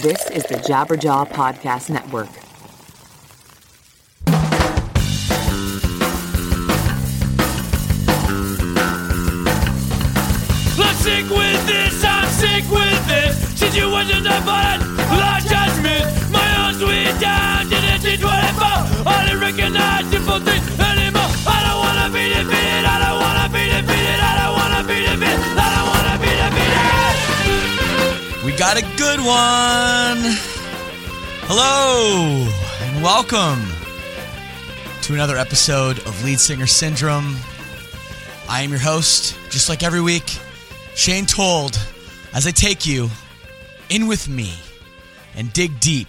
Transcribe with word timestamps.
This 0.00 0.30
is 0.30 0.44
the 0.44 0.54
Jabberjaw 0.54 1.28
Podcast 1.28 1.90
Network. 1.90 2.30
I'm 10.78 10.94
sick 10.96 11.28
with 11.28 11.66
this, 11.66 12.02
I'm 12.06 12.26
sick 12.30 12.64
with 12.70 13.06
this. 13.06 13.36
Situations 13.60 14.26
I 14.26 14.40
find 14.40 14.80
lost 15.20 15.48
judgment. 15.50 16.32
My 16.32 16.66
own 16.66 16.72
sweet 16.72 17.20
down 17.20 17.68
didn't 17.68 18.24
what 18.24 18.32
I 18.32 18.52
found. 18.52 19.06
I 19.06 19.34
recognize 19.34 20.10
simple 20.10 20.40
things 20.40 20.81
got 28.74 28.82
a 28.82 28.96
good 28.96 29.18
one. 29.18 30.32
Hello 31.44 32.48
and 32.80 33.02
welcome 33.02 33.60
to 35.02 35.12
another 35.12 35.36
episode 35.36 35.98
of 36.06 36.24
Lead 36.24 36.40
Singer 36.40 36.66
Syndrome. 36.66 37.36
I 38.48 38.62
am 38.62 38.70
your 38.70 38.78
host, 38.78 39.36
just 39.50 39.68
like 39.68 39.82
every 39.82 40.00
week, 40.00 40.24
Shane 40.94 41.26
Told, 41.26 41.78
as 42.32 42.46
I 42.46 42.50
take 42.50 42.86
you 42.86 43.10
in 43.90 44.06
with 44.06 44.26
me 44.26 44.54
and 45.34 45.52
dig 45.52 45.78
deep 45.78 46.08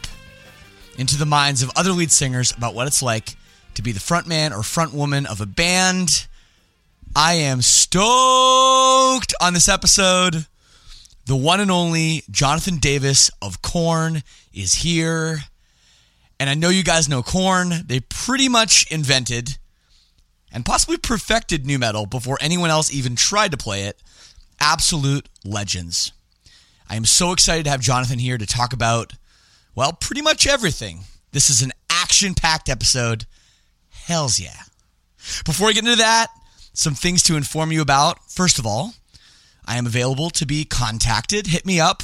into 0.97 1.17
the 1.17 1.25
minds 1.25 1.63
of 1.63 1.71
other 1.75 1.91
lead 1.91 2.13
singers 2.13 2.53
about 2.53 2.73
what 2.73 2.87
it's 2.87 3.03
like 3.03 3.35
to 3.73 3.81
be 3.81 3.91
the 3.91 3.99
frontman 3.99 4.51
or 4.51 4.59
frontwoman 4.59 5.25
of 5.25 5.41
a 5.41 5.45
band. 5.45 6.27
I 7.13 7.33
am 7.33 7.61
stoked 7.61 9.33
on 9.41 9.53
this 9.53 9.67
episode. 9.67 10.45
The 11.25 11.35
one 11.35 11.61
and 11.61 11.71
only 11.71 12.23
Jonathan 12.29 12.77
Davis 12.77 13.31
of 13.41 13.61
Korn 13.61 14.23
is 14.53 14.73
here. 14.73 15.39
And 16.39 16.49
I 16.49 16.53
know 16.53 16.69
you 16.69 16.83
guys 16.83 17.07
know 17.07 17.23
Korn. 17.23 17.71
They 17.85 18.01
pretty 18.01 18.49
much 18.49 18.91
invented 18.91 19.57
and 20.51 20.65
possibly 20.65 20.97
perfected 20.97 21.65
nu 21.65 21.79
metal 21.79 22.05
before 22.05 22.37
anyone 22.41 22.69
else 22.69 22.93
even 22.93 23.15
tried 23.15 23.51
to 23.51 23.57
play 23.57 23.83
it. 23.83 24.01
Absolute 24.59 25.29
legends. 25.45 26.11
I 26.89 26.95
am 26.95 27.05
so 27.05 27.31
excited 27.31 27.63
to 27.63 27.71
have 27.71 27.81
Jonathan 27.81 28.19
here 28.19 28.37
to 28.37 28.45
talk 28.45 28.73
about, 28.73 29.13
well, 29.75 29.93
pretty 29.93 30.21
much 30.21 30.45
everything. 30.45 31.01
This 31.31 31.49
is 31.49 31.61
an 31.61 31.71
action 31.89 32.35
packed 32.35 32.69
episode. 32.69 33.25
Hells 33.89 34.39
yeah. 34.39 34.63
Before 35.45 35.67
we 35.67 35.73
get 35.73 35.85
into 35.85 35.95
that, 35.95 36.27
some 36.73 36.93
things 36.93 37.23
to 37.23 37.37
inform 37.37 37.71
you 37.71 37.81
about. 37.81 38.19
First 38.29 38.59
of 38.59 38.65
all, 38.65 38.93
I 39.65 39.77
am 39.77 39.85
available 39.85 40.29
to 40.31 40.45
be 40.45 40.65
contacted. 40.65 41.47
Hit 41.47 41.65
me 41.65 41.79
up. 41.79 42.03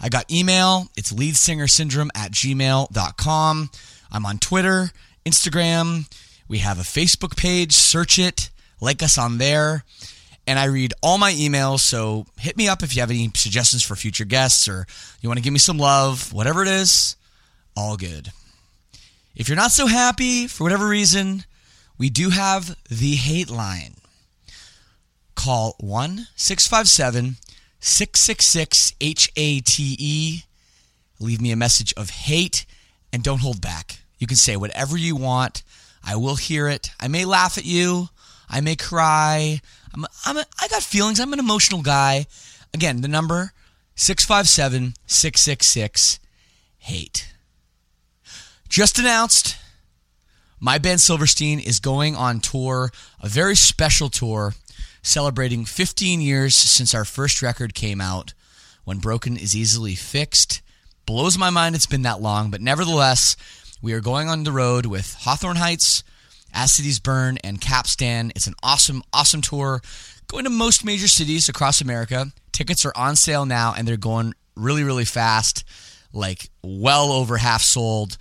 I 0.00 0.08
got 0.08 0.30
email. 0.30 0.88
It's 0.96 1.12
leadsingersyndrome 1.12 2.10
at 2.14 2.32
gmail.com. 2.32 3.70
I'm 4.10 4.26
on 4.26 4.38
Twitter, 4.38 4.90
Instagram. 5.24 6.12
We 6.48 6.58
have 6.58 6.78
a 6.78 6.82
Facebook 6.82 7.36
page. 7.36 7.72
Search 7.72 8.18
it. 8.18 8.50
Like 8.80 9.02
us 9.02 9.16
on 9.16 9.38
there. 9.38 9.84
And 10.46 10.58
I 10.58 10.64
read 10.64 10.92
all 11.02 11.18
my 11.18 11.32
emails. 11.32 11.80
So 11.80 12.26
hit 12.38 12.56
me 12.56 12.68
up 12.68 12.82
if 12.82 12.96
you 12.96 13.00
have 13.00 13.10
any 13.10 13.30
suggestions 13.34 13.82
for 13.84 13.94
future 13.94 14.24
guests 14.24 14.66
or 14.68 14.86
you 15.20 15.28
want 15.28 15.38
to 15.38 15.42
give 15.42 15.52
me 15.52 15.60
some 15.60 15.78
love, 15.78 16.32
whatever 16.32 16.62
it 16.62 16.68
is, 16.68 17.16
all 17.76 17.96
good. 17.96 18.32
If 19.36 19.48
you're 19.48 19.56
not 19.56 19.70
so 19.70 19.86
happy 19.86 20.46
for 20.48 20.64
whatever 20.64 20.86
reason, 20.86 21.44
we 21.96 22.10
do 22.10 22.30
have 22.30 22.76
the 22.88 23.14
hate 23.14 23.50
line 23.50 23.94
call 25.42 25.74
1 25.80 26.28
657 26.36 27.36
666 27.80 28.92
HATE. 29.00 30.44
Leave 31.18 31.40
me 31.40 31.50
a 31.50 31.56
message 31.56 31.92
of 31.96 32.10
hate 32.10 32.64
and 33.12 33.24
don't 33.24 33.40
hold 33.40 33.60
back. 33.60 33.98
You 34.18 34.26
can 34.28 34.36
say 34.36 34.56
whatever 34.56 34.96
you 34.96 35.16
want. 35.16 35.64
I 36.04 36.14
will 36.14 36.36
hear 36.36 36.68
it. 36.68 36.90
I 37.00 37.08
may 37.08 37.24
laugh 37.24 37.58
at 37.58 37.64
you. 37.64 38.08
I 38.48 38.60
may 38.60 38.76
cry. 38.76 39.60
I'm, 39.92 40.06
I'm 40.24 40.36
a, 40.36 40.44
I 40.60 40.68
got 40.68 40.82
feelings. 40.82 41.18
I'm 41.18 41.32
an 41.32 41.40
emotional 41.40 41.82
guy. 41.82 42.26
Again, 42.72 43.00
the 43.00 43.08
number 43.08 43.52
657 43.96 44.94
666 45.06 46.20
hate. 46.78 47.34
Just 48.68 48.98
announced 48.98 49.56
my 50.60 50.78
band 50.78 51.00
Silverstein 51.00 51.58
is 51.58 51.80
going 51.80 52.14
on 52.14 52.38
tour, 52.38 52.92
a 53.20 53.28
very 53.28 53.56
special 53.56 54.08
tour 54.08 54.54
celebrating 55.02 55.64
15 55.64 56.20
years 56.20 56.56
since 56.56 56.94
our 56.94 57.04
first 57.04 57.42
record 57.42 57.74
came 57.74 58.00
out, 58.00 58.34
When 58.84 58.98
Broken 58.98 59.36
is 59.36 59.54
Easily 59.54 59.94
Fixed. 59.94 60.62
Blows 61.04 61.36
my 61.36 61.50
mind 61.50 61.74
it's 61.74 61.86
been 61.86 62.02
that 62.02 62.20
long, 62.20 62.50
but 62.50 62.60
nevertheless, 62.60 63.36
we 63.82 63.92
are 63.92 64.00
going 64.00 64.28
on 64.28 64.44
the 64.44 64.52
road 64.52 64.86
with 64.86 65.14
Hawthorne 65.14 65.56
Heights, 65.56 66.04
As 66.54 66.72
Cities 66.72 67.00
Burn, 67.00 67.38
and 67.42 67.60
Capstan. 67.60 68.30
It's 68.36 68.46
an 68.46 68.54
awesome, 68.62 69.02
awesome 69.12 69.40
tour. 69.40 69.80
Going 70.28 70.44
to 70.44 70.50
most 70.50 70.84
major 70.84 71.08
cities 71.08 71.48
across 71.48 71.80
America. 71.80 72.26
Tickets 72.52 72.86
are 72.86 72.92
on 72.94 73.16
sale 73.16 73.44
now, 73.44 73.74
and 73.76 73.86
they're 73.86 73.96
going 73.96 74.34
really, 74.54 74.84
really 74.84 75.04
fast, 75.04 75.64
like 76.12 76.48
well 76.62 77.10
over 77.10 77.36
half 77.36 77.62
sold 77.62 78.16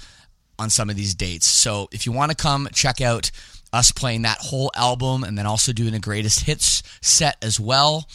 on 0.58 0.70
some 0.70 0.90
of 0.90 0.96
these 0.96 1.14
dates. 1.14 1.48
So 1.48 1.88
if 1.92 2.06
you 2.06 2.12
want 2.12 2.32
to 2.32 2.36
come 2.38 2.68
check 2.74 3.02
out 3.02 3.30
us 3.74 3.92
playing 3.92 4.22
that 4.24 4.40
whole 4.40 4.72
album 4.76 5.24
and 5.24 5.38
then 5.38 5.46
also 5.46 5.72
doing 5.74 5.94
a 5.94 6.00
greatest 6.00 6.42
hits 6.42 6.84
set 7.02 7.38
as 7.42 7.58
well. 7.60 8.08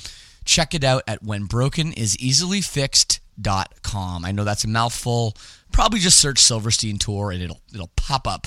Check 0.44 0.74
it 0.74 0.84
out 0.84 1.02
at 1.08 1.24
whenbrokeniseasily.fixed.com. 1.24 4.24
I 4.24 4.32
know 4.32 4.44
that's 4.44 4.64
a 4.64 4.68
mouthful. 4.68 5.34
Probably 5.72 5.98
just 5.98 6.18
search 6.18 6.38
Silverstein 6.38 6.98
Tour 6.98 7.32
and 7.32 7.42
it'll 7.42 7.60
it'll 7.74 7.90
pop 7.96 8.28
up. 8.28 8.46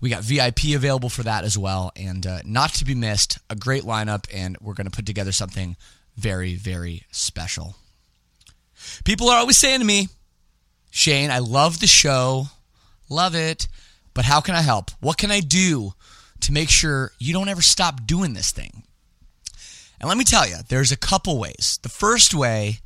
We 0.00 0.10
got 0.10 0.22
VIP 0.22 0.76
available 0.76 1.08
for 1.08 1.24
that 1.24 1.42
as 1.42 1.58
well, 1.58 1.90
and 1.96 2.24
uh, 2.24 2.38
not 2.44 2.72
to 2.74 2.84
be 2.84 2.94
missed, 2.94 3.38
a 3.50 3.56
great 3.56 3.82
lineup, 3.82 4.26
and 4.32 4.56
we're 4.60 4.74
going 4.74 4.88
to 4.88 4.94
put 4.94 5.06
together 5.06 5.32
something 5.32 5.74
very, 6.16 6.54
very 6.54 7.02
special. 7.10 7.74
People 9.04 9.28
are 9.28 9.38
always 9.38 9.56
saying 9.56 9.80
to 9.80 9.84
me, 9.84 10.06
Shane, 10.90 11.32
I 11.32 11.40
love 11.40 11.80
the 11.80 11.88
show, 11.88 12.46
love 13.08 13.34
it, 13.34 13.66
but 14.14 14.24
how 14.24 14.40
can 14.40 14.54
I 14.54 14.62
help? 14.62 14.92
What 15.00 15.18
can 15.18 15.32
I 15.32 15.40
do 15.40 15.94
to 16.40 16.52
make 16.52 16.70
sure 16.70 17.12
you 17.18 17.32
don't 17.32 17.48
ever 17.48 17.62
stop 17.62 18.06
doing 18.06 18.34
this 18.34 18.50
thing. 18.50 18.84
And 20.00 20.08
let 20.08 20.18
me 20.18 20.24
tell 20.24 20.48
you, 20.48 20.56
there's 20.68 20.92
a 20.92 20.96
couple 20.96 21.38
ways. 21.38 21.78
The 21.82 21.88
first 21.88 22.34
way 22.34 22.78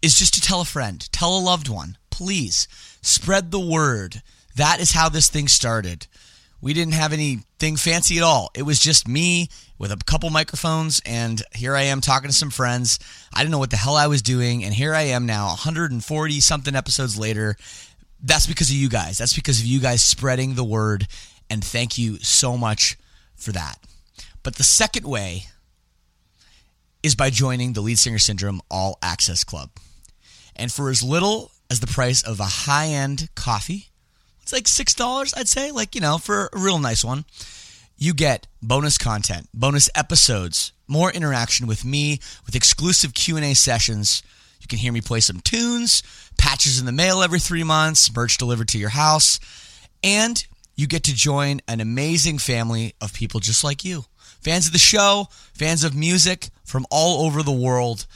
is 0.00 0.18
just 0.18 0.34
to 0.34 0.40
tell 0.40 0.60
a 0.60 0.66
friend, 0.66 1.10
tell 1.12 1.36
a 1.36 1.40
loved 1.40 1.68
one. 1.68 1.96
Please 2.10 2.68
spread 3.02 3.50
the 3.50 3.60
word. 3.60 4.22
That 4.56 4.80
is 4.80 4.92
how 4.92 5.08
this 5.08 5.28
thing 5.28 5.48
started. 5.48 6.06
We 6.60 6.74
didn't 6.74 6.94
have 6.94 7.12
anything 7.12 7.76
fancy 7.76 8.18
at 8.18 8.22
all. 8.22 8.50
It 8.54 8.62
was 8.62 8.78
just 8.78 9.08
me 9.08 9.48
with 9.78 9.90
a 9.90 9.96
couple 9.96 10.30
microphones, 10.30 11.02
and 11.04 11.42
here 11.52 11.74
I 11.74 11.82
am 11.82 12.00
talking 12.00 12.30
to 12.30 12.36
some 12.36 12.50
friends. 12.50 13.00
I 13.34 13.40
didn't 13.40 13.50
know 13.50 13.58
what 13.58 13.70
the 13.70 13.76
hell 13.76 13.96
I 13.96 14.06
was 14.06 14.22
doing, 14.22 14.62
and 14.62 14.72
here 14.72 14.94
I 14.94 15.02
am 15.02 15.26
now, 15.26 15.46
140 15.46 16.40
something 16.40 16.76
episodes 16.76 17.18
later. 17.18 17.56
That's 18.22 18.46
because 18.46 18.70
of 18.70 18.76
you 18.76 18.88
guys. 18.88 19.18
That's 19.18 19.34
because 19.34 19.58
of 19.58 19.66
you 19.66 19.80
guys 19.80 20.02
spreading 20.02 20.54
the 20.54 20.62
word 20.62 21.08
and 21.52 21.62
thank 21.62 21.98
you 21.98 22.16
so 22.20 22.56
much 22.56 22.96
for 23.36 23.52
that. 23.52 23.78
But 24.42 24.56
the 24.56 24.64
second 24.64 25.04
way 25.06 25.44
is 27.02 27.14
by 27.14 27.28
joining 27.28 27.74
the 27.74 27.82
Lead 27.82 27.98
Singer 27.98 28.18
Syndrome 28.18 28.62
All 28.70 28.98
Access 29.02 29.44
Club. 29.44 29.68
And 30.56 30.72
for 30.72 30.88
as 30.88 31.02
little 31.02 31.50
as 31.70 31.80
the 31.80 31.86
price 31.86 32.22
of 32.22 32.40
a 32.40 32.44
high 32.44 32.86
end 32.86 33.28
coffee, 33.34 33.90
it's 34.40 34.52
like 34.52 34.64
$6, 34.64 35.34
I'd 35.36 35.46
say, 35.46 35.70
like, 35.72 35.94
you 35.94 36.00
know, 36.00 36.16
for 36.16 36.48
a 36.54 36.58
real 36.58 36.78
nice 36.78 37.04
one, 37.04 37.26
you 37.98 38.14
get 38.14 38.46
bonus 38.62 38.96
content, 38.96 39.48
bonus 39.52 39.90
episodes, 39.94 40.72
more 40.88 41.12
interaction 41.12 41.66
with 41.66 41.84
me, 41.84 42.18
with 42.46 42.56
exclusive 42.56 43.12
Q&A 43.12 43.52
sessions. 43.52 44.22
You 44.58 44.68
can 44.68 44.78
hear 44.78 44.92
me 44.92 45.02
play 45.02 45.20
some 45.20 45.40
tunes, 45.40 46.02
patches 46.38 46.80
in 46.80 46.86
the 46.86 46.92
mail 46.92 47.22
every 47.22 47.40
3 47.40 47.62
months, 47.62 48.10
merch 48.16 48.38
delivered 48.38 48.68
to 48.68 48.78
your 48.78 48.88
house, 48.88 49.38
and 50.02 50.46
you 50.74 50.86
get 50.86 51.04
to 51.04 51.14
join 51.14 51.60
an 51.68 51.80
amazing 51.80 52.38
family 52.38 52.94
of 53.00 53.12
people 53.12 53.40
just 53.40 53.62
like 53.64 53.84
you. 53.84 54.04
Fans 54.40 54.66
of 54.66 54.72
the 54.72 54.78
show, 54.78 55.28
fans 55.54 55.84
of 55.84 55.94
music 55.94 56.48
from 56.64 56.86
all 56.90 57.26
over 57.26 57.42
the 57.42 57.52
world, 57.52 58.06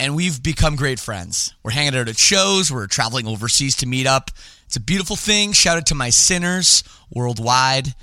and 0.00 0.16
we've 0.16 0.42
become 0.42 0.76
great 0.76 0.98
friends. 0.98 1.54
We're 1.62 1.72
hanging 1.72 1.94
out 1.94 2.08
at 2.08 2.18
shows, 2.18 2.72
we're 2.72 2.86
traveling 2.86 3.26
overseas 3.26 3.76
to 3.76 3.86
meet 3.86 4.06
up. 4.06 4.30
It's 4.66 4.76
a 4.76 4.80
beautiful 4.80 5.16
thing. 5.16 5.52
Shout 5.52 5.76
out 5.76 5.86
to 5.86 5.94
my 5.94 6.10
sinners 6.10 6.82
worldwide. 7.12 7.94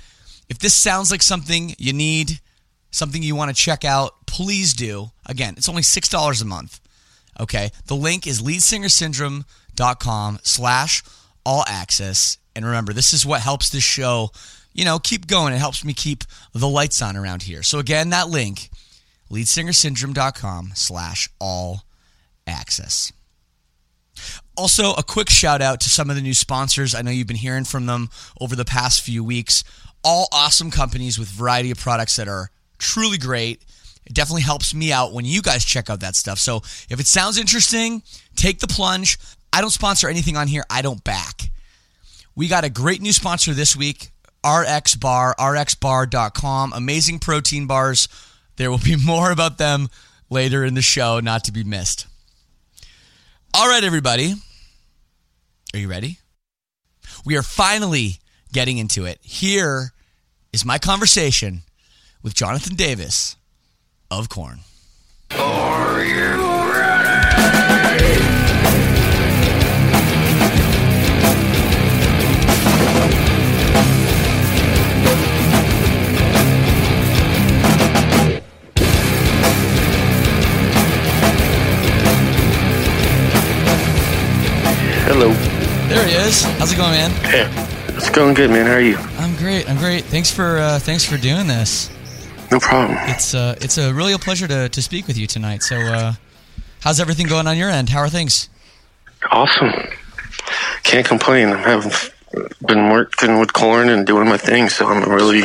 If 0.48 0.58
this 0.58 0.74
sounds 0.74 1.10
like 1.10 1.22
something 1.22 1.74
you 1.78 1.92
need, 1.92 2.40
something 2.90 3.22
you 3.22 3.34
want 3.34 3.54
to 3.54 3.62
check 3.62 3.84
out, 3.84 4.26
please 4.26 4.74
do. 4.74 5.10
Again, 5.26 5.54
it's 5.56 5.68
only 5.68 5.82
$6 5.82 6.42
a 6.42 6.44
month. 6.44 6.80
Okay. 7.40 7.70
The 7.86 7.96
link 7.96 8.26
is 8.26 8.42
leadsingersyndrome.com 8.42 10.38
slash 10.42 11.02
all 11.44 11.64
access. 11.66 12.38
And 12.54 12.64
remember, 12.64 12.92
this 12.92 13.12
is 13.12 13.24
what 13.24 13.40
helps 13.40 13.70
this 13.70 13.84
show, 13.84 14.30
you 14.72 14.84
know, 14.84 14.98
keep 14.98 15.26
going. 15.26 15.54
It 15.54 15.58
helps 15.58 15.84
me 15.84 15.92
keep 15.92 16.24
the 16.52 16.68
lights 16.68 17.00
on 17.02 17.16
around 17.16 17.42
here. 17.42 17.62
So 17.62 17.78
again, 17.78 18.10
that 18.10 18.28
link, 18.28 18.70
leadsingersyndrome.com 19.30 20.72
slash 20.74 21.28
all 21.40 21.84
access. 22.46 23.12
Also, 24.56 24.92
a 24.92 25.02
quick 25.02 25.30
shout 25.30 25.62
out 25.62 25.80
to 25.80 25.88
some 25.88 26.10
of 26.10 26.16
the 26.16 26.22
new 26.22 26.34
sponsors. 26.34 26.94
I 26.94 27.02
know 27.02 27.10
you've 27.10 27.26
been 27.26 27.36
hearing 27.36 27.64
from 27.64 27.86
them 27.86 28.10
over 28.40 28.54
the 28.54 28.64
past 28.64 29.00
few 29.00 29.24
weeks. 29.24 29.64
All 30.04 30.28
awesome 30.32 30.70
companies 30.70 31.18
with 31.18 31.28
variety 31.28 31.70
of 31.70 31.78
products 31.78 32.16
that 32.16 32.28
are 32.28 32.50
truly 32.78 33.16
great. 33.16 33.64
It 34.04 34.14
definitely 34.14 34.42
helps 34.42 34.74
me 34.74 34.92
out 34.92 35.12
when 35.12 35.24
you 35.24 35.40
guys 35.40 35.64
check 35.64 35.88
out 35.88 36.00
that 36.00 36.16
stuff. 36.16 36.38
So 36.38 36.56
if 36.90 37.00
it 37.00 37.06
sounds 37.06 37.38
interesting, 37.38 38.02
take 38.36 38.58
the 38.58 38.66
plunge. 38.66 39.18
I 39.52 39.60
don't 39.60 39.70
sponsor 39.70 40.08
anything 40.08 40.36
on 40.36 40.48
here 40.48 40.64
I 40.68 40.82
don't 40.82 41.02
back. 41.04 41.50
We 42.34 42.48
got 42.48 42.64
a 42.64 42.70
great 42.70 43.02
new 43.02 43.12
sponsor 43.12 43.52
this 43.52 43.76
week, 43.76 44.10
RX 44.44 44.94
Bar, 44.96 45.34
rxbar.com. 45.38 46.72
Amazing 46.72 47.18
protein 47.18 47.66
bars. 47.66 48.08
There 48.56 48.70
will 48.70 48.78
be 48.78 48.96
more 49.04 49.30
about 49.30 49.58
them 49.58 49.88
later 50.30 50.64
in 50.64 50.74
the 50.74 50.82
show, 50.82 51.20
not 51.20 51.44
to 51.44 51.52
be 51.52 51.64
missed. 51.64 52.06
All 53.54 53.68
right, 53.68 53.84
everybody. 53.84 54.34
Are 55.74 55.78
you 55.78 55.88
ready? 55.88 56.18
We 57.24 57.36
are 57.36 57.42
finally 57.42 58.16
getting 58.52 58.78
into 58.78 59.04
it. 59.04 59.18
Here 59.22 59.92
is 60.52 60.64
my 60.64 60.78
conversation 60.78 61.62
with 62.22 62.34
Jonathan 62.34 62.76
Davis 62.76 63.36
of 64.10 64.28
Korn. 64.28 64.60
Hello. 85.14 85.30
There 85.90 86.06
he 86.08 86.14
is. 86.14 86.42
How's 86.42 86.72
it 86.72 86.76
going, 86.76 86.92
man? 86.92 87.10
Yeah, 87.24 87.96
it's 87.98 88.08
going 88.08 88.32
good, 88.32 88.48
man. 88.48 88.64
How 88.64 88.72
are 88.72 88.80
you? 88.80 88.96
I'm 89.18 89.36
great. 89.36 89.68
I'm 89.68 89.76
great. 89.76 90.04
Thanks 90.04 90.30
for 90.30 90.56
uh, 90.56 90.78
thanks 90.78 91.04
for 91.04 91.18
doing 91.18 91.46
this. 91.46 91.90
No 92.50 92.58
problem. 92.58 92.96
It's 93.02 93.34
uh, 93.34 93.54
it's 93.60 93.76
a 93.76 93.92
really 93.92 94.14
a 94.14 94.18
pleasure 94.18 94.48
to, 94.48 94.70
to 94.70 94.80
speak 94.80 95.06
with 95.06 95.18
you 95.18 95.26
tonight. 95.26 95.62
So, 95.64 95.76
uh, 95.76 96.14
how's 96.80 96.98
everything 96.98 97.26
going 97.26 97.46
on 97.46 97.58
your 97.58 97.68
end? 97.68 97.90
How 97.90 97.98
are 97.98 98.08
things? 98.08 98.48
Awesome. 99.30 99.70
Can't 100.82 101.04
complain. 101.06 101.48
I 101.48 101.58
have 101.58 102.14
been 102.66 102.88
working 102.88 103.38
with 103.38 103.52
Korn 103.52 103.90
and 103.90 104.06
doing 104.06 104.26
my 104.26 104.38
thing, 104.38 104.70
so 104.70 104.86
I'm 104.86 105.06
really, 105.12 105.42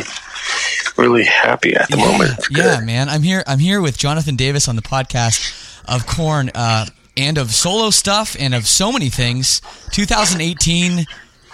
really 0.96 1.24
happy 1.24 1.74
at 1.76 1.90
the 1.90 1.98
moment. 1.98 2.32
Yeah, 2.50 2.80
man. 2.80 3.10
I'm 3.10 3.22
here. 3.22 3.44
I'm 3.46 3.58
here 3.58 3.82
with 3.82 3.98
Jonathan 3.98 4.34
Davis 4.34 4.66
on 4.66 4.76
the 4.76 4.82
podcast 4.82 5.76
of 5.84 6.06
Korn. 6.06 6.50
uh, 6.54 6.86
and 7.18 7.36
of 7.36 7.50
solo 7.50 7.90
stuff 7.90 8.36
and 8.38 8.54
of 8.54 8.66
so 8.66 8.92
many 8.92 9.08
things. 9.10 9.60
2018, 9.92 11.04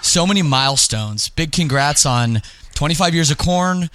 so 0.03 0.27
many 0.27 0.43
milestones. 0.43 1.31
Big 1.31 1.53
congrats 1.53 2.05
on 2.05 2.43
25 2.75 3.15
years 3.15 3.31
of 3.31 3.39
Korn, 3.39 3.89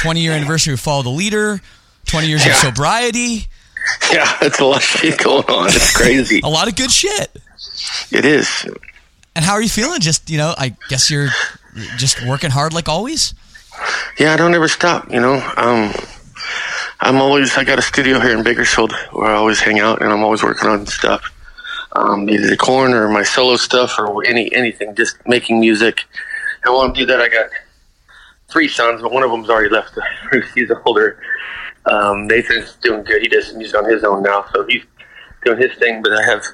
20 0.00 0.20
year 0.20 0.32
anniversary 0.32 0.74
of 0.74 0.80
Follow 0.80 1.02
the 1.02 1.10
Leader, 1.10 1.60
20 2.06 2.26
years 2.26 2.44
of 2.44 2.52
sobriety. 2.54 3.46
Yeah, 4.12 4.36
it's 4.42 4.60
a 4.60 4.64
lot 4.64 4.76
of 4.76 4.82
shit 4.82 5.18
going 5.18 5.44
on. 5.44 5.68
It's 5.68 5.96
crazy. 5.96 6.40
A 6.44 6.48
lot 6.48 6.68
of 6.68 6.76
good 6.76 6.90
shit. 6.90 7.36
it 8.10 8.24
is. 8.24 8.66
And 9.34 9.44
how 9.44 9.52
are 9.54 9.62
you 9.62 9.68
feeling? 9.68 10.00
Just 10.00 10.28
you 10.30 10.38
know, 10.38 10.54
I 10.56 10.76
guess 10.88 11.10
you're 11.10 11.28
just 11.96 12.24
working 12.26 12.50
hard 12.50 12.72
like 12.72 12.88
always. 12.88 13.34
Yeah, 14.18 14.34
I 14.34 14.36
don't 14.36 14.54
ever 14.54 14.68
stop. 14.68 15.10
You 15.10 15.20
know, 15.20 15.34
um, 15.56 15.92
I'm 17.02 17.20
always. 17.20 17.56
I 17.58 17.64
got 17.64 17.80
a 17.80 17.82
studio 17.82 18.20
here 18.20 18.38
in 18.38 18.44
Bakersfield 18.44 18.92
where 19.10 19.28
I 19.28 19.34
always 19.34 19.58
hang 19.58 19.80
out, 19.80 20.02
and 20.02 20.12
I'm 20.12 20.22
always 20.22 20.44
working 20.44 20.68
on 20.68 20.86
stuff. 20.86 21.32
Um, 21.94 22.30
either 22.30 22.46
the 22.46 22.56
Korn 22.56 22.94
or 22.94 23.08
my 23.08 23.24
solo 23.24 23.56
stuff 23.56 23.98
or 23.98 24.24
any 24.24 24.54
anything, 24.54 24.94
just 24.94 25.16
making 25.26 25.58
music. 25.58 26.04
And 26.64 26.72
while 26.72 26.88
I 26.88 26.92
do 26.92 27.04
that, 27.06 27.20
I 27.20 27.28
got 27.28 27.50
three 28.48 28.68
sons, 28.68 29.02
but 29.02 29.10
one 29.10 29.24
of 29.24 29.32
them's 29.32 29.50
already 29.50 29.68
left. 29.68 29.98
he's 30.54 30.70
older. 30.86 31.20
Um, 31.86 32.28
Nathan's 32.28 32.76
doing 32.76 33.02
good. 33.02 33.20
He 33.20 33.26
does 33.26 33.52
music 33.52 33.76
on 33.76 33.90
his 33.90 34.04
own 34.04 34.22
now, 34.22 34.44
so 34.54 34.64
he's 34.68 34.84
doing 35.44 35.58
his 35.58 35.76
thing. 35.78 36.02
But 36.02 36.12
I 36.12 36.24
have 36.30 36.44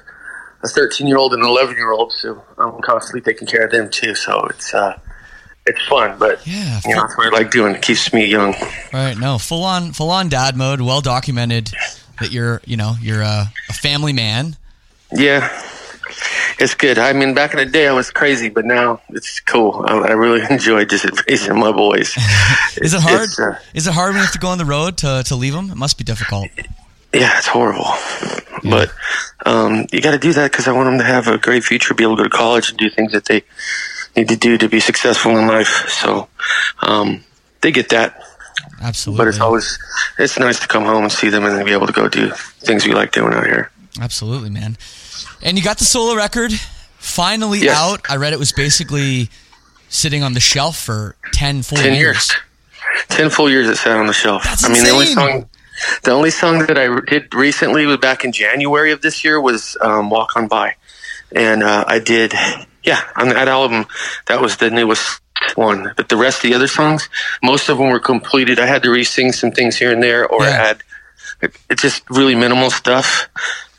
a 0.63 0.67
13 0.67 1.05
year 1.05 1.17
old 1.17 1.31
and 1.35 1.43
an 1.43 1.47
11 1.47 1.75
year 1.75 1.91
old, 1.91 2.11
so 2.11 2.43
I'm 2.57 2.81
constantly 2.81 3.21
taking 3.21 3.47
care 3.47 3.65
of 3.65 3.71
them 3.71 3.87
too. 3.91 4.15
So 4.15 4.47
it's 4.47 4.73
uh, 4.73 4.99
it's 5.69 5.85
fun, 5.87 6.17
but 6.19 6.45
Yeah, 6.45 6.79
you 6.85 6.95
know, 6.95 7.01
that's 7.01 7.17
what 7.17 7.27
I 7.27 7.37
like 7.37 7.51
doing. 7.51 7.75
It 7.75 7.81
keeps 7.81 8.11
me 8.13 8.25
young. 8.25 8.53
Right. 8.93 9.15
No, 9.17 9.37
full 9.37 9.63
on, 9.63 9.91
full 9.93 10.09
on 10.11 10.29
dad 10.29 10.55
mode. 10.57 10.81
Well 10.81 11.01
documented 11.01 11.71
that 12.19 12.31
you're, 12.31 12.61
you 12.65 12.75
know, 12.77 12.95
you're 13.01 13.21
a, 13.21 13.51
a 13.69 13.73
family 13.73 14.13
man. 14.13 14.55
Yeah, 15.11 15.49
it's 16.59 16.75
good. 16.75 16.97
I 16.99 17.13
mean, 17.13 17.33
back 17.33 17.53
in 17.53 17.57
the 17.59 17.65
day, 17.65 17.87
I 17.87 17.93
was 17.93 18.11
crazy, 18.11 18.49
but 18.49 18.65
now 18.65 19.01
it's 19.09 19.39
cool. 19.39 19.85
I, 19.87 19.93
I 19.95 20.11
really 20.11 20.41
enjoy 20.49 20.85
just 20.85 21.05
raising 21.27 21.57
my 21.59 21.71
boys. 21.71 22.15
Is 22.77 22.93
it 22.93 23.01
hard? 23.01 23.29
Uh, 23.39 23.57
Is 23.73 23.87
it 23.87 23.93
hard 23.93 24.09
when 24.09 24.17
you 24.17 24.23
have 24.25 24.33
to 24.33 24.39
go 24.39 24.49
on 24.49 24.57
the 24.57 24.65
road 24.65 24.97
to, 24.97 25.23
to 25.25 25.35
leave 25.35 25.53
them? 25.53 25.71
It 25.71 25.77
must 25.77 25.97
be 25.97 26.03
difficult. 26.03 26.47
yeah, 27.13 27.37
it's 27.37 27.47
horrible, 27.47 27.87
but 28.69 28.91
um, 29.45 29.87
you 29.91 30.01
got 30.01 30.11
to 30.11 30.19
do 30.19 30.31
that 30.33 30.51
because 30.51 30.67
I 30.67 30.73
want 30.73 30.87
them 30.87 30.97
to 30.99 31.03
have 31.05 31.27
a 31.27 31.37
great 31.39 31.63
future, 31.63 31.93
be 31.95 32.03
able 32.03 32.17
to 32.17 32.23
go 32.23 32.29
to 32.29 32.37
college 32.37 32.69
and 32.69 32.77
do 32.77 32.89
things 32.89 33.13
that 33.13 33.25
they 33.25 33.43
need 34.15 34.29
to 34.29 34.35
do 34.35 34.57
to 34.57 34.67
be 34.69 34.79
successful 34.79 35.37
in 35.37 35.47
life. 35.47 35.87
So 35.89 36.27
um, 36.81 37.23
they 37.61 37.71
get 37.71 37.89
that, 37.89 38.21
Absolutely. 38.81 39.17
but 39.23 39.27
it's 39.29 39.39
always 39.39 39.77
it's 40.17 40.37
nice 40.39 40.59
to 40.59 40.67
come 40.67 40.83
home 40.85 41.03
and 41.03 41.11
see 41.11 41.29
them 41.29 41.43
and 41.45 41.65
be 41.65 41.71
able 41.73 41.87
to 41.87 41.93
go 41.93 42.07
do 42.09 42.31
things 42.61 42.85
we 42.85 42.93
like 42.93 43.11
doing 43.11 43.33
out 43.33 43.45
here. 43.45 43.71
Absolutely, 44.01 44.49
man. 44.49 44.77
And 45.41 45.57
you 45.57 45.63
got 45.63 45.77
the 45.77 45.85
solo 45.85 46.15
record 46.15 46.51
finally 46.97 47.59
Yes. 47.59 47.77
out. 47.77 48.01
I 48.09 48.17
read 48.17 48.33
it 48.33 48.39
was 48.39 48.51
basically 48.51 49.29
sitting 49.89 50.23
on 50.23 50.33
the 50.33 50.39
shelf 50.39 50.77
for 50.77 51.15
10 51.33 51.63
full 51.63 51.77
Ten 51.77 51.93
years. 51.95 52.29
years. 52.29 52.31
Ten 53.09 53.29
full 53.29 53.49
years 53.49 53.67
it 53.69 53.77
sat 53.77 53.97
on 53.97 54.07
the 54.07 54.13
shelf. 54.13 54.43
That's 54.43 54.63
I 54.65 54.69
mean, 54.69 54.83
the 54.83 54.89
only 54.89 55.05
insane. 55.09 55.15
song, 55.41 55.49
the 56.03 56.11
only 56.11 56.31
song 56.31 56.65
that 56.65 56.77
I 56.77 56.99
did 57.07 57.33
recently 57.33 57.85
was 57.85 57.97
back 57.97 58.25
in 58.25 58.31
January 58.31 58.91
of 58.91 59.01
this 59.01 59.23
year 59.23 59.39
was 59.39 59.77
um, 59.81 60.09
"Walk 60.09 60.35
On 60.35 60.47
By," 60.47 60.75
and 61.33 61.63
uh, 61.63 61.85
I 61.87 61.99
did, 61.99 62.33
yeah, 62.83 63.01
on 63.15 63.29
that 63.29 63.47
album, 63.47 63.85
that 64.27 64.41
was 64.41 64.57
the 64.57 64.69
newest 64.69 65.19
one. 65.55 65.93
But 65.97 66.09
the 66.09 66.17
rest 66.17 66.37
of 66.43 66.49
the 66.49 66.55
other 66.55 66.67
songs, 66.67 67.09
most 67.43 67.69
of 67.69 67.77
them 67.77 67.89
were 67.89 67.99
completed. 67.99 68.59
I 68.59 68.65
had 68.65 68.83
to 68.83 68.89
re-sing 68.91 69.31
some 69.31 69.51
things 69.51 69.75
here 69.77 69.91
and 69.91 70.01
there, 70.03 70.27
or 70.27 70.43
Yeah. 70.43 70.49
add. 70.71 70.83
It's 71.69 71.81
just 71.81 72.03
really 72.09 72.35
minimal 72.35 72.69
stuff. 72.69 73.27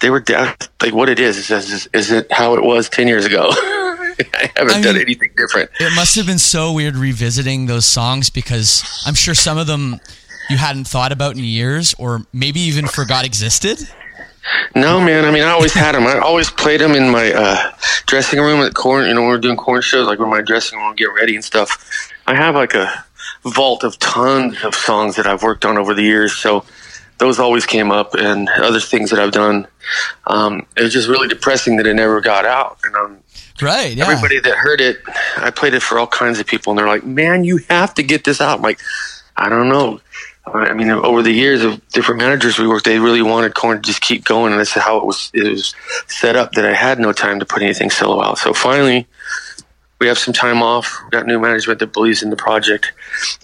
They 0.01 0.09
were 0.09 0.21
da- 0.21 0.55
like 0.81 0.95
what 0.95 1.11
it 1.11 1.19
is. 1.21 1.51
Is, 1.51 1.51
is, 1.73 1.89
is 1.93 2.11
it 2.11 2.33
how 2.33 2.55
it 2.55 2.63
was 2.63 2.89
ten 2.89 3.07
years 3.07 3.27
ago? 3.27 3.51
I 3.53 4.51
haven't 4.57 4.75
I 4.77 4.81
done 4.83 4.95
mean- 4.95 5.03
anything 5.03 5.31
different. 5.37 5.71
It 5.79 5.95
must 5.95 6.17
have 6.17 6.27
been 6.27 6.39
so 6.39 6.73
weird 6.73 6.97
revisiting 6.97 7.67
those 7.67 7.85
songs 7.87 8.31
because 8.31 9.03
I'm 9.07 9.15
sure 9.15 9.35
some 9.35 9.59
of 9.59 9.67
them 9.67 10.01
you 10.49 10.57
hadn't 10.57 10.87
thought 10.89 11.13
about 11.13 11.37
in 11.37 11.45
years 11.45 11.95
or 11.99 12.25
maybe 12.33 12.61
even 12.61 12.87
forgot 12.87 13.25
existed. 13.27 13.79
No, 14.75 15.01
man. 15.01 15.25
I 15.25 15.31
mean, 15.31 15.43
I 15.43 15.51
always 15.51 15.73
had 15.73 15.95
them. 15.95 16.05
I 16.07 16.19
always 16.19 16.51
played 16.51 16.81
them 16.81 16.93
in 16.93 17.11
my 17.11 17.33
uh, 17.33 17.73
dressing 18.07 18.41
room 18.41 18.61
at 18.61 18.75
Korn. 18.75 19.07
You 19.07 19.15
know, 19.15 19.23
when 19.23 19.31
we 19.31 19.37
are 19.37 19.41
doing 19.41 19.57
Korn 19.57 19.83
shows, 19.83 20.07
like 20.07 20.19
when 20.19 20.31
my 20.31 20.41
dressing 20.43 20.79
room 20.79 20.95
get 20.97 21.07
ready 21.07 21.35
and 21.35 21.45
stuff. 21.45 22.11
I 22.27 22.35
have 22.35 22.55
like 22.55 22.75
a 22.75 23.05
vault 23.45 23.85
of 23.85 23.99
tons 23.99 24.63
of 24.65 24.75
songs 24.75 25.17
that 25.17 25.27
I've 25.27 25.43
worked 25.43 25.65
on 25.65 25.79
over 25.79 25.95
the 25.95 26.03
years. 26.03 26.37
So 26.37 26.65
those 27.19 27.39
always 27.39 27.67
came 27.67 27.91
up, 27.91 28.15
and 28.15 28.49
other 28.49 28.81
things 28.81 29.11
that 29.11 29.19
I've 29.21 29.33
done. 29.33 29.67
Um, 30.27 30.67
it 30.77 30.83
was 30.83 30.93
just 30.93 31.09
really 31.09 31.29
depressing 31.29 31.77
that 31.77 31.87
it 31.87 31.95
never 31.95 32.21
got 32.21 32.47
out. 32.47 32.79
And 32.85 32.97
um, 32.97 33.19
Right. 33.61 33.93
Yeah. 33.95 34.05
everybody 34.09 34.41
that 34.41 34.57
heard 34.57 34.81
it, 34.81 35.01
I 35.37 35.51
played 35.51 35.75
it 35.75 35.83
for 35.83 35.99
all 35.99 36.07
kinds 36.07 36.39
of 36.41 36.47
people, 36.47 36.71
and 36.71 36.79
they're 36.79 36.87
like, 36.87 37.05
"Man, 37.05 37.45
you 37.45 37.59
have 37.69 37.93
to 37.95 38.03
get 38.03 38.25
this 38.25 38.41
out." 38.41 38.59
I'm 38.59 38.63
like, 38.63 38.81
I 39.37 39.49
don't 39.49 39.69
know. 39.69 40.01
I 40.47 40.73
mean, 40.73 40.91
over 40.91 41.23
the 41.23 41.33
years 41.33 41.63
of 41.63 41.87
different 41.89 42.21
managers 42.21 42.59
we 42.59 42.67
worked, 42.67 42.85
they 42.87 42.99
really 42.99 43.23
wanted 43.23 43.55
Korn 43.55 43.77
to 43.77 43.83
just 43.83 44.01
keep 44.01 44.25
going, 44.25 44.53
and 44.53 44.61
that's 44.61 44.73
how 44.73 44.97
it 44.99 45.05
was. 45.05 45.31
It 45.35 45.45
was 45.49 45.75
set 46.09 46.35
up 46.35 46.53
that 46.53 46.65
I 46.65 46.73
had 46.73 46.99
no 46.99 47.13
time 47.13 47.39
to 47.41 47.47
put 47.47 47.63
anything 47.63 47.91
solo 47.91 48.23
out. 48.23 48.39
So 48.39 48.53
finally, 48.53 49.07
we 50.01 50.09
have 50.09 50.19
some 50.19 50.33
time 50.35 50.63
off. 50.63 50.99
We 51.05 51.11
got 51.11 51.27
new 51.27 51.39
management 51.39 51.79
that 51.81 51.93
believes 51.93 52.23
in 52.23 52.31
the 52.31 52.37
project. 52.37 52.93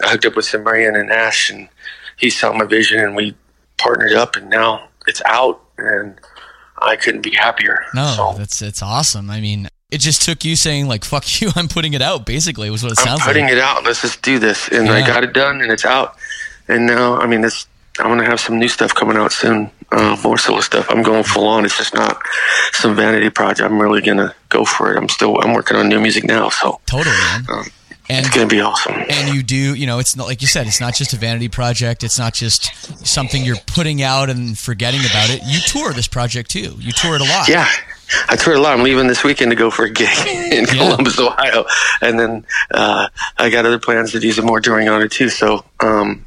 I 0.02 0.08
hooked 0.08 0.24
up 0.24 0.36
with 0.36 0.46
Sumerian 0.46 0.96
and 0.96 1.10
Ash, 1.10 1.50
and 1.50 1.68
he 2.16 2.30
saw 2.30 2.52
my 2.52 2.64
vision, 2.64 2.98
and 2.98 3.14
we 3.14 3.36
partnered 3.76 4.14
up, 4.14 4.36
and 4.36 4.48
now 4.48 4.88
it's 5.06 5.22
out, 5.26 5.60
and 5.78 6.18
I 6.78 6.96
couldn't 6.96 7.20
be 7.22 7.32
happier. 7.32 7.84
No, 7.94 8.14
So- 8.16 8.34
that's 8.38 8.62
it's 8.62 8.82
awesome. 8.82 9.30
I 9.30 9.40
mean, 9.40 9.68
it 9.90 9.98
just 9.98 10.22
took 10.22 10.44
you 10.44 10.56
saying 10.56 10.88
like 10.88 11.04
"fuck 11.04 11.40
you," 11.40 11.50
I'm 11.54 11.68
putting 11.68 11.92
it 11.94 12.02
out. 12.02 12.26
Basically, 12.26 12.68
was 12.70 12.82
what 12.82 12.92
it 12.92 12.98
sounds. 12.98 13.20
I'm 13.20 13.26
putting 13.26 13.44
like. 13.44 13.52
it 13.52 13.58
out. 13.58 13.84
Let's 13.84 14.00
just 14.02 14.22
do 14.22 14.38
this, 14.38 14.68
and 14.68 14.88
I 14.88 15.06
got 15.06 15.22
it 15.24 15.32
done, 15.32 15.60
and 15.60 15.70
it's 15.70 15.84
out. 15.84 16.15
And 16.68 16.86
now, 16.86 17.16
I 17.18 17.26
mean, 17.26 17.44
it's. 17.44 17.66
I'm 17.98 18.08
gonna 18.08 18.24
have 18.26 18.40
some 18.40 18.58
new 18.58 18.68
stuff 18.68 18.94
coming 18.94 19.16
out 19.16 19.32
soon. 19.32 19.70
Uh, 19.90 20.16
more 20.22 20.36
solo 20.36 20.60
stuff. 20.60 20.86
I'm 20.90 21.02
going 21.02 21.22
full 21.24 21.46
on. 21.48 21.64
It's 21.64 21.78
just 21.78 21.94
not 21.94 22.20
some 22.72 22.94
vanity 22.94 23.30
project. 23.30 23.62
I'm 23.70 23.80
really 23.80 24.02
gonna 24.02 24.34
go 24.50 24.66
for 24.66 24.92
it. 24.92 24.98
I'm 24.98 25.08
still. 25.08 25.40
I'm 25.40 25.54
working 25.54 25.78
on 25.78 25.88
new 25.88 25.98
music 25.98 26.24
now, 26.24 26.50
so 26.50 26.78
Totally, 26.84 27.14
man. 27.16 27.46
um, 27.48 27.64
And 28.10 28.26
it's 28.26 28.34
gonna 28.34 28.48
be 28.48 28.60
awesome. 28.60 28.92
and 29.08 29.34
you 29.34 29.42
do, 29.42 29.74
you 29.74 29.86
know, 29.86 29.98
it's 29.98 30.14
not 30.14 30.26
like 30.26 30.42
you 30.42 30.46
said, 30.46 30.66
it's 30.66 30.78
not 30.80 30.94
just 30.94 31.14
a 31.14 31.16
vanity 31.16 31.48
project. 31.48 32.04
It's 32.04 32.18
not 32.18 32.34
just 32.34 32.70
something 33.06 33.42
you're 33.42 33.56
putting 33.66 34.02
out 34.02 34.28
and 34.28 34.58
forgetting 34.58 35.00
about 35.00 35.30
it. 35.30 35.40
You 35.46 35.60
tour 35.60 35.94
this 35.94 36.06
project 36.08 36.50
too. 36.50 36.76
You 36.78 36.92
tour 36.92 37.14
it 37.14 37.22
a 37.22 37.24
lot. 37.24 37.48
Yeah, 37.48 37.66
I 38.28 38.36
toured 38.36 38.58
a 38.58 38.60
lot. 38.60 38.74
I'm 38.76 38.82
leaving 38.84 39.06
this 39.06 39.24
weekend 39.24 39.52
to 39.52 39.56
go 39.56 39.70
for 39.70 39.86
a 39.86 39.90
gig 39.90 40.10
in 40.52 40.64
Yeah. 40.66 40.74
Columbus, 40.74 41.18
Ohio, 41.18 41.64
and 42.02 42.20
then 42.20 42.44
uh, 42.72 43.08
I 43.38 43.48
got 43.48 43.64
other 43.64 43.78
plans 43.78 44.12
to 44.12 44.20
do 44.20 44.32
some 44.32 44.44
more 44.44 44.60
touring 44.60 44.90
on 44.90 45.00
it 45.00 45.10
too. 45.12 45.30
So, 45.30 45.64
um, 45.80 46.26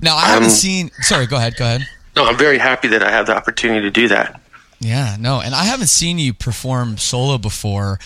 Now 0.00 0.16
I 0.16 0.26
haven't 0.26 0.44
Um, 0.44 0.50
seen. 0.50 0.90
Sorry, 1.02 1.26
go 1.26 1.36
ahead. 1.36 1.56
Go 1.56 1.64
ahead. 1.64 1.86
no, 2.16 2.24
I'm 2.26 2.36
very 2.36 2.58
happy 2.58 2.88
that 2.88 3.02
I 3.02 3.10
have 3.10 3.26
the 3.26 3.36
opportunity 3.36 3.80
to 3.82 3.90
do 3.90 4.08
that. 4.08 4.40
Yeah, 4.80 5.16
no, 5.18 5.40
and 5.40 5.56
I 5.56 5.64
haven't 5.64 5.88
seen 5.88 6.20
you 6.20 6.32
perform 6.32 6.98
solo 6.98 7.36
before. 7.36 7.98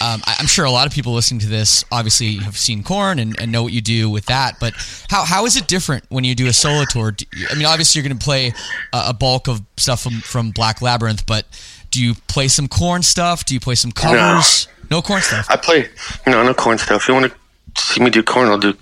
Um, 0.00 0.22
I, 0.24 0.36
I'm 0.38 0.46
sure 0.46 0.64
a 0.64 0.70
lot 0.70 0.86
of 0.86 0.92
people 0.92 1.12
listening 1.12 1.40
to 1.40 1.48
this 1.48 1.84
obviously 1.90 2.36
have 2.36 2.56
seen 2.56 2.84
Korn 2.84 3.18
and, 3.18 3.36
and 3.40 3.50
know 3.50 3.64
what 3.64 3.72
you 3.72 3.80
do 3.80 4.08
with 4.08 4.26
that. 4.26 4.54
But 4.60 4.74
how 5.10 5.24
how 5.24 5.44
is 5.44 5.56
it 5.56 5.66
different 5.66 6.04
when 6.08 6.22
you 6.22 6.36
do 6.36 6.46
a 6.46 6.52
solo 6.52 6.84
tour? 6.84 7.16
You- 7.34 7.48
I 7.50 7.54
mean, 7.54 7.66
obviously 7.66 8.00
you're 8.00 8.08
going 8.08 8.16
to 8.16 8.24
play 8.24 8.52
a, 8.92 9.06
a 9.08 9.12
bulk 9.12 9.48
of 9.48 9.60
stuff 9.76 10.02
from, 10.02 10.20
from 10.20 10.52
Black 10.52 10.80
Labyrinth, 10.80 11.26
but 11.26 11.46
do 11.90 12.00
you 12.00 12.14
play 12.28 12.46
some 12.46 12.68
Korn 12.68 13.02
stuff? 13.02 13.44
Do 13.44 13.52
you 13.54 13.58
play 13.60 13.74
some 13.74 13.90
covers? 13.90 14.68
No, 14.88 15.02
Korn 15.02 15.22
stuff. 15.22 15.46
I 15.50 15.56
play, 15.56 15.88
no, 16.28 16.44
no 16.44 16.54
Korn 16.54 16.78
stuff. 16.78 17.02
If 17.02 17.08
you 17.08 17.14
want 17.14 17.32
to 17.74 17.82
see 17.82 18.00
me 18.00 18.08
do 18.08 18.22
Korn, 18.22 18.48
I'll 18.48 18.56
do 18.58 18.74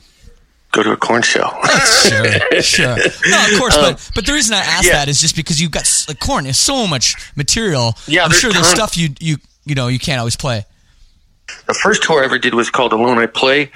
go 0.73 0.83
to 0.83 0.93
a 0.93 0.97
Korn 0.97 1.23
show. 1.23 1.49
sure, 2.09 2.61
sure. 2.63 2.97
No, 3.27 3.45
of 3.53 3.59
course, 3.59 3.77
but 3.77 4.11
but 4.15 4.27
the 4.27 4.33
reason 4.33 4.55
I 4.55 4.59
ask 4.61 4.81
Um, 4.85 4.87
yeah. 4.87 4.93
that 4.95 5.09
is 5.09 5.21
just 5.21 5.37
because 5.37 5.61
you've 5.61 5.71
got 5.73 5.89
like 6.09 6.21
Korn 6.21 6.47
is 6.47 6.59
so 6.59 6.87
much 6.87 7.15
material. 7.37 7.95
Yeah, 8.07 8.25
I'm 8.25 8.31
there's 8.31 8.41
sure 8.41 8.53
there's 8.53 8.67
stuff 8.69 8.97
you 8.97 9.11
you 9.21 9.37
you 9.65 9.75
know 9.75 9.89
you 9.89 9.99
can't 9.99 10.19
always 10.19 10.37
play. 10.37 10.65
the 11.67 11.75
first 11.75 12.03
tour 12.03 12.21
I 12.21 12.25
ever 12.27 12.39
did 12.39 12.55
was 12.55 12.69
called 12.71 12.93
Alone 12.93 13.19
I 13.19 13.25
Play, 13.27 13.71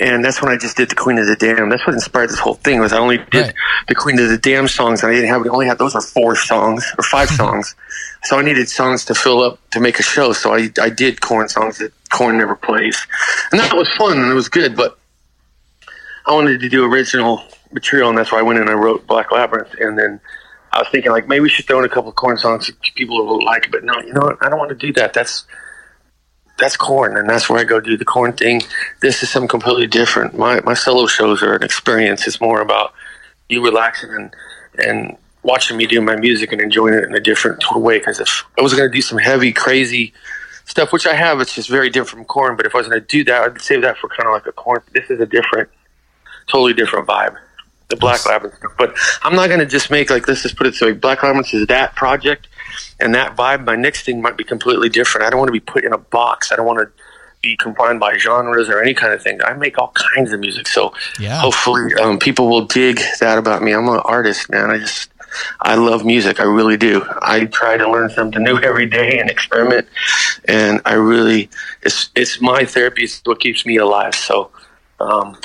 and 0.00 0.24
that's 0.24 0.40
when 0.40 0.50
I 0.50 0.56
just 0.56 0.76
did 0.78 0.88
the 0.88 0.94
Queen 0.94 1.18
of 1.18 1.26
the 1.26 1.36
Damned. 1.36 1.70
That's 1.70 1.86
what 1.86 1.92
inspired 1.94 2.30
this 2.30 2.38
whole 2.38 2.54
thing. 2.54 2.80
Was 2.80 2.92
I 2.92 2.98
only 2.98 3.18
did 3.18 3.34
Right. 3.46 3.54
the 3.88 3.94
Queen 3.94 4.18
of 4.18 4.30
the 4.30 4.38
Damned 4.38 4.70
songs, 4.70 5.02
and 5.02 5.12
I 5.12 5.14
didn't 5.14 5.28
have 5.28 5.46
only 5.48 5.66
had 5.66 5.76
those 5.78 5.94
were 5.94 6.00
four 6.00 6.36
songs 6.36 6.86
or 6.96 7.04
five 7.04 7.28
songs, 7.28 7.74
so 8.24 8.38
I 8.38 8.42
needed 8.42 8.68
songs 8.70 9.04
to 9.06 9.14
fill 9.14 9.42
up 9.42 9.58
to 9.72 9.80
make 9.80 9.98
a 10.00 10.02
show. 10.02 10.32
So 10.32 10.54
I 10.54 10.70
I 10.80 10.88
did 10.88 11.20
Korn 11.20 11.48
songs 11.50 11.76
that 11.78 11.92
Korn 12.10 12.38
never 12.38 12.56
plays, 12.56 12.96
and 13.52 13.60
that 13.60 13.74
was 13.76 13.88
fun 13.98 14.18
and 14.18 14.30
it 14.30 14.34
was 14.34 14.48
good. 14.48 14.74
But 14.74 14.98
I 16.28 16.32
wanted 16.32 16.60
to 16.60 16.68
do 16.68 16.84
original 16.84 17.42
material, 17.72 18.08
and 18.10 18.18
that's 18.18 18.30
why 18.30 18.38
I 18.38 18.42
went 18.42 18.58
in 18.58 18.68
and 18.68 18.70
I 18.70 18.74
wrote 18.74 19.06
Black 19.06 19.32
Labyrinth, 19.32 19.74
and 19.80 19.98
then. 19.98 20.20
I 20.70 20.80
was 20.80 20.88
thinking 20.92 21.10
like 21.10 21.26
maybe 21.26 21.40
we 21.40 21.48
should 21.48 21.66
throw 21.66 21.78
in 21.78 21.86
a 21.86 21.88
couple 21.88 22.10
of 22.10 22.16
Korn 22.16 22.36
songs 22.36 22.70
people 22.94 23.26
will 23.26 23.42
like, 23.42 23.64
it. 23.64 23.72
but 23.72 23.84
no, 23.84 23.94
you 24.00 24.12
know 24.12 24.20
what? 24.20 24.36
I 24.42 24.50
don't 24.50 24.58
want 24.58 24.68
to 24.68 24.74
do 24.74 24.92
that. 24.92 25.14
That's 25.14 25.46
that's 26.58 26.76
Korn, 26.76 27.16
and 27.16 27.28
that's 27.28 27.48
where 27.48 27.58
I 27.58 27.64
go 27.64 27.80
do 27.80 27.96
the 27.96 28.04
Korn 28.04 28.34
thing. 28.34 28.60
This 29.00 29.22
is 29.22 29.30
something 29.30 29.48
completely 29.48 29.86
different. 29.86 30.36
My 30.36 30.60
my 30.60 30.74
solo 30.74 31.06
shows 31.06 31.42
are 31.42 31.54
an 31.54 31.62
experience. 31.62 32.26
It's 32.26 32.40
more 32.40 32.60
about 32.60 32.92
you 33.48 33.64
relaxing 33.64 34.10
and 34.10 34.36
and 34.78 35.16
watching 35.42 35.76
me 35.76 35.86
do 35.86 36.00
my 36.00 36.16
music 36.16 36.52
and 36.52 36.60
enjoying 36.60 36.94
it 36.94 37.04
in 37.04 37.14
a 37.14 37.20
different 37.20 37.62
way. 37.74 37.98
Because 37.98 38.20
if 38.20 38.44
I 38.58 38.62
was 38.62 38.74
going 38.74 38.88
to 38.88 38.94
do 38.94 39.00
some 39.00 39.18
heavy, 39.18 39.52
crazy 39.52 40.12
stuff, 40.66 40.92
which 40.92 41.06
I 41.06 41.14
have, 41.14 41.40
it's 41.40 41.54
just 41.54 41.68
very 41.68 41.90
different 41.90 42.10
from 42.10 42.24
Korn. 42.24 42.56
But 42.56 42.66
if 42.66 42.74
I 42.74 42.78
was 42.78 42.88
going 42.88 43.00
to 43.00 43.06
do 43.06 43.24
that, 43.24 43.42
I'd 43.42 43.60
save 43.60 43.82
that 43.82 43.96
for 43.96 44.08
kind 44.08 44.26
of 44.26 44.32
like 44.32 44.46
a 44.46 44.52
Korn. 44.52 44.82
This 44.92 45.10
is 45.10 45.20
a 45.20 45.26
different, 45.26 45.70
totally 46.48 46.74
different 46.74 47.06
vibe. 47.06 47.36
The 47.88 47.96
Black 47.96 48.24
Labyrinth 48.26 48.58
stuff. 48.58 48.72
But 48.76 48.94
I'm 49.22 49.34
not 49.34 49.46
going 49.48 49.60
to 49.60 49.66
just 49.66 49.90
make 49.90 50.10
like 50.10 50.28
let's 50.28 50.42
just 50.42 50.56
put 50.56 50.66
it 50.66 50.70
this 50.70 50.80
way. 50.82 50.92
Black 50.92 51.22
Labyrinth 51.22 51.54
is 51.54 51.66
that 51.68 51.94
project 51.96 52.46
and 53.00 53.14
that 53.14 53.34
vibe. 53.34 53.64
My 53.64 53.76
next 53.76 54.04
thing 54.04 54.20
might 54.20 54.36
be 54.36 54.44
completely 54.44 54.90
different. 54.90 55.26
I 55.26 55.30
don't 55.30 55.38
want 55.38 55.48
to 55.48 55.52
be 55.52 55.60
put 55.60 55.84
in 55.84 55.92
a 55.94 55.98
box. 55.98 56.52
I 56.52 56.56
don't 56.56 56.66
want 56.66 56.80
to 56.80 56.90
be 57.40 57.56
confined 57.56 57.98
by 58.00 58.18
genres 58.18 58.68
or 58.68 58.82
any 58.82 58.92
kind 58.92 59.12
of 59.14 59.22
thing. 59.22 59.40
I 59.42 59.54
make 59.54 59.78
all 59.78 59.94
kinds 60.14 60.32
of 60.32 60.40
music, 60.40 60.66
so 60.68 60.92
Yeah. 61.18 61.40
hopefully 61.40 61.94
um, 61.94 62.18
people 62.18 62.48
will 62.48 62.66
dig 62.66 63.00
that 63.20 63.38
about 63.38 63.62
me. 63.62 63.72
I'm 63.72 63.88
an 63.88 64.00
artist, 64.00 64.50
man. 64.50 64.70
I 64.70 64.78
just 64.78 65.10
I 65.60 65.76
love 65.76 66.04
music. 66.04 66.40
I 66.40 66.44
really 66.44 66.76
do. 66.76 67.06
I 67.22 67.46
try 67.46 67.76
to 67.78 67.90
learn 67.90 68.10
something 68.10 68.42
new 68.42 68.58
every 68.62 68.86
day 68.86 69.18
and 69.18 69.30
experiment, 69.30 69.88
and 70.46 70.82
I 70.84 70.92
really 70.94 71.48
it's 71.82 72.10
it's 72.14 72.38
my 72.42 72.66
therapy. 72.66 73.04
It's 73.04 73.22
what 73.24 73.40
keeps 73.40 73.64
me 73.64 73.78
alive. 73.78 74.14
So. 74.14 74.50
Um, 75.00 75.38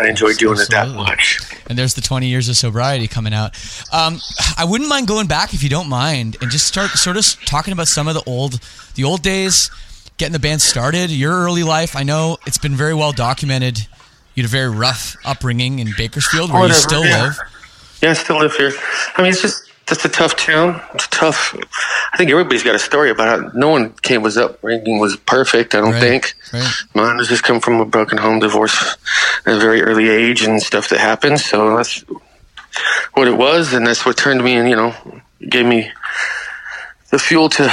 I 0.00 0.08
enjoy 0.08 0.32
doing 0.32 0.58
it 0.58 0.70
that 0.70 0.88
much. 0.94 1.40
and 1.68 1.78
there's 1.78 1.94
the 1.94 2.00
20 2.00 2.26
years 2.26 2.48
of 2.48 2.56
sobriety 2.56 3.06
coming 3.06 3.34
out. 3.34 3.52
Um, 3.92 4.18
I 4.56 4.64
wouldn't 4.64 4.88
mind 4.88 5.06
going 5.06 5.26
back 5.26 5.52
if 5.54 5.62
you 5.62 5.68
don't 5.68 5.88
mind, 5.88 6.36
and 6.40 6.50
just 6.50 6.66
start 6.66 6.90
sort 6.90 7.16
of 7.16 7.24
talking 7.44 7.72
about 7.72 7.88
some 7.88 8.08
of 8.08 8.14
the 8.14 8.22
old, 8.24 8.60
the 8.94 9.04
old 9.04 9.22
days, 9.22 9.70
getting 10.16 10.32
the 10.32 10.38
band 10.38 10.62
started, 10.62 11.10
your 11.10 11.32
early 11.32 11.62
life. 11.62 11.96
I 11.96 12.02
know 12.02 12.38
it's 12.46 12.58
been 12.58 12.74
very 12.74 12.94
well 12.94 13.12
documented. 13.12 13.78
You 14.34 14.42
had 14.42 14.44
a 14.44 14.48
very 14.48 14.70
rough 14.70 15.16
upbringing 15.24 15.80
in 15.80 15.88
Bakersfield, 15.96 16.52
where 16.52 16.66
you 16.66 16.72
still 16.72 17.04
yeah. 17.04 17.22
live. 17.24 17.38
Yeah, 18.02 18.10
I 18.10 18.12
still 18.14 18.38
live 18.38 18.54
here. 18.54 18.72
I 19.16 19.22
mean, 19.22 19.32
it's 19.32 19.42
just 19.42 19.69
just 19.90 20.04
a 20.04 20.08
tough 20.08 20.36
town. 20.36 20.80
It's 20.94 21.06
tough. 21.08 21.54
I 22.12 22.16
think 22.16 22.30
everybody's 22.30 22.62
got 22.62 22.74
a 22.74 22.78
story 22.78 23.10
about 23.10 23.38
it. 23.40 23.54
No 23.54 23.68
one 23.68 23.90
came 24.02 24.22
was 24.22 24.38
upbringing 24.38 24.98
was 25.00 25.16
perfect. 25.16 25.74
I 25.74 25.80
don't 25.80 25.92
Right, 25.92 26.00
think. 26.00 26.34
right. 26.52 26.72
Mine 26.94 27.16
was 27.18 27.28
just 27.28 27.42
come 27.42 27.60
from 27.60 27.80
a 27.80 27.84
broken 27.84 28.16
home, 28.16 28.38
divorce 28.38 28.96
at 29.44 29.54
a 29.56 29.58
very 29.58 29.82
early 29.82 30.08
age, 30.08 30.42
and 30.42 30.62
stuff 30.62 30.88
that 30.88 31.00
happened. 31.00 31.40
So 31.40 31.76
that's 31.76 32.04
what 33.14 33.28
it 33.28 33.36
was, 33.36 33.72
and 33.74 33.86
that's 33.86 34.06
what 34.06 34.16
turned 34.16 34.42
me 34.42 34.54
and 34.54 34.68
you 34.70 34.76
know 34.76 34.94
gave 35.48 35.66
me 35.66 35.90
the 37.10 37.18
fuel 37.18 37.48
to 37.48 37.68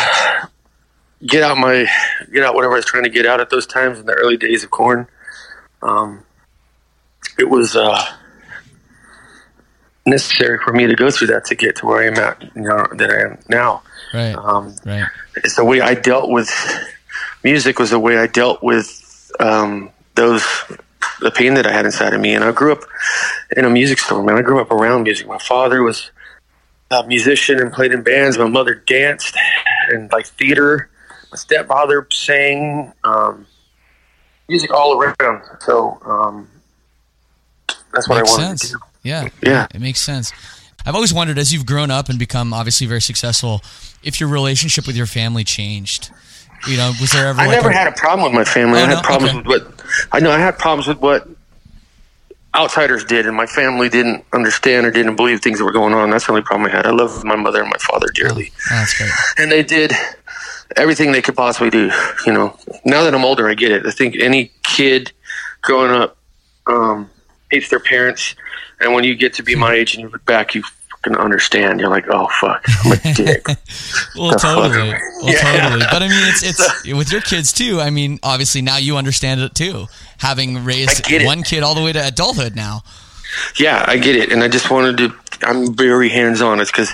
get 1.26 1.44
out 1.44 1.58
my 1.58 1.86
get 2.34 2.44
out 2.44 2.56
whatever 2.56 2.74
I 2.74 2.78
was 2.78 2.86
trying 2.86 3.04
to 3.04 3.10
get 3.10 3.26
out 3.28 3.40
at 3.40 3.50
those 3.52 3.68
times 3.68 4.00
in 4.00 4.06
the 4.08 4.14
early 4.14 4.38
days 4.38 4.64
of 4.64 4.72
Korn. 4.72 5.08
Um, 5.84 6.24
it 7.38 7.50
was. 7.50 7.76
uh 7.76 8.04
necessary 10.08 10.58
for 10.64 10.74
me 10.74 10.88
to 10.88 10.96
go 10.96 11.12
through 11.12 11.28
that 11.28 11.46
to 11.46 11.56
get 11.56 11.76
to 11.78 11.86
where 11.86 12.02
I 12.02 12.08
am 12.08 12.16
at, 12.16 12.42
you 12.56 12.62
know, 12.64 12.88
that 12.96 13.12
I 13.12 13.22
am 13.24 13.38
now. 13.50 13.84
Right, 14.14 14.34
Um, 14.36 14.74
right. 14.86 15.06
it's 15.36 15.56
the 15.58 15.66
way 15.66 15.82
I 15.82 15.94
dealt 15.94 16.30
with 16.30 16.50
music 17.44 17.78
was 17.78 17.90
the 17.92 18.00
way 18.00 18.18
I 18.18 18.28
dealt 18.28 18.64
with 18.64 19.32
um, 19.40 19.92
those 20.16 20.44
the 21.20 21.32
pain 21.32 21.54
that 21.56 21.66
I 21.68 21.72
had 21.72 21.86
inside 21.86 22.14
of 22.14 22.22
me. 22.22 22.34
And 22.34 22.44
I 22.44 22.52
grew 22.52 22.72
up 22.72 22.82
in 23.56 23.66
a 23.66 23.70
music 23.70 24.00
store, 24.00 24.24
man. 24.24 24.38
I 24.38 24.42
grew 24.42 24.62
up 24.62 24.72
around 24.72 25.04
music. 25.04 25.28
My 25.28 25.38
father 25.40 25.84
was 25.84 26.10
a 26.90 27.06
musician 27.06 27.60
and 27.60 27.72
played 27.72 27.92
in 27.92 28.02
bands. 28.04 28.38
My 28.38 28.48
mother 28.48 28.76
danced 28.76 29.36
and 29.90 30.12
like 30.12 30.26
theater. 30.26 30.90
My 31.32 31.38
stepfather 31.38 32.08
sang 32.12 32.94
um, 33.04 33.46
music 34.48 34.72
all 34.74 34.98
around. 35.02 35.44
So 35.60 36.00
um, 36.06 36.48
that's 37.94 38.08
what 38.08 38.18
Makes 38.20 38.30
I 38.30 38.34
wanted 38.38 38.60
sense. 38.60 38.62
to 38.72 38.78
do. 38.78 38.84
Yeah, 39.08 39.30
Yeah. 39.42 39.68
it 39.74 39.80
makes 39.82 40.02
sense. 40.02 40.32
I've 40.86 40.96
always 40.96 41.14
wondered, 41.14 41.38
as 41.40 41.52
you've 41.54 41.66
grown 41.66 41.90
up 41.92 42.10
and 42.10 42.20
become 42.20 42.54
obviously 42.54 42.88
very 42.88 43.02
successful, 43.02 43.62
if 44.04 44.20
your 44.20 44.30
relationship 44.30 44.86
with 44.88 44.96
your 44.96 45.06
family 45.08 45.44
changed. 45.44 46.12
You 46.68 46.76
know, 46.78 46.92
was 47.00 47.12
there 47.12 47.28
ever? 47.28 47.40
I 47.42 47.46
like 47.46 47.58
never 47.58 47.70
a- 47.70 47.74
had 47.78 47.88
a 47.88 47.92
problem 47.92 48.24
with 48.32 48.34
my 48.34 48.44
family. 48.44 48.80
Oh, 48.80 48.84
I 48.84 48.88
had 48.88 48.96
no? 48.96 49.02
problems 49.02 49.34
Okay. 49.36 49.48
with 49.48 49.64
what 49.64 49.86
I 50.12 50.20
know. 50.20 50.32
I 50.32 50.40
had 50.40 50.58
problems 50.58 50.88
with 50.88 50.98
what 51.00 51.28
outsiders 52.56 53.04
did, 53.06 53.26
and 53.28 53.36
my 53.36 53.46
family 53.46 53.90
didn't 53.90 54.26
understand 54.34 54.86
or 54.86 54.92
didn't 54.92 55.16
believe 55.16 55.42
things 55.42 55.60
that 55.60 55.66
were 55.66 55.72
going 55.72 55.94
on. 55.94 56.10
That's 56.10 56.26
the 56.26 56.32
only 56.32 56.42
problem 56.42 56.70
I 56.72 56.76
had. 56.76 56.88
I 56.88 56.92
love 56.92 57.24
my 57.24 57.36
mother 57.36 57.62
and 57.62 57.70
my 57.70 57.78
father 57.80 58.08
dearly, 58.14 58.52
Oh, 58.72 58.76
that's 58.76 58.98
great. 58.98 59.12
and 59.38 59.52
they 59.52 59.64
did 59.64 59.94
everything 60.76 61.12
they 61.12 61.22
could 61.22 61.36
possibly 61.36 61.70
do. 61.70 61.92
You 62.26 62.34
know, 62.34 62.58
now 62.86 63.04
that 63.04 63.14
I'm 63.14 63.24
older, 63.24 63.48
I 63.48 63.54
get 63.54 63.72
it. 63.72 63.86
I 63.86 63.92
think 63.92 64.16
any 64.20 64.52
kid 64.64 65.12
growing 65.62 65.92
up 65.92 66.18
um, 66.66 67.10
hates 67.52 67.70
their 67.70 67.80
parents, 67.80 68.36
and 68.80 68.94
when 68.94 69.04
you 69.04 69.16
get 69.16 69.34
to 69.36 69.44
be 69.44 69.56
my 69.56 69.74
age 69.74 69.94
and 69.96 70.04
you 70.04 70.10
look 70.10 70.26
back, 70.26 70.56
you 70.56 70.64
fucking 70.92 71.16
understand. 71.18 71.80
You're 71.80 71.90
like, 71.90 72.06
oh 72.10 72.28
fuck, 72.40 72.64
I'm 72.86 72.92
a 72.94 72.96
dick. 73.16 73.46
Well, 74.16 74.32
The 74.32 74.38
totally. 74.42 74.90
Well, 74.92 75.00
Yeah. 75.34 75.70
totally. 75.70 75.86
But 75.92 76.02
I 76.04 76.08
mean, 76.08 76.28
it's 76.30 76.44
it's 76.44 76.94
with 76.94 77.12
your 77.12 77.22
kids 77.22 77.54
too. 77.54 77.80
I 77.82 77.90
mean, 77.90 78.20
obviously 78.24 78.62
now 78.62 78.78
you 78.78 78.98
understand 78.98 79.42
it 79.42 79.56
too, 79.56 79.88
having 80.20 80.64
raised 80.64 81.06
I 81.06 81.10
get 81.10 81.22
it. 81.22 81.26
one 81.26 81.44
kid 81.44 81.64
all 81.64 81.76
the 81.76 81.84
way 81.84 81.94
to 81.94 82.06
adulthood 82.08 82.56
now. 82.56 82.84
Yeah, 83.58 83.84
I 83.88 83.98
get 83.98 84.16
it, 84.16 84.32
and 84.32 84.42
I 84.44 84.48
just 84.48 84.72
wanted 84.72 84.98
to. 84.98 85.14
I'm 85.42 85.74
very 85.76 86.10
hands 86.10 86.42
on. 86.42 86.60
It's 86.60 86.72
because 86.72 86.92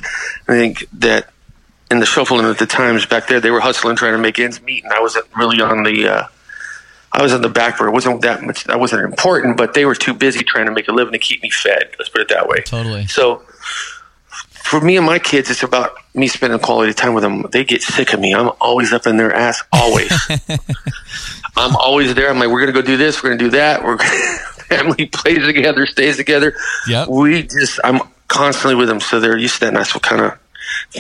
I 0.48 0.54
think 0.58 0.86
that 0.94 1.30
in 1.92 2.00
the 2.00 2.06
shuffling 2.08 2.46
at 2.46 2.58
the 2.58 2.66
times 2.66 3.06
back 3.06 3.28
there, 3.28 3.40
they 3.40 3.52
were 3.52 3.60
hustling, 3.60 3.96
trying 3.96 4.14
to 4.14 4.18
make 4.18 4.40
ends 4.40 4.60
meet, 4.62 4.84
and 4.84 4.92
I 4.92 5.00
wasn't 5.00 5.26
really 5.38 5.62
on 5.62 5.84
the. 5.84 6.08
Uh, 6.08 6.28
I 7.14 7.22
was 7.22 7.32
on 7.32 7.42
the 7.42 7.50
back 7.50 7.78
burner. 7.78 7.90
It 7.90 7.94
wasn't 7.94 8.22
that 8.24 8.42
much. 8.42 8.64
That 8.64 8.80
wasn't 8.80 9.04
important, 9.04 9.56
but 9.56 9.76
they 9.76 9.86
were 9.86 9.94
too 9.94 10.16
busy 10.16 10.44
trying 10.44 10.66
to 10.66 10.72
make 10.72 10.88
a 10.88 10.92
living 10.92 11.14
to 11.14 11.20
keep 11.20 11.44
me 11.44 11.50
fed. 11.52 11.92
Let's 12.00 12.10
put 12.10 12.22
it 12.22 12.30
that 12.30 12.48
way. 12.48 12.62
Totally. 12.66 13.06
So, 13.06 13.44
for 14.52 14.82
me 14.82 14.98
and 14.98 15.06
my 15.06 15.20
kids, 15.20 15.52
it's 15.52 15.62
about 15.62 15.96
me 16.16 16.28
spending 16.28 16.58
quality 16.58 16.92
time 16.92 17.14
with 17.14 17.22
them. 17.22 17.46
They 17.52 17.64
get 17.64 17.84
sick 17.84 18.14
of 18.14 18.20
me. 18.20 18.34
I'm 18.34 18.50
always 18.60 18.92
up 18.92 19.06
in 19.06 19.18
their 19.18 19.32
ass, 19.32 19.62
always. 19.72 20.12
I'm 21.56 21.76
always 21.76 22.16
there. 22.16 22.32
I'm 22.32 22.40
like, 22.40 22.50
we're 22.50 22.62
gonna 22.62 22.72
go 22.72 22.82
do 22.82 22.98
this. 22.98 23.22
We're 23.22 23.30
gonna 23.30 23.40
do 23.40 23.52
that. 23.52 23.84
We're 23.84 23.98
family 24.68 25.06
plays 25.06 25.46
together, 25.46 25.86
stays 25.86 26.18
together. 26.18 26.56
Yeah. 26.88 27.06
We 27.08 27.44
just, 27.44 27.80
I'm 27.84 28.00
constantly 28.28 28.74
with 28.74 28.88
them, 28.88 29.00
so 29.00 29.20
they're 29.20 29.38
used 29.38 29.56
to 29.56 29.60
that. 29.62 29.68
And 29.68 29.78
that's 29.78 29.94
what 29.94 30.02
kind 30.02 30.22
of 30.22 30.40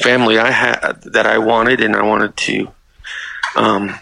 family 0.03 0.37
I 0.37 0.51
had 0.51 1.01
that 1.05 1.25
I 1.25 1.39
wanted, 1.39 1.81
and 1.81 1.95
I 1.95 2.03
wanted 2.03 2.37
to 2.37 2.71
um, 3.55 3.99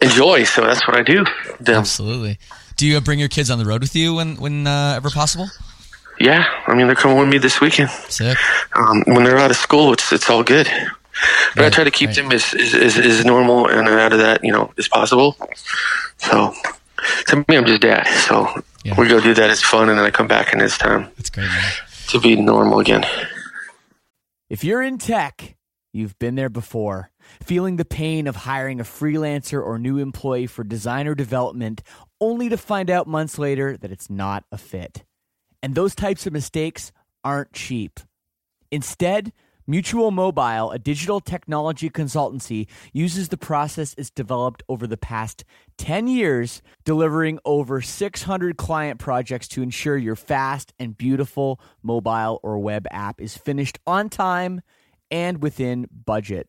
enjoy. 0.00 0.44
So 0.44 0.62
that's 0.62 0.86
what 0.86 0.96
I 0.96 1.02
do. 1.02 1.24
Them. 1.60 1.76
Absolutely. 1.76 2.38
Do 2.76 2.86
you 2.86 3.00
bring 3.00 3.18
your 3.18 3.28
kids 3.28 3.50
on 3.50 3.58
the 3.58 3.64
road 3.64 3.80
with 3.80 3.94
you 3.96 4.14
when 4.14 4.36
when 4.36 4.66
uh, 4.66 4.94
ever 4.96 5.10
possible? 5.10 5.48
Yeah, 6.18 6.46
I 6.66 6.74
mean, 6.74 6.86
they're 6.86 6.96
coming 6.96 7.18
with 7.18 7.28
me 7.28 7.36
this 7.38 7.60
weekend. 7.60 7.90
Sick. 7.90 8.38
um, 8.74 9.02
when 9.06 9.24
they're 9.24 9.36
out 9.38 9.50
of 9.50 9.56
school, 9.56 9.92
it's 9.92 10.12
it's 10.12 10.30
all 10.30 10.42
good. 10.42 10.66
But 11.54 11.64
I 11.64 11.70
try 11.70 11.84
to 11.84 11.90
keep 11.90 12.08
right. 12.08 12.16
them 12.16 12.30
as, 12.32 12.52
as, 12.52 12.74
as, 12.74 12.98
as 12.98 13.24
normal 13.24 13.66
and 13.68 13.88
out 13.88 14.12
of 14.12 14.18
that, 14.18 14.44
you 14.44 14.52
know, 14.52 14.70
as 14.76 14.86
possible. 14.86 15.34
So 16.18 16.52
to 17.28 17.36
me, 17.48 17.56
I'm 17.56 17.64
just 17.64 17.80
dad. 17.80 18.06
So 18.28 18.46
Yeah. 18.84 18.94
we 19.00 19.08
go 19.08 19.20
do 19.20 19.32
that. 19.32 19.50
It's 19.50 19.62
fun, 19.62 19.88
and 19.88 19.98
then 19.98 20.04
I 20.04 20.10
come 20.10 20.26
back 20.28 20.52
and 20.52 20.60
it's 20.60 20.76
time 20.76 21.08
That's 21.16 21.30
great, 21.30 21.46
man. 21.48 21.72
to 22.08 22.20
be 22.20 22.36
normal 22.36 22.80
again. 22.80 23.06
If 24.50 24.62
you're 24.62 24.82
in 24.82 24.98
tech, 24.98 25.56
you've 25.92 26.18
been 26.18 26.34
there 26.34 26.50
before. 26.50 27.10
Feeling 27.42 27.76
the 27.76 27.84
pain 27.84 28.26
of 28.26 28.36
hiring 28.36 28.80
a 28.80 28.84
freelancer 28.84 29.64
or 29.64 29.78
new 29.78 29.98
employee 29.98 30.46
for 30.46 30.64
designer 30.64 31.14
development 31.14 31.82
only 32.20 32.48
to 32.48 32.56
find 32.56 32.90
out 32.90 33.06
months 33.06 33.38
later 33.38 33.76
that 33.76 33.92
it's 33.92 34.10
not 34.10 34.44
a 34.50 34.58
fit. 34.58 35.04
And 35.62 35.74
those 35.74 35.94
types 35.94 36.26
of 36.26 36.32
mistakes 36.32 36.92
aren't 37.24 37.52
cheap. 37.52 38.00
Instead, 38.70 39.32
Mutual 39.68 40.12
Mobile, 40.12 40.70
a 40.70 40.78
digital 40.78 41.18
technology 41.18 41.90
consultancy, 41.90 42.68
uses 42.92 43.28
the 43.28 43.36
process 43.36 43.96
it's 43.98 44.10
developed 44.10 44.62
over 44.68 44.86
the 44.86 44.96
past 44.96 45.44
10 45.78 46.06
years, 46.06 46.62
delivering 46.84 47.40
over 47.44 47.80
600 47.80 48.56
client 48.56 49.00
projects 49.00 49.48
to 49.48 49.62
ensure 49.62 49.96
your 49.96 50.14
fast 50.14 50.72
and 50.78 50.96
beautiful 50.96 51.60
mobile 51.82 52.38
or 52.44 52.60
web 52.60 52.86
app 52.92 53.20
is 53.20 53.36
finished 53.36 53.80
on 53.88 54.08
time 54.08 54.60
and 55.10 55.42
within 55.42 55.88
budget. 55.90 56.48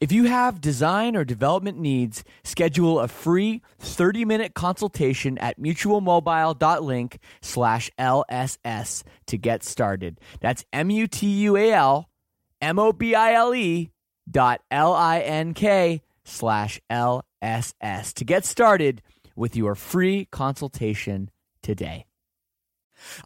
If 0.00 0.12
you 0.12 0.24
have 0.24 0.60
design 0.60 1.16
or 1.16 1.24
development 1.24 1.78
needs, 1.78 2.24
schedule 2.44 3.00
a 3.00 3.08
free 3.08 3.62
30-minute 3.80 4.54
consultation 4.54 5.38
at 5.38 5.58
mutualmobile.link 5.58 7.18
slash 7.40 7.90
LSS 7.98 9.02
to 9.26 9.36
get 9.38 9.64
started. 9.64 10.20
That's 10.40 10.64
M-U-T-U-A-L 10.72 12.08
M-O-B-I-L-E 12.60 13.90
dot 14.30 14.60
L-I-N-K 14.70 16.02
slash 16.24 16.80
L-S-S 16.90 18.12
to 18.12 18.24
get 18.24 18.44
started 18.44 19.02
with 19.36 19.56
your 19.56 19.74
free 19.74 20.26
consultation 20.30 21.30
today. 21.62 22.07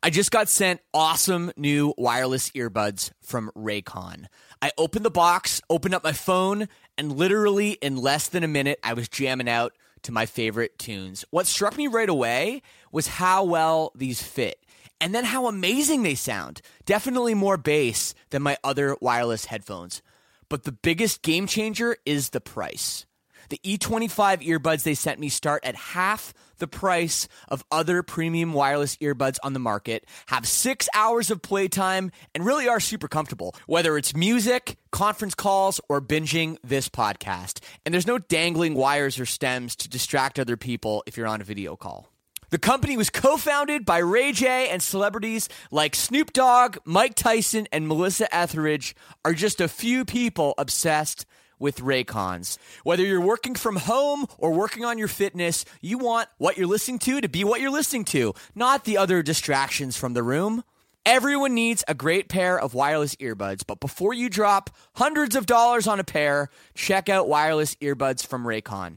I 0.03 0.11
just 0.11 0.31
got 0.31 0.49
sent 0.49 0.81
awesome 0.93 1.53
new 1.57 1.95
wireless 1.97 2.51
earbuds 2.51 3.11
from 3.21 3.51
Raycon. 3.57 4.27
I 4.61 4.71
opened 4.79 5.05
the 5.05 5.11
box, 5.11 5.61
opened 5.69 5.95
up 5.95 6.05
my 6.05 6.13
phone, 6.13 6.69
and 6.97 7.17
literally 7.17 7.73
in 7.73 7.97
less 7.97 8.29
than 8.29 8.45
a 8.45 8.49
minute, 8.49 8.79
I 8.83 8.95
was 8.95 9.09
jamming 9.09 9.49
out 9.49 9.73
to 10.03 10.13
my 10.13 10.27
favorite 10.27 10.79
tunes. 10.79 11.25
What 11.31 11.47
struck 11.47 11.77
me 11.77 11.87
right 11.87 12.09
away 12.09 12.63
was 12.91 13.07
how 13.07 13.45
well 13.45 13.93
these 13.95 14.23
fit. 14.23 14.59
And 15.01 15.15
then 15.15 15.25
how 15.25 15.47
amazing 15.47 16.05
they 16.05 16.15
sound. 16.15 16.61
Definitely 16.87 17.35
more 17.35 17.57
bass 17.57 18.15
than 18.31 18.43
my 18.43 18.57
other 18.63 18.97
wireless 19.01 19.47
headphones. 19.47 20.01
But 20.49 20.65
the 20.65 20.73
biggest 20.73 21.23
game 21.23 21.47
changer 21.47 21.97
is 22.07 22.31
the 22.31 22.41
price. 22.41 23.05
The 23.53 23.61
E25 23.77 24.49
earbuds 24.49 24.83
they 24.83 24.95
sent 24.95 25.21
me 25.21 25.29
start 25.29 25.63
at 25.63 25.75
half 25.75 26.33
the 26.57 26.67
price 26.67 27.29
of 27.49 27.63
other 27.71 28.03
premium 28.03 28.55
wireless 28.55 28.97
earbuds 28.97 29.37
on 29.43 29.53
the 29.53 29.59
market, 29.59 30.07
have 30.29 30.49
six 30.49 30.89
hours 30.95 31.31
of 31.31 31.43
playtime, 31.43 32.11
and 32.35 32.47
really 32.47 32.67
are 32.67 32.81
super 32.81 33.09
comfortable, 33.09 33.55
whether 33.67 33.99
it's 33.99 34.17
music, 34.17 34.79
conference 34.91 35.35
calls, 35.35 35.83
or 35.91 36.01
binging 36.01 36.57
this 36.65 36.89
podcast. 36.89 37.63
And 37.85 37.93
there's 37.93 38.07
no 38.07 38.17
dangling 38.17 38.73
wires 38.73 39.21
or 39.21 39.27
stems 39.27 39.77
to 39.77 39.89
distract 39.91 40.39
other 40.39 40.57
people 40.57 41.05
if 41.07 41.19
you're 41.19 41.27
on 41.27 41.43
a 41.43 41.45
video 41.45 41.77
call. 41.77 42.09
The 42.49 42.59
company 42.59 42.97
was 42.97 43.11
co 43.11 43.37
founded 43.37 43.85
by 43.85 43.99
Ray 43.99 44.33
J, 44.33 44.71
and 44.71 44.83
celebrities 44.83 45.51
like 45.71 45.95
Snoop 45.95 46.33
Dogg, 46.33 46.79
Mike 46.87 47.17
Tyson, 47.17 47.69
and 47.71 47.87
Melissa 47.87 48.35
Etheridge 48.35 48.97
are 49.27 49.35
just 49.35 49.61
a 49.61 49.69
few 49.69 50.07
people 50.07 50.55
obsessed 50.57 51.27
with 51.63 51.79
Raycons. 51.79 52.59
Whether 52.83 53.05
you're 53.05 53.21
working 53.21 53.55
from 53.55 53.77
home 53.77 54.27
or 54.37 54.53
working 54.53 54.85
on 54.85 54.99
your 54.99 55.09
fitness, 55.09 55.65
you 55.81 55.97
want 55.97 56.29
what 56.37 56.59
you're 56.59 56.67
listening 56.67 56.99
to 56.99 57.21
to 57.23 57.29
be 57.29 57.45
what 57.45 57.61
you're 57.61 57.71
listening 57.71 58.05
to, 58.07 58.35
not 58.55 58.85
the 58.85 58.99
other 58.99 59.23
distractions 59.23 59.97
from 59.97 60.13
the 60.13 60.23
room. 60.23 60.65
Everyone 61.07 61.55
needs 61.55 61.83
a 61.89 61.95
great 61.95 62.29
pair 62.29 62.59
of 62.59 62.75
wireless 62.75 63.17
earbuds, 63.17 63.63
but 63.67 63.81
before 63.81 64.13
you 64.13 64.29
drop 64.29 64.71
hundreds 64.95 65.35
of 65.35 65.47
dollars 65.47 65.87
on 65.87 65.99
a 65.99 66.05
pair, 66.05 66.49
check 66.75 67.09
out 67.09 67.29
wireless 67.29 67.75
earbuds 67.77 68.27
from 68.27 68.45
Raycon. 68.45 68.97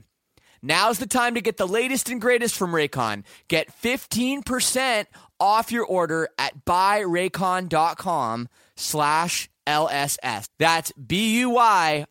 Now's 0.62 0.97
the 0.97 1.08
time 1.08 1.36
to 1.36 1.41
get 1.41 1.58
the 1.58 1.67
latest 1.67 2.10
and 2.10 2.19
greatest 2.19 2.56
from 2.56 2.71
Raycon. 2.71 3.23
Get 3.47 3.71
15% 3.82 5.06
off 5.39 5.71
your 5.71 5.86
order 5.86 6.28
at 6.39 6.65
buyraycon.com 6.65 8.49
slash 8.75 9.49
LSS. 9.67 10.47
That's 10.60 10.91
B-U-Y-R-A-Y-C-O-N 10.93 12.06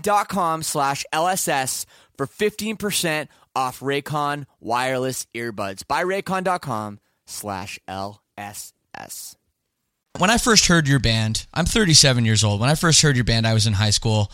dot 0.00 0.28
com 0.28 0.62
slash 0.62 1.04
LSS 1.12 1.86
for 2.16 2.26
15% 2.26 3.28
off 3.54 3.80
Raycon 3.80 4.46
wireless 4.60 5.26
earbuds. 5.34 5.82
Buyraycon.com 5.84 7.00
slash 7.26 7.78
LSS. 7.88 9.36
when 10.18 10.30
I 10.30 10.38
first 10.38 10.66
heard 10.66 10.88
your 10.88 10.98
band, 10.98 11.46
I'm 11.52 11.66
37 11.66 12.24
years 12.24 12.42
old. 12.44 12.60
When 12.60 12.70
I 12.70 12.74
first 12.74 13.02
heard 13.02 13.16
your 13.16 13.24
band, 13.24 13.46
I 13.46 13.54
was 13.54 13.66
in 13.66 13.74
high 13.74 13.90
school, 13.90 14.30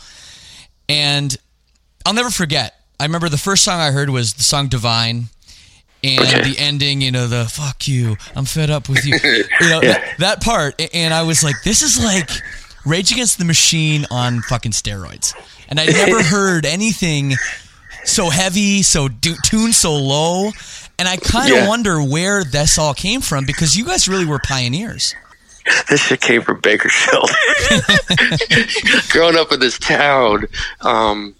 and 0.87 1.35
I'll 2.05 2.13
never 2.13 2.29
forget. 2.29 2.73
I 2.99 3.05
remember 3.05 3.27
the 3.29 3.37
first 3.37 3.63
song 3.63 3.79
I 3.79 3.91
heard 3.91 4.09
was 4.09 4.33
the 4.33 4.43
song 4.43 4.67
"Divine," 4.67 5.25
and 6.03 6.19
Okay. 6.21 6.51
the 6.51 6.59
ending. 6.59 7.01
You 7.01 7.11
know, 7.11 7.27
the 7.27 7.45
"fuck 7.45 7.87
you," 7.87 8.17
I'm 8.35 8.45
fed 8.45 8.69
up 8.69 8.89
with 8.89 9.05
you. 9.05 9.17
You 9.61 9.69
know 9.69 9.79
that, 9.81 10.15
that 10.19 10.41
part, 10.41 10.79
and 10.93 11.13
I 11.13 11.23
was 11.23 11.43
like, 11.43 11.55
"This 11.63 11.81
is 11.81 12.03
like 12.03 12.29
Rage 12.85 13.11
Against 13.11 13.37
the 13.39 13.45
Machine 13.45 14.05
on 14.11 14.41
fucking 14.41 14.71
steroids." 14.73 15.33
And 15.69 15.79
I 15.79 15.85
never 15.85 16.21
heard 16.35 16.65
anything 16.65 17.33
so 18.05 18.29
heavy, 18.29 18.81
so 18.83 19.07
du- 19.07 19.37
tuned 19.45 19.75
so 19.75 19.95
low. 19.95 20.51
And 20.99 21.07
I 21.07 21.17
kind 21.17 21.51
of 21.51 21.57
Yeah. 21.59 21.67
wonder 21.67 22.01
where 22.03 22.43
this 22.43 22.77
all 22.77 22.93
came 22.93 23.21
from 23.21 23.45
because 23.45 23.75
you 23.75 23.85
guys 23.85 24.07
really 24.07 24.25
were 24.25 24.39
pioneers. 24.39 25.15
This 25.89 26.01
shit 26.01 26.19
came 26.21 26.41
from 26.41 26.59
Bakersfield. 26.59 27.31
Growing 29.09 29.37
up 29.37 29.51
in 29.51 29.59
this 29.59 29.79
town, 29.79 30.45
um, 30.81 31.33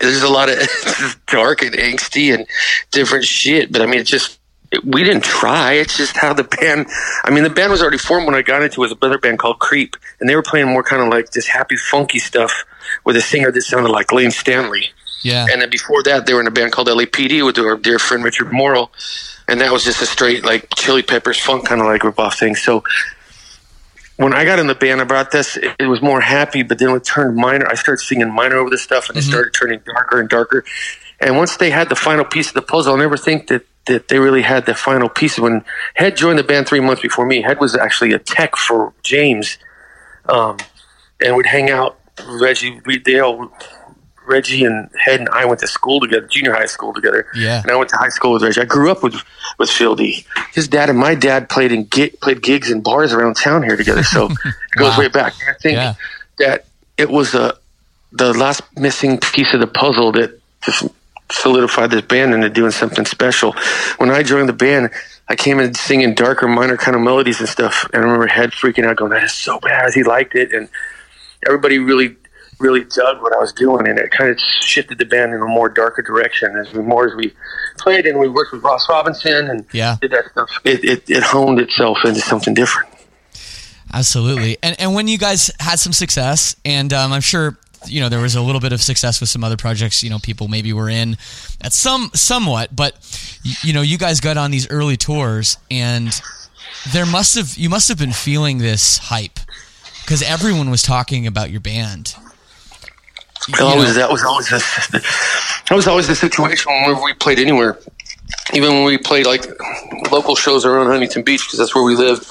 there's 0.00 0.22
a 0.22 0.28
lot 0.28 0.48
of 0.48 0.58
dark 1.26 1.62
and 1.62 1.74
angsty 1.74 2.34
and 2.34 2.46
different 2.90 3.24
shit. 3.24 3.72
But 3.72 3.82
I 3.82 3.86
mean, 3.86 4.00
it's 4.00 4.10
just 4.10 4.38
we 4.84 5.02
didn't 5.02 5.24
try. 5.24 5.72
It's 5.72 5.96
just 5.96 6.16
how 6.16 6.32
the 6.34 6.44
band. 6.44 6.86
I 7.24 7.30
mean, 7.30 7.44
the 7.44 7.50
band 7.50 7.70
was 7.70 7.80
already 7.80 7.98
formed 7.98 8.26
when 8.26 8.34
I 8.34 8.42
got 8.42 8.62
into 8.62 8.82
it. 8.82 8.86
It 8.86 8.90
was 8.90 8.98
another 9.00 9.18
band 9.18 9.38
called 9.38 9.58
Creep, 9.58 9.96
and 10.20 10.28
they 10.28 10.36
were 10.36 10.42
playing 10.42 10.68
more 10.68 10.82
kind 10.82 11.02
of 11.02 11.08
like 11.08 11.30
this 11.30 11.46
happy, 11.46 11.76
funky 11.76 12.18
stuff 12.18 12.52
with 13.04 13.16
a 13.16 13.20
singer 13.20 13.50
that 13.50 13.62
sounded 13.62 13.90
like 13.90 14.12
Layne 14.12 14.30
Staley. 14.30 14.90
Yeah. 15.22 15.46
And 15.50 15.62
then 15.62 15.70
before 15.70 16.02
that, 16.04 16.26
they 16.26 16.34
were 16.34 16.40
in 16.40 16.46
a 16.46 16.52
band 16.52 16.72
called 16.72 16.88
LAPD 16.88 17.44
with 17.44 17.58
our 17.58 17.76
dear 17.76 17.98
friend 17.98 18.22
Richard 18.22 18.52
Morrill, 18.52 18.90
and 19.48 19.60
that 19.60 19.72
was 19.72 19.84
just 19.84 20.02
a 20.02 20.06
straight 20.06 20.44
like 20.44 20.68
Chili 20.76 21.02
Peppers 21.02 21.40
funk 21.40 21.66
kind 21.66 21.80
of 21.80 21.86
like 21.86 22.04
rip 22.04 22.18
off 22.18 22.38
thing. 22.38 22.54
So 22.54 22.84
when 24.18 24.34
I 24.34 24.44
got 24.44 24.58
in 24.58 24.66
the 24.66 24.74
band, 24.74 25.00
I 25.00 25.04
brought 25.04 25.30
this. 25.30 25.56
It, 25.56 25.76
it 25.78 25.86
was 25.86 26.02
more 26.02 26.20
happy, 26.20 26.62
but 26.62 26.78
then 26.78 26.90
it 26.90 27.04
turned 27.04 27.36
minor. 27.36 27.66
I 27.68 27.74
started 27.74 28.02
singing 28.02 28.32
minor 28.32 28.56
over 28.56 28.68
the 28.68 28.76
stuff, 28.76 29.08
and 29.08 29.16
it 29.16 29.22
started 29.22 29.54
turning 29.54 29.80
darker 29.86 30.20
and 30.20 30.28
darker. 30.28 30.64
And 31.20 31.36
once 31.36 31.56
they 31.56 31.70
had 31.70 31.88
the 31.88 31.96
final 31.96 32.24
piece 32.24 32.48
of 32.48 32.54
the 32.54 32.62
puzzle, 32.62 32.92
I'll 32.92 32.98
never 32.98 33.16
think 33.16 33.46
that 33.46 33.64
that 33.86 34.08
they 34.08 34.18
really 34.18 34.42
had 34.42 34.66
the 34.66 34.74
final 34.74 35.08
piece. 35.08 35.38
When 35.38 35.64
Head 35.94 36.16
joined 36.16 36.38
the 36.38 36.44
band 36.44 36.66
three 36.68 36.80
months 36.80 37.00
before 37.00 37.26
me, 37.26 37.42
Head 37.42 37.60
was 37.60 37.76
actually 37.76 38.12
a 38.12 38.18
tech 38.18 38.56
for 38.56 38.92
James, 39.02 39.56
um, 40.28 40.58
and 41.24 41.36
would 41.36 41.46
hang 41.46 41.70
out. 41.70 41.98
Reggie, 42.28 42.80
we, 42.84 42.98
they 42.98 43.20
all 43.20 43.52
Reggie 44.28 44.64
and 44.64 44.88
Head 45.04 45.20
and 45.20 45.28
I 45.30 45.44
went 45.44 45.60
to 45.60 45.66
school 45.66 46.00
together, 46.00 46.26
junior 46.26 46.52
high 46.52 46.66
school 46.66 46.92
together. 46.92 47.26
Yeah. 47.34 47.62
And 47.62 47.70
I 47.70 47.76
went 47.76 47.90
to 47.90 47.96
high 47.96 48.10
school 48.10 48.32
with 48.32 48.42
Reggie. 48.42 48.60
I 48.60 48.64
grew 48.64 48.90
up 48.90 49.02
with 49.02 49.14
with 49.58 49.70
Fieldy. 49.70 50.24
His 50.52 50.68
dad 50.68 50.90
and 50.90 50.98
my 50.98 51.14
dad 51.14 51.48
played 51.48 51.72
in 51.72 51.88
gi- 51.90 52.10
played 52.22 52.42
gigs 52.42 52.70
in 52.70 52.80
bars 52.82 53.12
around 53.12 53.34
town 53.36 53.62
here 53.62 53.76
together. 53.76 54.02
So 54.04 54.26
it 54.44 54.54
goes 54.76 54.92
Wow. 54.92 54.98
way 54.98 55.08
back. 55.08 55.32
And 55.40 55.50
I 55.50 55.58
think 55.60 55.74
Yeah. 55.76 55.94
that 56.38 56.66
it 56.96 57.10
was 57.10 57.34
uh, 57.34 57.56
the 58.12 58.32
last 58.34 58.62
missing 58.76 59.18
piece 59.18 59.52
of 59.54 59.60
the 59.60 59.66
puzzle 59.66 60.12
that 60.12 60.38
just 60.62 60.84
solidified 61.30 61.90
this 61.90 62.02
band 62.02 62.32
into 62.34 62.48
doing 62.48 62.70
something 62.70 63.04
special. 63.04 63.54
When 63.98 64.10
I 64.10 64.22
joined 64.22 64.48
the 64.48 64.52
band, 64.54 64.90
I 65.28 65.36
came 65.36 65.60
in 65.60 65.74
singing 65.74 66.14
darker, 66.14 66.48
minor 66.48 66.76
kind 66.78 66.94
of 66.96 67.02
melodies 67.02 67.38
and 67.40 67.48
stuff. 67.48 67.84
And 67.92 67.96
I 68.02 68.04
remember 68.04 68.26
Head 68.26 68.52
freaking 68.52 68.84
out, 68.86 68.96
going, 68.96 69.10
"That 69.10 69.24
is 69.24 69.34
so 69.34 69.60
bad." 69.60 69.92
He 69.92 70.02
liked 70.02 70.34
it, 70.34 70.52
and 70.54 70.68
everybody 71.46 71.78
really 71.78 72.16
really 72.60 72.84
dug 72.84 73.22
what 73.22 73.34
I 73.34 73.38
was 73.38 73.52
doing, 73.52 73.86
and 73.88 73.98
it 73.98 74.10
kind 74.10 74.30
of 74.30 74.38
shifted 74.40 74.98
the 74.98 75.04
band 75.04 75.32
in 75.32 75.40
a 75.40 75.46
more 75.46 75.68
darker 75.68 76.02
direction 76.02 76.56
as 76.56 76.72
we 76.72 76.82
more 76.82 77.06
as 77.08 77.14
we 77.14 77.32
played 77.78 78.06
and 78.06 78.18
we 78.18 78.28
worked 78.28 78.52
with 78.52 78.62
Ross 78.62 78.88
Robinson 78.88 79.48
and 79.48 79.64
Yeah. 79.72 79.96
did 80.00 80.10
that 80.10 80.24
stuff. 80.32 80.50
It, 80.64 80.84
it 80.84 81.04
it 81.08 81.22
honed 81.22 81.60
itself 81.60 81.98
into 82.04 82.20
something 82.20 82.54
different. 82.54 82.88
Absolutely. 83.92 84.58
And 84.62 84.78
and 84.80 84.94
when 84.94 85.08
you 85.08 85.18
guys 85.18 85.50
had 85.60 85.78
some 85.78 85.92
success, 85.92 86.56
and 86.64 86.92
um, 86.92 87.12
I'm 87.12 87.20
sure 87.20 87.56
you 87.86 88.00
know 88.00 88.08
there 88.08 88.20
was 88.20 88.34
a 88.34 88.42
little 88.42 88.60
bit 88.60 88.72
of 88.72 88.82
success 88.82 89.20
with 89.20 89.30
some 89.30 89.42
other 89.44 89.56
projects. 89.56 90.02
You 90.02 90.10
know, 90.10 90.18
people 90.18 90.48
maybe 90.48 90.72
were 90.72 90.88
in 90.90 91.16
at 91.60 91.72
some 91.72 92.10
somewhat, 92.14 92.74
but 92.74 92.94
you 93.62 93.72
know, 93.72 93.82
you 93.82 93.96
guys 93.98 94.20
got 94.20 94.36
on 94.36 94.50
these 94.50 94.68
early 94.70 94.96
tours, 94.96 95.56
and 95.70 96.20
there 96.92 97.06
must 97.06 97.34
have 97.36 97.56
you 97.56 97.70
must 97.70 97.88
have 97.88 97.98
been 97.98 98.12
feeling 98.12 98.58
this 98.58 98.98
hype 98.98 99.38
because 100.02 100.22
everyone 100.22 100.70
was 100.70 100.82
talking 100.82 101.26
about 101.26 101.50
your 101.50 101.60
band. 101.60 102.14
Always 103.60 103.88
know, 103.88 103.94
that 103.94 104.10
was 104.10 104.22
always 104.24 104.48
the, 104.50 104.58
that 105.68 105.74
was 105.74 105.86
always 105.86 106.06
the 106.08 106.14
situation 106.14 106.70
whenever 106.72 107.02
we 107.02 107.14
played 107.14 107.38
anywhere. 107.38 107.78
Even 108.52 108.72
when 108.74 108.84
we 108.84 108.98
played 108.98 109.26
like 109.26 109.44
local 110.10 110.34
shows 110.36 110.64
around 110.64 110.86
Huntington 110.86 111.22
Beach, 111.22 111.42
because 111.46 111.58
that's 111.58 111.74
where 111.74 111.84
we 111.84 111.96
lived, 111.96 112.26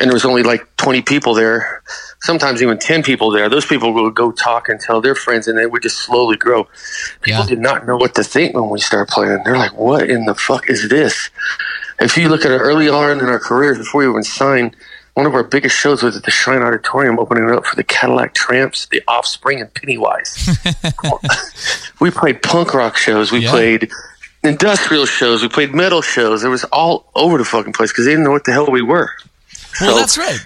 and 0.00 0.08
there 0.08 0.12
was 0.12 0.24
only 0.24 0.42
like 0.42 0.66
twenty 0.76 1.02
people 1.02 1.34
there, 1.34 1.82
sometimes 2.20 2.62
even 2.62 2.78
ten 2.78 3.02
people 3.02 3.30
there. 3.30 3.48
Those 3.48 3.64
people 3.66 3.92
would 3.92 4.14
go 4.14 4.32
talk 4.32 4.68
and 4.68 4.80
tell 4.80 5.00
their 5.00 5.14
friends, 5.14 5.46
and 5.46 5.58
it 5.58 5.70
would 5.70 5.82
just 5.82 5.98
slowly 5.98 6.36
grow. 6.36 6.64
People 7.22 7.40
Yeah. 7.42 7.46
did 7.46 7.60
not 7.60 7.86
know 7.86 7.96
what 7.96 8.14
to 8.16 8.24
think 8.24 8.54
when 8.54 8.68
we 8.70 8.80
started 8.80 9.12
playing. 9.12 9.42
They're 9.44 9.56
like, 9.56 9.74
"What 9.76 10.08
in 10.10 10.24
the 10.26 10.34
fuck 10.34 10.68
is 10.68 10.88
this?" 10.88 11.30
If 12.00 12.16
you 12.16 12.28
look 12.28 12.44
at 12.44 12.50
it 12.50 12.58
early 12.58 12.88
on 12.88 13.18
in 13.20 13.26
our 13.26 13.38
careers, 13.38 13.78
before 13.78 14.00
we 14.02 14.08
even 14.08 14.24
signed, 14.24 14.74
one 15.20 15.26
of 15.26 15.34
our 15.34 15.44
biggest 15.44 15.76
shows 15.76 16.02
was 16.02 16.16
at 16.16 16.22
the 16.22 16.30
Shrine 16.30 16.62
Auditorium, 16.62 17.18
opening 17.18 17.46
it 17.46 17.50
up 17.54 17.66
for 17.66 17.76
the 17.76 17.84
Cadillac 17.84 18.32
Tramps, 18.32 18.86
the 18.86 19.02
Offspring, 19.06 19.60
and 19.60 19.72
Pennywise. 19.74 20.48
we 22.00 22.10
played 22.10 22.42
punk 22.42 22.72
rock 22.72 22.96
shows. 22.96 23.30
We 23.30 23.40
Yeah. 23.40 23.50
played 23.50 23.90
industrial 24.42 25.04
shows. 25.04 25.42
We 25.42 25.50
played 25.50 25.74
metal 25.74 26.00
shows. 26.00 26.42
It 26.42 26.48
was 26.48 26.64
all 26.72 27.10
over 27.14 27.36
the 27.36 27.44
fucking 27.44 27.74
place 27.74 27.92
because 27.92 28.06
they 28.06 28.12
didn't 28.12 28.24
know 28.24 28.30
what 28.30 28.44
the 28.44 28.52
hell 28.52 28.70
we 28.70 28.80
were. 28.80 29.10
well, 29.82 29.90
So, 29.90 29.96
that's 29.98 30.16
right. 30.16 30.38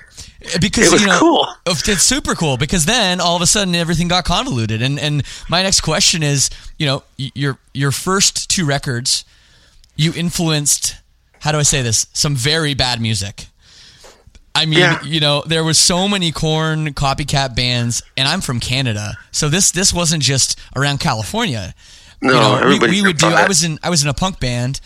Because 0.61 0.89
It 0.89 0.93
was 0.93 1.03
you 1.03 1.07
know, 1.07 1.19
cool. 1.21 1.47
It's 1.67 2.03
super 2.03 2.35
cool 2.35 2.57
because 2.57 2.85
then 2.85 3.21
all 3.21 3.37
of 3.37 3.43
a 3.43 3.47
sudden 3.47 3.77
everything 3.77 4.09
got 4.09 4.25
convoluted. 4.25 4.83
And 4.83 4.99
and 4.99 5.23
my 5.49 5.63
next 5.63 5.83
question 5.83 6.25
is, 6.25 6.51
you 6.81 6.85
know, 6.87 7.05
your 7.17 7.59
your 7.73 7.93
first 7.93 8.51
two 8.51 8.67
records, 8.67 9.25
you 9.95 10.13
influenced. 10.17 10.97
How 11.43 11.53
do 11.53 11.59
I 11.59 11.63
say 11.63 11.81
this? 11.81 12.09
Some 12.13 12.35
very 12.35 12.75
bad 12.75 13.01
music. 13.01 13.47
I 14.55 14.67
mean, 14.67 14.79
Yeah. 14.79 15.03
you 15.03 15.21
know, 15.21 15.43
there 15.47 15.65
was 15.65 15.79
so 15.79 16.07
many 16.09 16.31
Korn 16.33 16.95
copycat 16.95 17.57
bands, 17.57 18.03
and 18.17 18.29
I'm 18.29 18.41
from 18.41 18.61
Canada, 18.61 19.19
so 19.33 19.49
this 19.49 19.71
this 19.73 19.93
wasn't 19.93 20.23
just 20.23 20.59
around 20.77 21.01
California. 21.01 21.75
No, 22.23 22.33
you 22.33 22.39
know, 22.39 22.53
we, 22.55 22.61
everybody 22.63 22.93
we 22.93 23.03
would 23.09 23.19
do. 23.19 23.29
tried 23.31 23.45
I 23.45 23.49
was 23.49 23.65
in 23.65 23.79
I 23.83 23.91
was 23.91 24.03
in 24.03 24.09
a 24.09 24.15
punk 24.15 24.39
band, 24.41 24.81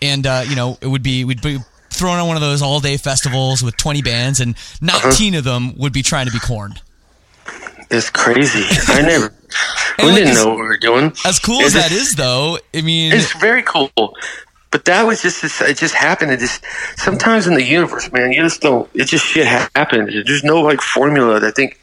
and 0.00 0.26
uh, 0.26 0.44
you 0.48 0.56
know, 0.56 0.78
it 0.80 0.86
would 0.86 1.02
be 1.02 1.24
we'd 1.24 1.42
be 1.42 1.58
thrown 1.90 2.18
on 2.18 2.26
one 2.26 2.36
of 2.36 2.40
those 2.42 2.62
all 2.62 2.80
day 2.80 2.96
festivals 2.96 3.62
with 3.62 3.76
20 3.76 4.00
bands, 4.02 4.40
and 4.40 4.54
Uh-huh. 4.82 5.08
19 5.08 5.34
of 5.34 5.44
them 5.44 5.76
would 5.76 5.92
be 5.92 6.02
trying 6.02 6.24
to 6.26 6.32
be 6.32 6.38
Korn. 6.40 6.74
It's 7.90 8.08
crazy. 8.08 8.64
I 8.88 9.02
never. 9.06 9.34
We 9.98 10.04
like 10.06 10.14
didn't 10.16 10.34
know 10.36 10.46
what 10.48 10.56
we 10.56 10.62
were 10.62 10.78
doing. 10.78 11.12
As 11.26 11.38
cool 11.38 11.60
It 11.60 11.66
as 11.66 11.74
that 11.74 11.92
is, 11.92 12.14
though, 12.14 12.58
I 12.74 12.80
mean, 12.80 13.12
It's 13.12 13.30
very 13.38 13.62
cool. 13.62 13.90
But 14.72 14.86
that 14.86 15.06
was 15.06 15.22
just 15.22 15.44
it. 15.60 15.76
Just 15.76 15.94
happened. 15.94 16.32
It 16.32 16.40
just 16.40 16.64
sometimes 16.96 17.46
in 17.46 17.54
the 17.54 17.62
universe, 17.62 18.10
man. 18.10 18.32
You 18.32 18.42
just 18.42 18.62
don't. 18.62 18.88
It 18.94 19.04
just 19.04 19.24
shit 19.24 19.46
happens. 19.46 20.12
There's 20.26 20.42
no 20.42 20.60
like 20.62 20.80
formula. 20.80 21.38
that 21.38 21.46
I 21.46 21.50
think. 21.52 21.78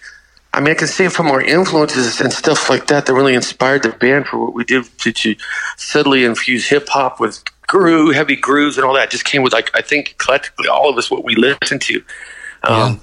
I 0.51 0.59
mean, 0.59 0.71
I 0.71 0.73
can 0.73 0.87
say 0.87 1.07
from 1.09 1.27
our 1.27 1.39
influences 1.41 2.19
and 2.19 2.33
stuff 2.33 2.71
like 2.71 2.87
that 2.87 3.05
that 3.05 3.13
really 3.13 3.35
inspired 3.35 3.83
the 3.83 3.89
band 3.89 4.25
for 4.25 4.39
what 4.39 4.55
we 4.55 4.63
did 4.63 4.83
to, 4.97 5.11
to 5.11 5.35
subtly 5.77 6.25
infuse 6.25 6.67
hip 6.67 6.89
hop 6.89 7.19
with 7.19 7.43
groove, 7.67 8.15
heavy 8.15 8.35
grooves, 8.35 8.75
and 8.75 8.83
all 8.85 8.95
that. 8.95 9.11
Just 9.11 9.25
came 9.25 9.43
with 9.43 9.53
like 9.53 9.69
I 9.75 9.81
think 9.83 10.15
collectively 10.17 10.67
all 10.67 10.89
of 10.89 10.97
us 10.97 11.11
what 11.11 11.23
we 11.23 11.35
listened 11.35 11.81
to. 11.83 12.03
Um, 12.63 13.01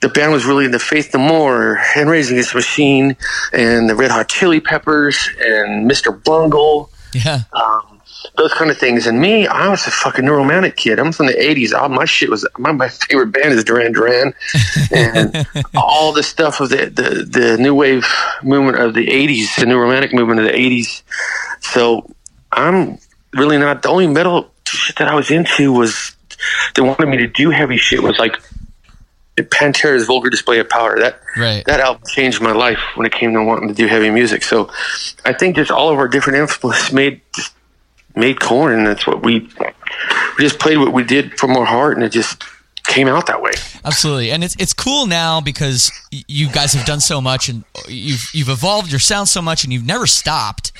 The 0.00 0.10
band 0.10 0.32
was 0.32 0.44
really 0.44 0.66
into 0.66 0.78
Faith 0.78 1.14
No 1.14 1.20
More 1.20 1.80
and 1.96 2.10
Rage 2.10 2.30
Against 2.30 2.52
the 2.52 2.58
Machine 2.58 3.16
and 3.54 3.88
the 3.88 3.94
Red 3.94 4.10
Hot 4.10 4.28
Chili 4.28 4.60
Peppers 4.60 5.30
and 5.40 5.90
Mr. 5.90 6.22
Bungle 6.22 6.90
yeah, 7.14 7.44
um, 7.54 7.93
those 8.36 8.52
kind 8.54 8.70
of 8.70 8.78
things. 8.78 9.06
And 9.06 9.20
me, 9.20 9.46
I 9.46 9.68
was 9.68 9.86
a 9.86 9.90
fucking 9.90 10.24
neuromantic 10.24 10.76
kid. 10.76 10.98
I'm 10.98 11.12
from 11.12 11.26
the 11.26 11.34
'80s. 11.34 11.72
All 11.72 11.88
my 11.88 12.04
shit 12.04 12.30
was 12.30 12.46
my, 12.58 12.72
my 12.72 12.88
favorite 12.88 13.32
band 13.32 13.52
is 13.52 13.64
Duran 13.64 13.92
Duran, 13.92 14.32
and 14.90 15.46
all 15.74 16.12
the 16.12 16.22
stuff 16.22 16.60
of 16.60 16.70
the, 16.70 16.86
the 16.86 17.24
the 17.28 17.56
new 17.58 17.74
wave 17.74 18.06
movement 18.42 18.78
of 18.78 18.94
the 18.94 19.06
'80s, 19.06 19.56
the 19.58 19.66
new 19.66 19.78
romantic 19.78 20.12
movement 20.12 20.40
of 20.40 20.46
the 20.46 20.52
'80s. 20.52 21.02
So 21.60 22.10
I'm 22.52 22.98
really 23.32 23.58
not 23.58 23.82
the 23.82 23.88
only 23.88 24.06
metal 24.06 24.50
shit 24.66 24.96
that 24.96 25.08
I 25.08 25.14
was 25.14 25.30
into 25.30 25.72
was 25.72 26.14
they 26.74 26.82
wanted 26.82 27.06
me 27.06 27.16
to 27.18 27.26
do 27.26 27.50
heavy 27.50 27.76
shit 27.76 28.02
was 28.02 28.18
like 28.18 28.36
Pantera's 29.36 30.06
Vulgar 30.06 30.30
Display 30.30 30.58
of 30.60 30.68
Power. 30.68 30.98
That 30.98 31.20
Right. 31.36 31.64
that 31.66 31.80
album 31.80 32.02
changed 32.08 32.40
my 32.40 32.52
life 32.52 32.78
when 32.94 33.06
it 33.06 33.12
came 33.12 33.32
to 33.34 33.42
wanting 33.42 33.68
to 33.68 33.74
do 33.74 33.86
heavy 33.88 34.10
music. 34.10 34.44
So 34.44 34.70
I 35.24 35.32
think 35.32 35.56
just 35.56 35.70
all 35.70 35.90
of 35.90 35.98
our 35.98 36.06
different 36.08 36.38
influences 36.38 36.92
made 36.92 37.20
just 37.34 37.52
made 38.16 38.40
Korn, 38.40 38.72
and 38.78 38.86
that's 38.86 39.06
what 39.06 39.22
we 39.22 39.40
we 40.38 40.44
just 40.44 40.58
played 40.58 40.78
what 40.78 40.92
we 40.92 41.04
did 41.04 41.38
from 41.38 41.56
our 41.56 41.64
heart, 41.64 41.96
and 41.96 42.04
it 42.04 42.10
just 42.10 42.42
came 42.84 43.08
out 43.08 43.26
that 43.26 43.40
way. 43.42 43.52
absolutely. 43.84 44.30
And 44.30 44.44
it's 44.44 44.56
it's 44.58 44.72
cool 44.72 45.06
now 45.06 45.40
because 45.40 45.90
you 46.10 46.50
guys 46.50 46.72
have 46.74 46.86
done 46.86 47.00
so 47.00 47.20
much, 47.20 47.48
and 47.48 47.64
you've 47.88 48.30
you've 48.32 48.48
evolved 48.48 48.90
your 48.90 49.00
sound 49.00 49.28
so 49.28 49.42
much, 49.42 49.64
and 49.64 49.72
you've 49.72 49.86
never 49.86 50.06
stopped. 50.06 50.72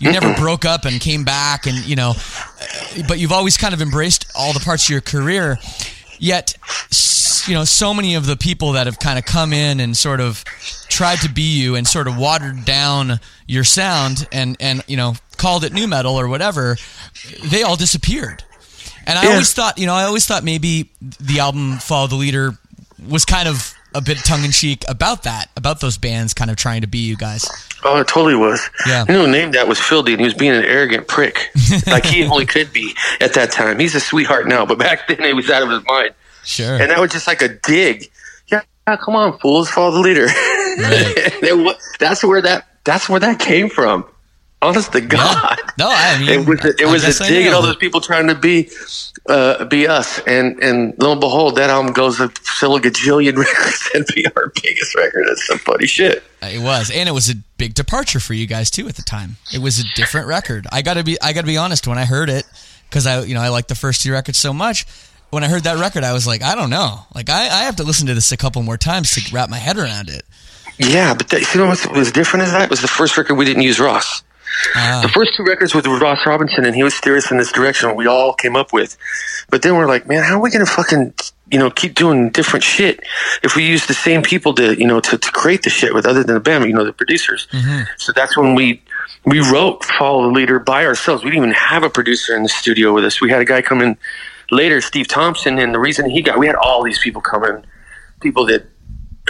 You 0.00 0.10
never 0.12 0.34
broke 0.34 0.64
up 0.64 0.84
and 0.84 1.00
came 1.00 1.24
back, 1.24 1.66
and 1.66 1.76
you 1.86 1.96
know, 1.96 2.10
uh, 2.10 3.02
but 3.08 3.18
you've 3.18 3.32
always 3.32 3.56
kind 3.56 3.72
of 3.72 3.80
embraced 3.80 4.26
all 4.34 4.52
the 4.52 4.60
parts 4.60 4.84
of 4.86 4.90
your 4.90 5.00
career. 5.00 5.58
Yet, 6.24 6.54
you 7.46 7.52
know, 7.54 7.64
so 7.64 7.92
many 7.92 8.14
of 8.14 8.24
the 8.24 8.34
people 8.34 8.72
that 8.72 8.86
have 8.86 8.98
kind 8.98 9.18
of 9.18 9.26
come 9.26 9.52
in 9.52 9.78
and 9.78 9.94
sort 9.94 10.20
of 10.20 10.42
tried 10.88 11.20
to 11.20 11.28
be 11.28 11.42
you 11.60 11.76
and 11.76 11.86
sort 11.86 12.08
of 12.08 12.16
watered 12.16 12.64
down 12.64 13.20
your 13.46 13.62
sound 13.64 14.26
and 14.32 14.56
and 14.58 14.82
you 14.86 14.96
know 14.96 15.16
called 15.36 15.64
it 15.64 15.74
nu 15.74 15.86
metal 15.86 16.18
or 16.18 16.26
whatever, 16.26 16.78
they 17.50 17.62
all 17.62 17.76
disappeared. 17.76 18.42
And 19.06 19.18
I 19.18 19.24
Yeah. 19.24 19.30
always 19.32 19.52
thought, 19.52 19.76
you 19.76 19.84
know, 19.84 19.92
I 19.94 20.04
always 20.04 20.24
thought 20.24 20.44
maybe 20.44 20.88
the 21.20 21.40
album 21.40 21.78
"Follow 21.78 22.06
the 22.06 22.14
Leader" 22.16 22.56
was 23.06 23.26
kind 23.26 23.46
of 23.46 23.73
a 23.94 24.00
bit 24.00 24.18
tongue 24.18 24.44
in 24.44 24.50
cheek 24.50 24.84
about 24.88 25.22
that, 25.22 25.50
about 25.56 25.80
those 25.80 25.96
bands 25.96 26.34
kind 26.34 26.50
of 26.50 26.56
trying 26.56 26.80
to 26.80 26.86
be 26.86 26.98
you 26.98 27.16
guys. 27.16 27.46
Oh, 27.84 28.00
it 28.00 28.08
totally 28.08 28.34
was. 28.34 28.60
Yeah. 28.86 29.04
You 29.08 29.14
know, 29.14 29.26
who 29.26 29.32
named 29.32 29.54
that 29.54 29.68
was 29.68 29.80
Phil 29.80 30.02
Dean. 30.02 30.18
He 30.18 30.24
was 30.24 30.34
being 30.34 30.52
an 30.52 30.64
arrogant 30.64 31.08
prick, 31.08 31.50
like 31.86 32.04
he 32.04 32.24
only 32.24 32.46
could 32.46 32.72
be 32.72 32.94
at 33.20 33.34
that 33.34 33.52
time. 33.52 33.78
He's 33.78 33.94
a 33.94 34.00
sweetheart 34.00 34.48
now, 34.48 34.66
but 34.66 34.78
back 34.78 35.08
then 35.08 35.22
he 35.22 35.32
was 35.32 35.48
out 35.50 35.62
of 35.62 35.70
his 35.70 35.82
mind. 35.86 36.14
Sure. 36.44 36.74
and 36.74 36.90
that 36.90 37.00
was 37.00 37.10
just 37.10 37.26
like 37.26 37.40
a 37.40 37.48
dig. 37.48 38.10
Yeah, 38.48 38.60
come 38.86 39.16
on, 39.16 39.38
fools, 39.38 39.70
follow 39.70 39.92
the 39.92 40.00
leader. 40.00 40.26
Right. 40.26 41.76
That's 42.00 42.22
where 42.22 42.42
that 42.42 42.66
that's 42.84 43.08
where 43.08 43.20
that 43.20 43.38
came 43.38 43.70
from. 43.70 44.04
Honest 44.60 44.92
to 44.92 45.00
God. 45.00 45.58
No, 45.78 45.88
I 45.90 46.18
mean, 46.18 46.28
it 46.28 46.46
was 46.46 46.64
a, 46.64 46.68
it 46.80 46.86
was 46.86 47.20
a 47.20 47.24
dig 47.26 47.46
at 47.46 47.52
all 47.52 47.62
those 47.62 47.76
people 47.76 48.00
trying 48.00 48.28
to 48.28 48.34
be 48.34 48.70
uh, 49.28 49.64
be 49.64 49.86
us, 49.88 50.20
and 50.26 50.62
and 50.62 50.94
lo 50.98 51.12
and 51.12 51.20
behold, 51.20 51.56
that 51.56 51.70
album 51.70 51.92
goes 51.92 52.18
to 52.18 52.30
sell 52.42 52.76
a 52.76 52.80
gajillion 52.80 53.36
records 53.38 53.90
and 53.94 54.06
be 54.14 54.26
our 54.36 54.52
biggest 54.62 54.94
record. 54.94 55.24
That's 55.28 55.46
some 55.46 55.58
funny 55.58 55.86
shit. 55.86 56.22
It 56.42 56.62
was, 56.62 56.90
and 56.90 57.08
it 57.08 57.12
was 57.12 57.30
a 57.30 57.34
big 57.56 57.74
departure 57.74 58.20
for 58.20 58.34
you 58.34 58.46
guys 58.46 58.70
too 58.70 58.86
at 58.88 58.96
the 58.96 59.02
time. 59.02 59.36
It 59.52 59.58
was 59.60 59.78
a 59.78 59.84
different 59.94 60.26
record. 60.26 60.66
I 60.70 60.82
gotta 60.82 61.02
be, 61.02 61.20
I 61.22 61.32
gotta 61.32 61.46
be 61.46 61.56
honest. 61.56 61.86
When 61.86 61.98
I 61.98 62.04
heard 62.04 62.28
it, 62.28 62.44
because 62.88 63.06
I, 63.06 63.22
you 63.22 63.34
know, 63.34 63.40
I 63.40 63.48
like 63.48 63.68
the 63.68 63.74
first 63.74 64.02
two 64.02 64.12
records 64.12 64.38
so 64.38 64.52
much. 64.52 64.86
When 65.30 65.42
I 65.42 65.48
heard 65.48 65.64
that 65.64 65.78
record, 65.78 66.04
I 66.04 66.12
was 66.12 66.26
like, 66.26 66.42
I 66.42 66.54
don't 66.54 66.70
know. 66.70 67.00
Like, 67.14 67.28
I, 67.28 67.46
I 67.46 67.64
have 67.64 67.76
to 67.76 67.82
listen 67.82 68.06
to 68.06 68.14
this 68.14 68.30
a 68.30 68.36
couple 68.36 68.62
more 68.62 68.76
times 68.76 69.10
to 69.12 69.34
wrap 69.34 69.48
my 69.50 69.56
head 69.56 69.76
around 69.76 70.08
it. 70.08 70.22
Yeah, 70.78 71.14
but 71.14 71.28
that, 71.28 71.54
you 71.54 71.60
know 71.60 71.68
what 71.68 71.96
was 71.96 72.10
different 72.10 72.46
is 72.46 72.52
that 72.52 72.62
it 72.62 72.70
was 72.70 72.82
the 72.82 72.88
first 72.88 73.16
record 73.16 73.34
we 73.34 73.44
didn't 73.44 73.62
use 73.62 73.78
Ross. 73.78 74.22
Ah. 74.74 75.00
The 75.02 75.08
first 75.08 75.34
two 75.34 75.44
records 75.44 75.74
with 75.74 75.86
Ross 75.86 76.26
Robinson, 76.26 76.64
and 76.64 76.74
he 76.74 76.82
was 76.82 76.94
steer 76.94 77.16
us 77.16 77.30
in 77.30 77.38
this 77.38 77.52
direction. 77.52 77.94
We 77.96 78.06
all 78.06 78.32
came 78.32 78.56
up 78.56 78.72
with, 78.72 78.96
but 79.50 79.62
then 79.62 79.76
we're 79.76 79.86
like, 79.86 80.06
man, 80.06 80.22
how 80.22 80.36
are 80.36 80.40
we 80.40 80.50
gonna 80.50 80.66
fucking 80.66 81.14
you 81.50 81.58
know 81.58 81.70
keep 81.70 81.94
doing 81.94 82.30
different 82.30 82.64
shit 82.64 83.00
if 83.42 83.54
we 83.54 83.66
use 83.66 83.86
the 83.86 83.94
same 83.94 84.22
people 84.22 84.54
to 84.54 84.78
you 84.78 84.86
know 84.86 85.00
to, 85.00 85.18
to 85.18 85.32
create 85.32 85.62
the 85.62 85.70
shit 85.70 85.94
with 85.94 86.06
other 86.06 86.22
than 86.24 86.34
the 86.34 86.40
band, 86.40 86.64
you 86.64 86.72
know, 86.72 86.84
the 86.84 86.92
producers. 86.92 87.46
So 87.98 88.12
that's 88.12 88.36
when 88.36 88.54
we 88.54 88.82
we 89.24 89.40
wrote 89.40 89.84
"Follow 89.84 90.22
the 90.22 90.32
Leader" 90.32 90.58
by 90.58 90.84
ourselves. 90.84 91.24
We 91.24 91.30
didn't 91.30 91.44
even 91.44 91.54
have 91.54 91.82
a 91.82 91.90
producer 91.90 92.36
in 92.36 92.42
the 92.42 92.48
studio 92.48 92.92
with 92.92 93.04
us. 93.04 93.20
We 93.20 93.30
had 93.30 93.40
a 93.40 93.44
guy 93.44 93.62
come 93.62 93.80
in 93.80 93.96
later, 94.50 94.80
Steve 94.80 95.08
Thompson, 95.08 95.58
and 95.58 95.74
the 95.74 95.78
reason 95.78 96.08
he 96.10 96.22
got 96.22 96.38
we 96.38 96.46
had 96.46 96.56
all 96.56 96.82
these 96.82 96.98
people 96.98 97.20
come 97.22 97.44
in, 97.44 97.64
people 98.20 98.46
that 98.46 98.66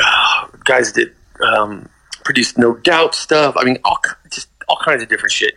uh, 0.02 0.48
guys 0.64 0.92
that 0.92 1.12
um, 1.40 1.88
produced 2.24 2.58
No 2.58 2.74
Doubt 2.74 3.14
stuff. 3.14 3.54
I 3.56 3.64
mean, 3.64 3.78
all 3.84 3.98
just 4.30 4.48
all 4.68 4.78
kinds 4.84 5.02
of 5.02 5.08
different 5.08 5.32
shit. 5.32 5.54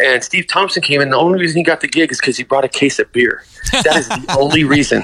And 0.00 0.22
Steve 0.22 0.46
Thompson 0.46 0.80
came 0.82 1.00
in. 1.00 1.10
The 1.10 1.16
only 1.16 1.40
reason 1.40 1.56
he 1.56 1.64
got 1.64 1.80
the 1.80 1.88
gig 1.88 2.12
is 2.12 2.20
because 2.20 2.36
he 2.36 2.44
brought 2.44 2.64
a 2.64 2.68
case 2.68 2.98
of 3.00 3.10
beer. 3.12 3.42
That 3.72 3.96
is 3.96 4.08
the 4.08 4.36
only 4.38 4.62
reason. 4.62 5.02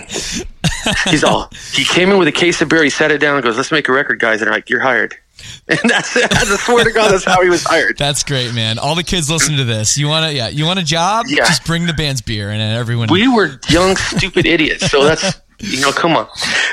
He's 1.08 1.24
all. 1.24 1.50
He 1.72 1.84
came 1.84 2.10
in 2.10 2.18
with 2.18 2.28
a 2.28 2.32
case 2.32 2.60
of 2.62 2.68
beer. 2.68 2.84
He 2.84 2.90
sat 2.90 3.10
it 3.10 3.18
down 3.18 3.34
and 3.34 3.44
goes, 3.44 3.56
"Let's 3.56 3.72
make 3.72 3.88
a 3.88 3.92
record, 3.92 4.20
guys." 4.20 4.40
And 4.40 4.46
they're 4.46 4.54
like, 4.54 4.70
"You're 4.70 4.80
hired." 4.80 5.16
And 5.66 5.78
that's 5.84 6.14
it. 6.16 6.30
I 6.32 6.44
swear 6.44 6.84
to 6.84 6.92
God, 6.92 7.10
that's 7.10 7.24
how 7.24 7.42
he 7.42 7.48
was 7.48 7.64
hired. 7.64 7.96
That's 7.96 8.22
great, 8.22 8.54
man. 8.54 8.78
All 8.78 8.94
the 8.94 9.02
kids 9.02 9.30
listen 9.30 9.56
to 9.56 9.64
this. 9.64 9.96
You 9.96 10.08
want 10.08 10.30
to, 10.30 10.36
yeah, 10.36 10.48
you 10.48 10.66
want 10.66 10.78
a 10.78 10.84
job? 10.84 11.24
Yeah. 11.26 11.46
Just 11.46 11.64
bring 11.64 11.86
the 11.86 11.94
band's 11.94 12.20
beer, 12.20 12.50
and 12.50 12.60
everyone. 12.60 13.08
We 13.10 13.26
were 13.28 13.58
young, 13.70 13.96
stupid 13.96 14.44
idiots. 14.44 14.90
So 14.90 15.04
that's 15.04 15.40
you 15.64 15.80
know, 15.80 15.92
come 15.92 16.16
on. 16.16 16.28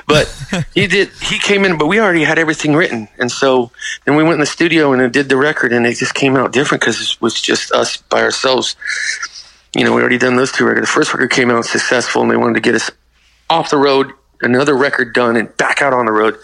But 0.07 0.27
he 0.73 0.87
did. 0.87 1.09
He 1.21 1.39
came 1.39 1.65
in, 1.65 1.77
but 1.77 1.87
we 1.87 1.99
already 1.99 2.23
had 2.23 2.37
everything 2.37 2.75
written, 2.75 3.07
and 3.17 3.31
so 3.31 3.71
then 4.05 4.15
we 4.15 4.23
went 4.23 4.35
in 4.35 4.39
the 4.39 4.45
studio 4.45 4.93
and 4.93 5.11
did 5.11 5.29
the 5.29 5.37
record, 5.37 5.73
and 5.73 5.85
it 5.85 5.95
just 5.95 6.13
came 6.13 6.35
out 6.35 6.51
different 6.51 6.81
because 6.81 7.01
it 7.01 7.21
was 7.21 7.39
just 7.39 7.71
us 7.71 7.97
by 7.97 8.21
ourselves. 8.21 8.75
You 9.75 9.85
know, 9.85 9.93
we 9.93 10.01
already 10.01 10.17
done 10.17 10.35
those 10.35 10.51
two 10.51 10.65
records. 10.65 10.87
The 10.87 10.93
first 10.93 11.13
record 11.13 11.31
came 11.31 11.49
out 11.49 11.65
successful, 11.65 12.21
and 12.21 12.29
they 12.29 12.35
wanted 12.35 12.55
to 12.55 12.61
get 12.61 12.75
us 12.75 12.91
off 13.49 13.69
the 13.69 13.77
road, 13.77 14.11
another 14.41 14.75
record 14.75 15.13
done, 15.13 15.35
and 15.37 15.55
back 15.57 15.81
out 15.81 15.93
on 15.93 16.05
the 16.05 16.11
road. 16.11 16.37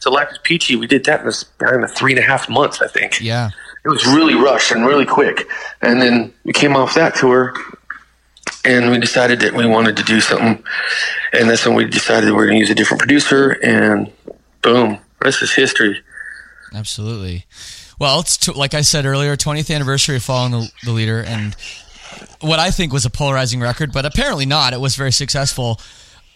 So 0.00 0.12
Life 0.12 0.28
is 0.30 0.38
Peachy, 0.44 0.76
we 0.76 0.86
did 0.86 1.04
that 1.06 1.22
in 1.22 1.26
a 1.26 1.32
span 1.32 1.82
of 1.82 1.92
three 1.92 2.12
and 2.12 2.20
a 2.20 2.22
half 2.22 2.48
months, 2.48 2.80
I 2.80 2.88
think. 2.88 3.20
yeah. 3.20 3.50
It 3.84 3.88
was 3.88 4.04
really 4.06 4.34
rushed 4.34 4.72
and 4.72 4.84
really 4.84 5.06
quick. 5.06 5.48
And 5.80 6.02
then 6.02 6.34
we 6.44 6.52
came 6.52 6.76
off 6.76 6.94
that 6.96 7.14
tour 7.14 7.54
and 8.64 8.90
we 8.90 8.98
decided 8.98 9.40
that 9.40 9.54
we 9.54 9.66
wanted 9.66 9.96
to 9.96 10.02
do 10.02 10.20
something. 10.20 10.62
And 11.32 11.48
that's 11.48 11.64
when 11.66 11.74
we 11.74 11.84
decided 11.84 12.32
we're 12.32 12.46
going 12.46 12.56
to 12.56 12.60
use 12.60 12.70
a 12.70 12.74
different 12.74 13.00
producer. 13.00 13.52
And 13.62 14.12
boom, 14.62 14.98
rest 15.22 15.42
is 15.42 15.52
history. 15.52 16.02
Absolutely. 16.74 17.46
Well, 17.98 18.20
it's 18.20 18.36
t- 18.36 18.52
like 18.52 18.74
I 18.74 18.82
said 18.82 19.06
earlier, 19.06 19.36
20th 19.36 19.74
anniversary 19.74 20.16
of 20.16 20.22
Following 20.22 20.52
the, 20.52 20.72
the 20.84 20.92
Leader, 20.92 21.22
and 21.26 21.56
what 22.40 22.58
I 22.58 22.70
think 22.70 22.92
was 22.92 23.04
a 23.04 23.10
polarizing 23.10 23.60
record, 23.60 23.92
but 23.92 24.04
apparently 24.04 24.46
not. 24.46 24.72
It 24.72 24.80
was 24.80 24.94
very 24.94 25.12
successful. 25.12 25.80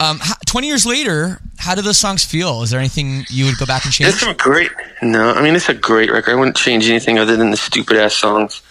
Um, 0.00 0.18
how, 0.20 0.34
20 0.46 0.66
years 0.66 0.84
later, 0.84 1.40
how 1.58 1.76
do 1.76 1.82
those 1.82 1.98
songs 1.98 2.24
feel? 2.24 2.62
Is 2.62 2.70
there 2.70 2.80
anything 2.80 3.24
you 3.28 3.44
would 3.44 3.56
go 3.58 3.66
back 3.66 3.84
and 3.84 3.92
change? 3.92 4.10
It's 4.10 4.20
some 4.20 4.36
great. 4.36 4.70
No, 5.00 5.32
I 5.32 5.42
mean, 5.42 5.54
it's 5.54 5.68
a 5.68 5.74
great 5.74 6.10
record. 6.10 6.32
I 6.32 6.34
wouldn't 6.34 6.56
change 6.56 6.88
anything 6.88 7.18
other 7.18 7.36
than 7.36 7.50
the 7.50 7.56
stupid 7.56 7.96
ass 7.96 8.16
songs 8.16 8.62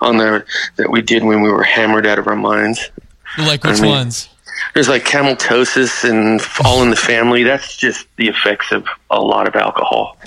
on 0.00 0.16
there 0.18 0.46
that 0.76 0.90
we 0.90 1.02
did 1.02 1.24
when 1.24 1.42
we 1.42 1.50
were 1.50 1.62
hammered 1.62 2.06
out 2.06 2.18
of 2.18 2.26
our 2.26 2.36
minds. 2.36 2.90
Like 3.38 3.64
which 3.64 3.78
I 3.78 3.82
mean- 3.82 3.90
ones? 3.90 4.28
There's 4.72 4.88
like 4.88 5.04
Cameltosis 5.04 6.08
and 6.08 6.40
All 6.64 6.82
in 6.82 6.90
the 6.90 6.96
Family. 6.96 7.42
That's 7.42 7.76
just 7.76 8.06
the 8.16 8.28
effects 8.28 8.70
of 8.72 8.86
a 9.10 9.20
lot 9.20 9.46
of 9.48 9.54
alcohol. 9.56 10.16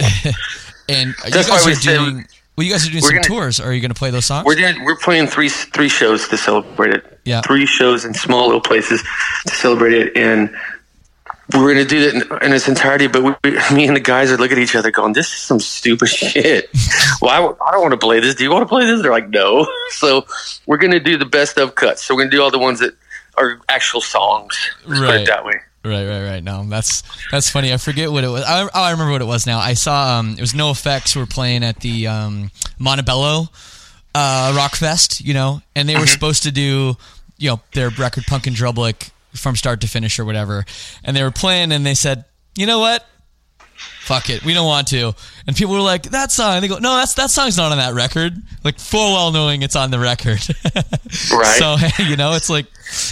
And 0.89 1.09
you 1.25 1.31
That's 1.31 1.49
guys 1.49 1.65
why 1.65 1.71
are 1.71 1.75
said 1.75 1.97
doing. 1.97 2.27
Well, 2.55 2.65
you 2.65 2.71
guys 2.71 2.87
are 2.87 2.91
doing 2.91 3.03
some 3.03 3.11
gonna- 3.15 3.23
tours. 3.27 3.59
Are 3.59 3.73
you 3.73 3.81
going 3.81 3.91
to 3.93 3.97
play 3.99 4.09
those 4.09 4.25
songs? 4.25 4.45
We're 4.45 4.55
doing, 4.55 4.85
we're 4.85 4.95
playing 4.95 5.27
three 5.27 5.49
three 5.49 5.89
shows 5.89 6.29
to 6.29 6.37
celebrate 6.37 6.93
it. 6.93 7.19
Yeah. 7.25 7.41
three 7.41 7.65
shows 7.65 8.05
in 8.05 8.13
small 8.13 8.45
little 8.45 8.61
places 8.61 9.03
to 9.47 9.53
celebrate 9.53 9.93
it, 9.93 10.15
and 10.15 10.55
we're 11.53 11.73
going 11.73 11.77
to 11.77 11.85
do 11.85 11.99
that 12.11 12.13
in, 12.41 12.45
in 12.47 12.53
its 12.53 12.67
entirety. 12.67 13.07
But 13.07 13.23
we, 13.23 13.33
we- 13.43 13.51
me 13.75 13.87
and 13.87 13.95
the 13.95 14.01
guys 14.01 14.31
are 14.31 14.37
looking 14.37 14.57
at 14.57 14.63
each 14.63 14.75
other, 14.75 14.91
going, 14.91 15.13
"This 15.13 15.27
is 15.27 15.39
some 15.39 15.59
stupid 15.59 16.07
shit. 16.09 16.69
Why? 17.19 17.39
would- 17.39 17.55
I 17.65 17.71
don't 17.71 17.81
want 17.81 17.93
to 17.93 17.97
play 17.97 18.19
this. 18.19 18.35
Do 18.35 18.43
you 18.43 18.51
want 18.51 18.63
to 18.63 18.67
play 18.67 18.85
this?" 18.85 19.01
They're 19.01 19.11
like, 19.11 19.29
"No." 19.29 19.67
So 19.91 20.25
we're 20.65 20.77
going 20.77 20.91
to 20.91 20.99
do 20.99 21.17
the 21.17 21.25
best 21.25 21.57
of 21.57 21.73
cuts. 21.75 22.03
So 22.03 22.13
we're 22.13 22.21
going 22.21 22.31
to 22.31 22.37
do 22.37 22.43
all 22.43 22.51
the 22.51 22.59
ones 22.59 22.79
that 22.79 22.93
are 23.37 23.59
actual 23.69 24.01
songs. 24.01 24.55
Let's 24.85 24.99
put 24.99 25.07
Right. 25.09 25.21
it 25.21 25.27
that 25.27 25.45
way. 25.45 25.53
Right, 25.85 26.05
right, 26.05 26.23
right. 26.29 26.43
No, 26.43 26.65
that's 26.67 27.03
that's 27.31 27.49
funny. 27.49 27.71
I 27.71 27.77
forget 27.77 28.11
what 28.11 28.23
it 28.25 28.27
was. 28.27 28.43
I, 28.43 28.63
oh, 28.63 28.69
I 28.73 28.91
remember 28.91 29.13
what 29.13 29.21
it 29.21 29.25
was 29.25 29.47
now. 29.47 29.59
I 29.59 29.73
saw 29.73 30.19
um, 30.19 30.31
it 30.37 30.41
was 30.41 30.51
NOFX 30.53 31.15
were 31.15 31.25
playing 31.25 31.63
at 31.63 31.79
the 31.79 32.07
um, 32.07 32.51
Montebello 32.77 33.47
uh, 34.13 34.53
Rock 34.57 34.75
Fest, 34.75 35.21
you 35.21 35.33
know, 35.33 35.61
and 35.75 35.87
they 35.87 35.95
were 35.97 36.07
supposed 36.07 36.43
to 36.43 36.51
do, 36.51 36.97
you 37.37 37.49
know, 37.51 37.61
their 37.73 37.89
record 37.91 38.25
Punk 38.25 38.47
in 38.47 38.53
Drublic 38.53 39.11
from 39.37 39.55
start 39.55 39.81
to 39.81 39.87
finish 39.87 40.19
or 40.19 40.25
whatever, 40.25 40.65
and 41.03 41.15
they 41.15 41.23
were 41.23 41.31
playing, 41.31 41.71
and 41.71 41.85
they 41.85 41.93
said, 41.93 42.25
you 42.55 42.65
know 42.65 42.79
what? 42.79 43.05
Fuck 44.01 44.29
it, 44.29 44.43
we 44.45 44.53
don't 44.53 44.65
want 44.65 44.87
to. 44.87 45.13
And 45.45 45.55
people 45.55 45.73
were 45.75 45.81
like, 45.81 46.03
"That 46.03 46.31
song." 46.31 46.55
And 46.55 46.63
they 46.63 46.69
go, 46.69 46.77
"No, 46.77 46.95
that's 46.95 47.13
that 47.15 47.29
song's 47.29 47.57
not 47.57 47.73
on 47.73 47.77
that 47.77 47.93
record." 47.93 48.41
Like 48.63 48.79
full 48.79 49.13
well 49.13 49.31
knowing 49.31 49.63
it's 49.63 49.75
on 49.75 49.91
the 49.91 49.99
record. 49.99 50.39
Right. 51.31 51.57
So 51.57 51.75
you 52.03 52.15
know, 52.15 52.33
it's 52.33 52.49
like, 52.49 52.65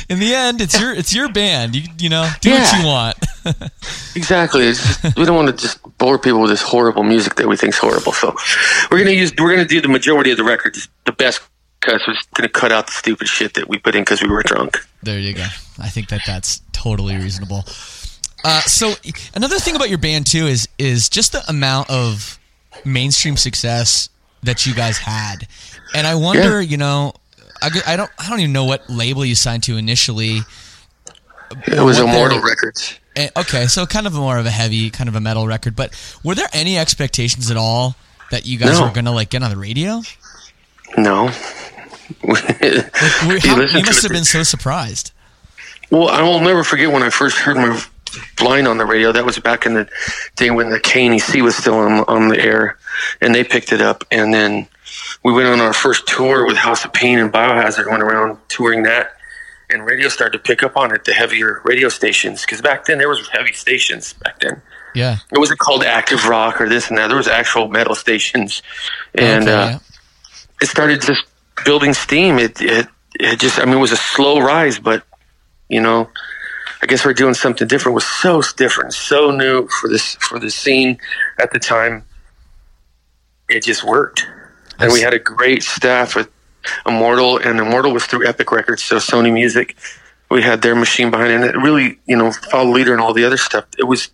in 0.09 0.19
the 0.19 0.33
end, 0.33 0.61
it's 0.61 0.79
your 0.79 0.93
it's 0.93 1.13
your 1.13 1.29
band. 1.31 1.75
You 1.75 1.83
you 1.99 2.09
know, 2.09 2.29
do 2.41 2.51
what 2.51 2.79
you 2.79 2.85
want. 2.87 3.17
Exactly. 4.15 4.65
It's 4.65 4.79
just, 5.01 5.17
we 5.17 5.25
don't 5.25 5.35
want 5.35 5.49
to 5.49 5.61
just 5.61 5.79
bore 5.97 6.17
people 6.17 6.39
with 6.41 6.49
this 6.49 6.61
horrible 6.61 7.03
music 7.03 7.35
that 7.35 7.47
we 7.47 7.55
think's 7.57 7.77
horrible. 7.77 8.11
So 8.13 8.35
we're 8.89 8.97
gonna 8.99 9.11
use 9.11 9.33
we're 9.37 9.51
gonna 9.51 9.65
do 9.67 9.81
the 9.81 9.87
majority 9.89 10.31
of 10.31 10.37
the 10.37 10.43
records, 10.43 10.87
the 11.05 11.11
best 11.11 11.41
cuts. 11.81 12.07
We're 12.07 12.13
just 12.15 12.31
gonna 12.31 12.49
cut 12.49 12.71
out 12.71 12.87
the 12.87 12.93
stupid 12.93 13.27
shit 13.27 13.53
that 13.55 13.67
we 13.67 13.77
put 13.77 13.95
in 13.95 14.01
because 14.01 14.21
we 14.23 14.29
were 14.29 14.41
drunk. 14.43 14.77
There 15.03 15.19
you 15.19 15.33
go. 15.33 15.45
I 15.79 15.89
think 15.89 16.09
that 16.09 16.21
that's 16.25 16.61
totally 16.71 17.15
reasonable. 17.15 17.63
Uh, 18.43 18.61
so 18.61 18.93
another 19.33 19.57
thing 19.59 19.75
about 19.75 19.89
your 19.89 19.97
band 19.97 20.27
too 20.27 20.45
is 20.47 20.67
is 20.77 21.09
just 21.09 21.31
the 21.31 21.43
amount 21.49 21.89
of 21.89 22.37
mainstream 22.85 23.37
success 23.37 24.09
that 24.43 24.65
you 24.65 24.73
guys 24.75 24.97
had, 24.99 25.47
and 25.95 26.05
I 26.05 26.15
wonder, 26.15 26.61
you 26.61 26.77
know, 26.77 27.13
I 27.61 27.95
don't 27.95 28.11
I 28.19 28.29
don't 28.29 28.39
even 28.39 28.53
know 28.53 28.65
what 28.65 28.87
label 28.89 29.25
you 29.25 29.33
signed 29.35 29.63
to 29.63 29.77
initially. 29.77 30.41
It 31.67 31.79
was 31.81 31.99
what 31.99 32.09
Immortal 32.09 32.41
Records. 32.41 32.99
Eh, 33.15 33.29
Okay, 33.35 33.65
so 33.67 33.85
kind 33.85 34.05
of 34.07 34.13
more 34.13 34.37
of 34.37 34.45
a 34.45 34.51
heavy, 34.51 34.89
kind 34.89 35.07
of 35.07 35.15
a 35.15 35.21
metal 35.21 35.47
record. 35.47 35.75
But 35.75 35.93
were 36.23 36.35
there 36.35 36.49
any 36.53 36.77
expectations 36.77 37.49
at 37.49 37.57
all 37.57 37.95
that 38.31 38.45
you 38.45 38.57
guys 38.59 38.79
No. 38.79 38.87
were 38.87 38.91
gonna 38.93 39.11
like 39.13 39.29
get 39.29 39.41
on 39.41 39.49
the 39.49 39.57
radio? 39.57 40.01
No. 40.97 41.31
We- 42.21 42.35
You 42.35 42.81
how- 43.49 43.55
listen 43.57 43.77
you 43.79 43.83
must 43.85 44.03
have 44.03 44.11
been 44.11 44.25
so 44.25 44.43
surprised. 44.43 45.11
Well, 45.91 46.09
I 46.09 46.21
will 46.21 46.39
never 46.39 46.63
forget 46.63 46.91
when 46.91 47.03
I 47.03 47.09
first 47.09 47.37
heard 47.37 47.57
my 47.57 47.81
blind 48.37 48.67
on 48.67 48.77
the 48.77 48.85
radio. 48.85 49.11
That 49.11 49.25
was 49.25 49.37
back 49.39 49.65
in 49.65 49.73
the 49.73 49.89
day 50.35 50.49
when 50.51 50.69
the 50.69 50.79
KNAC 50.79 51.41
was 51.41 51.55
still 51.55 51.75
on, 51.75 51.99
on 52.07 52.27
the 52.29 52.39
air, 52.39 52.77
and 53.21 53.33
they 53.35 53.43
picked 53.43 53.71
it 53.71 53.81
up. 53.81 54.03
And 54.11 54.33
then 54.33 54.67
we 55.23 55.33
went 55.33 55.47
on 55.47 55.59
our 55.59 55.73
first 55.73 56.07
tour 56.07 56.45
with 56.45 56.57
House 56.57 56.85
of 56.85 56.93
Pain 56.93 57.19
and 57.19 57.31
Biohazard. 57.31 57.89
Went 57.89 58.03
around 58.03 58.37
touring 58.47 58.83
that, 58.83 59.13
and 59.69 59.85
radio 59.85 60.07
started 60.09 60.37
to 60.37 60.43
pick 60.43 60.63
up 60.63 60.75
on 60.77 60.93
it. 60.93 61.05
The 61.05 61.13
heavier 61.13 61.61
radio 61.63 61.89
stations, 61.89 62.41
because 62.41 62.61
back 62.61 62.85
then 62.85 62.97
there 62.97 63.09
was 63.09 63.27
heavy 63.29 63.53
stations. 63.53 64.13
Back 64.13 64.39
then, 64.39 64.61
Yeah. 64.95 65.17
it 65.31 65.37
wasn't 65.37 65.59
called 65.59 65.83
active 65.83 66.25
rock 66.27 66.59
or 66.61 66.67
this 66.69 66.89
and 66.89 66.97
that. 66.97 67.07
There 67.07 67.17
was 67.17 67.27
actual 67.27 67.67
metal 67.67 67.95
stations, 67.95 68.61
and 69.13 69.43
Okay, 69.43 69.51
uh, 69.53 69.69
yeah. 69.69 69.79
it 70.61 70.67
started 70.67 71.01
just 71.01 71.23
building 71.63 71.93
steam. 71.93 72.39
It, 72.39 72.59
it 72.61 72.87
it 73.19 73.39
just 73.39 73.59
I 73.59 73.65
mean 73.65 73.75
it 73.75 73.81
was 73.81 73.91
a 73.91 73.97
slow 73.97 74.39
rise, 74.39 74.79
but 74.79 75.03
you 75.69 75.81
know, 75.81 76.09
I 76.81 76.85
guess 76.85 77.05
we're 77.05 77.13
doing 77.13 77.33
something 77.33 77.67
different. 77.67 77.93
It 77.93 77.95
was 77.95 78.07
so 78.07 78.41
different, 78.57 78.93
so 78.93 79.31
new 79.31 79.67
for 79.67 79.89
this 79.89 80.15
for 80.15 80.39
the 80.39 80.49
scene 80.49 80.97
at 81.39 81.51
the 81.51 81.59
time. 81.59 82.03
It 83.49 83.63
just 83.63 83.83
worked, 83.83 84.27
and 84.79 84.91
we 84.91 85.01
had 85.01 85.13
a 85.13 85.19
great 85.19 85.63
staff 85.63 86.15
with 86.15 86.29
Immortal, 86.85 87.37
and 87.37 87.59
Immortal 87.59 87.91
was 87.91 88.05
through 88.05 88.27
Epic 88.27 88.51
Records, 88.51 88.83
so 88.83 88.97
Sony 88.97 89.31
Music. 89.31 89.75
We 90.29 90.41
had 90.41 90.63
their 90.63 90.75
machine 90.75 91.11
behind 91.11 91.31
it, 91.31 91.35
and 91.35 91.43
it 91.43 91.57
really, 91.57 91.99
you 92.07 92.17
know, 92.17 92.31
follow 92.31 92.71
leader 92.71 92.91
and 92.91 93.01
all 93.01 93.13
the 93.13 93.23
other 93.23 93.37
stuff. 93.37 93.65
It 93.77 93.83
was 93.83 94.09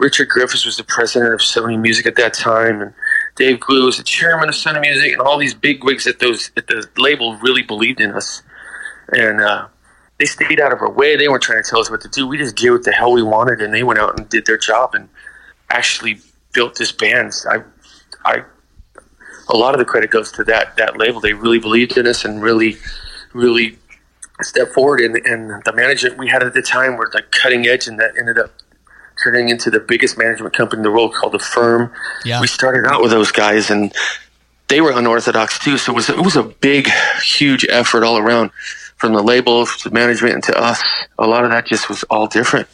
Richard 0.00 0.28
Griffiths 0.28 0.64
was 0.64 0.78
the 0.78 0.84
president 0.84 1.34
of 1.34 1.40
Sony 1.40 1.78
Music 1.78 2.06
at 2.06 2.16
that 2.16 2.32
time, 2.32 2.80
and 2.80 2.94
Dave 3.36 3.60
Glew 3.60 3.84
was 3.84 3.98
the 3.98 4.02
chairman 4.02 4.48
of 4.48 4.54
Sony 4.54 4.80
Music, 4.80 5.12
and 5.12 5.20
all 5.20 5.38
these 5.38 5.54
big 5.54 5.84
wigs 5.84 6.06
at 6.06 6.20
those 6.20 6.50
at 6.56 6.66
the 6.68 6.88
label 6.96 7.36
really 7.36 7.62
believed 7.62 8.00
in 8.00 8.12
us, 8.12 8.42
and 9.12 9.40
uh, 9.40 9.66
they 10.20 10.26
stayed 10.26 10.60
out 10.60 10.70
of 10.70 10.82
our 10.82 10.90
way. 10.90 11.16
They 11.16 11.28
weren't 11.28 11.42
trying 11.42 11.62
to 11.62 11.68
tell 11.68 11.80
us 11.80 11.90
what 11.90 12.02
to 12.02 12.08
do. 12.08 12.26
We 12.26 12.36
just 12.36 12.54
did 12.54 12.70
what 12.70 12.84
the 12.84 12.92
hell 12.92 13.12
we 13.12 13.22
wanted, 13.22 13.62
and 13.62 13.72
they 13.72 13.82
went 13.82 13.98
out 13.98 14.18
and 14.18 14.28
did 14.28 14.44
their 14.44 14.58
job 14.58 14.94
and 14.94 15.08
actually 15.70 16.20
built 16.52 16.76
this 16.76 16.92
band. 16.92 17.32
I, 17.50 17.62
I, 18.26 18.42
a 19.48 19.56
lot 19.56 19.74
of 19.74 19.78
the 19.78 19.86
credit 19.86 20.10
goes 20.10 20.30
to 20.32 20.44
that 20.44 20.76
that 20.76 20.98
label. 20.98 21.20
They 21.20 21.32
really 21.32 21.58
believed 21.58 21.96
in 21.96 22.06
us 22.06 22.22
and 22.26 22.42
really, 22.42 22.76
really 23.32 23.78
stepped 24.42 24.74
forward. 24.74 25.00
And, 25.00 25.16
and 25.24 25.64
the 25.64 25.72
management 25.72 26.18
we 26.18 26.28
had 26.28 26.42
at 26.42 26.52
the 26.52 26.62
time 26.62 26.98
were 26.98 27.10
like 27.14 27.30
cutting 27.30 27.66
edge, 27.66 27.88
and 27.88 27.98
that 27.98 28.12
ended 28.18 28.38
up 28.38 28.52
turning 29.24 29.48
into 29.48 29.70
the 29.70 29.80
biggest 29.80 30.18
management 30.18 30.54
company 30.54 30.80
in 30.80 30.82
the 30.84 30.90
world 30.90 31.14
called 31.14 31.32
the 31.32 31.38
Firm. 31.38 31.90
Yeah. 32.26 32.42
We 32.42 32.46
started 32.46 32.86
out 32.86 33.00
with 33.00 33.10
those 33.10 33.32
guys, 33.32 33.70
and 33.70 33.90
they 34.68 34.82
were 34.82 34.92
unorthodox 34.92 35.58
too. 35.58 35.78
So 35.78 35.92
it 35.92 35.94
was 35.94 36.10
it 36.10 36.20
was 36.20 36.36
a 36.36 36.42
big, 36.42 36.90
huge 37.22 37.64
effort 37.70 38.04
all 38.04 38.18
around, 38.18 38.50
from 39.00 39.14
the 39.14 39.22
label 39.22 39.66
to 39.66 39.90
management 39.90 40.34
and 40.34 40.44
to 40.44 40.58
us. 40.60 40.82
A 41.18 41.26
lot 41.26 41.44
of 41.44 41.50
that 41.50 41.66
just 41.66 41.88
was 41.88 42.02
all 42.04 42.26
different. 42.26 42.68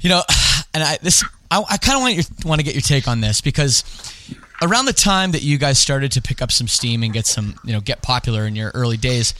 You 0.00 0.10
know, 0.10 0.22
and 0.74 0.82
I 0.82 0.98
this 1.02 1.24
I, 1.50 1.64
I 1.68 1.76
kind 1.78 1.96
of 1.96 2.02
want 2.02 2.14
your 2.14 2.24
want 2.44 2.60
to 2.60 2.64
get 2.64 2.74
your 2.74 2.82
take 2.82 3.08
on 3.08 3.20
this 3.20 3.40
because 3.40 3.84
around 4.62 4.84
the 4.84 4.92
time 4.92 5.32
that 5.32 5.42
you 5.42 5.58
guys 5.58 5.78
started 5.78 6.12
to 6.12 6.22
pick 6.22 6.42
up 6.42 6.52
some 6.52 6.68
steam 6.68 7.02
and 7.02 7.12
get 7.12 7.26
some 7.26 7.58
you 7.64 7.72
know 7.72 7.80
get 7.80 8.02
popular 8.02 8.46
in 8.46 8.54
your 8.54 8.70
early 8.74 8.96
days 8.96 9.34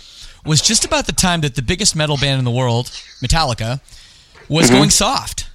was 0.45 0.63
just 0.63 0.85
about 0.87 1.07
the 1.07 1.13
time 1.13 1.43
that 1.43 1.55
the 1.55 1.63
biggest 1.63 1.95
metal 1.95 2.17
band 2.17 2.39
in 2.39 2.45
the 2.47 2.51
world, 2.51 2.87
Metallica, 3.23 3.81
was 4.49 4.71
going 4.71 4.89
soft. 4.91 5.49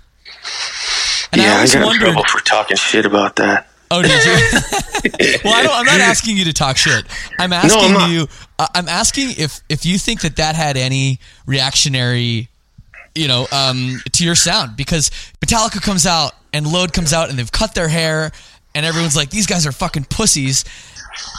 And 1.32 1.42
Mm-hmm. 1.42 1.42
yeah, 1.42 1.56
I 1.56 1.82
I, 1.82 1.84
always 1.84 1.98
got 2.00 2.08
in 2.08 2.14
trouble 2.14 2.24
for 2.26 2.40
talking 2.40 2.78
shit 2.78 3.06
about 3.06 3.36
that. 3.38 3.68
Oh, 3.92 4.02
did 4.02 4.12
you? 4.12 4.20
well, 5.44 5.54
I 5.54 5.64
don't, 5.64 5.74
I'm 5.74 5.86
not 5.86 6.00
asking 6.00 6.38
you 6.38 6.46
to 6.46 6.54
talk 6.54 6.78
shit. 6.78 7.06
I'm 7.40 7.54
asking 7.54 7.96
I'm 7.96 8.12
you. 8.12 8.28
Uh, 8.58 8.68
I'm 8.74 8.88
asking 8.88 9.32
if 9.38 9.60
if 9.70 9.86
you 9.86 9.98
think 9.98 10.22
that 10.22 10.38
that 10.38 10.56
had 10.56 10.78
any 10.78 11.20
reactionary, 11.46 12.50
you 13.14 13.28
know, 13.28 13.48
um, 13.52 14.00
to 14.14 14.24
your 14.24 14.36
sound 14.36 14.78
because 14.78 15.10
Metallica 15.46 15.82
comes 15.82 16.06
out 16.06 16.34
and 16.54 16.66
Load 16.66 16.94
comes 16.94 17.14
out 17.14 17.30
and 17.30 17.38
they've 17.38 17.52
cut 17.52 17.76
their 17.76 17.90
hair 17.90 18.32
and 18.74 18.86
everyone's 18.86 19.16
like, 19.16 19.30
these 19.30 19.48
guys 19.48 19.66
are 19.66 19.72
fucking 19.72 20.06
pussies. 20.06 20.66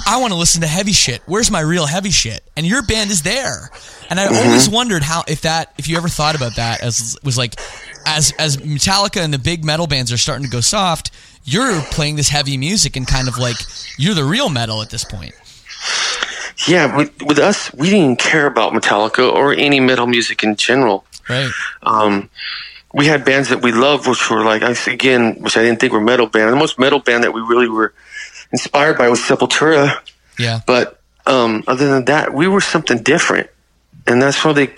I 0.06 0.18
want 0.20 0.32
to 0.32 0.38
listen 0.38 0.62
to 0.62 0.66
heavy 0.66 0.92
shit. 0.92 1.20
Where's 1.26 1.50
my 1.50 1.60
real 1.60 1.84
heavy 1.86 2.10
shit? 2.10 2.42
And 2.56 2.66
your 2.66 2.82
band 2.82 3.10
is 3.10 3.22
there. 3.22 3.70
And 4.08 4.18
I 4.18 4.26
always 4.26 4.68
wondered 4.68 5.02
how 5.02 5.24
if 5.28 5.42
that 5.42 5.74
if 5.78 5.88
you 5.88 5.96
ever 5.98 6.08
thought 6.08 6.34
about 6.34 6.56
that 6.56 6.82
as 6.82 7.18
was 7.22 7.36
like 7.36 7.56
as 8.06 8.32
as 8.38 8.56
Metallica 8.58 9.20
and 9.22 9.34
the 9.34 9.38
big 9.38 9.64
metal 9.64 9.86
bands 9.86 10.12
are 10.12 10.16
starting 10.16 10.44
to 10.44 10.50
go 10.50 10.60
soft, 10.60 11.10
you're 11.44 11.80
playing 11.90 12.16
this 12.16 12.28
heavy 12.28 12.56
music 12.56 12.96
and 12.96 13.06
kind 13.06 13.28
of 13.28 13.36
like 13.36 13.56
you're 13.98 14.14
the 14.14 14.24
real 14.24 14.48
metal 14.48 14.80
at 14.80 14.90
this 14.90 15.04
point. 15.04 15.34
Yeah, 16.66 16.96
with, 16.96 17.22
with 17.22 17.38
us, 17.38 17.72
we 17.74 17.90
didn't 17.90 18.18
care 18.18 18.46
about 18.46 18.72
Metallica 18.72 19.32
or 19.32 19.52
any 19.52 19.80
metal 19.80 20.06
music 20.06 20.42
in 20.42 20.56
general. 20.56 21.04
Right. 21.28 21.50
Um, 21.82 22.30
we 22.92 23.06
had 23.06 23.24
bands 23.24 23.50
that 23.50 23.62
we 23.62 23.72
loved, 23.72 24.08
which 24.08 24.30
were 24.30 24.44
like, 24.44 24.62
I 24.62 24.74
again, 24.90 25.42
which 25.42 25.56
I 25.56 25.62
didn't 25.62 25.80
think 25.80 25.92
were 25.92 26.00
metal 26.00 26.26
band. 26.26 26.52
The 26.52 26.56
most 26.56 26.78
metal 26.78 26.98
band 26.98 27.24
that 27.24 27.32
we 27.32 27.40
really 27.40 27.68
were 27.68 27.92
inspired 28.52 28.96
by 28.96 29.08
was 29.08 29.20
Sepultura. 29.20 29.98
Yeah. 30.38 30.60
But 30.66 31.00
um, 31.26 31.64
other 31.66 31.88
than 31.88 32.06
that, 32.06 32.32
we 32.32 32.48
were 32.48 32.60
something 32.60 33.02
different, 33.02 33.50
and 34.06 34.22
that's 34.22 34.42
why 34.44 34.52
they. 34.52 34.74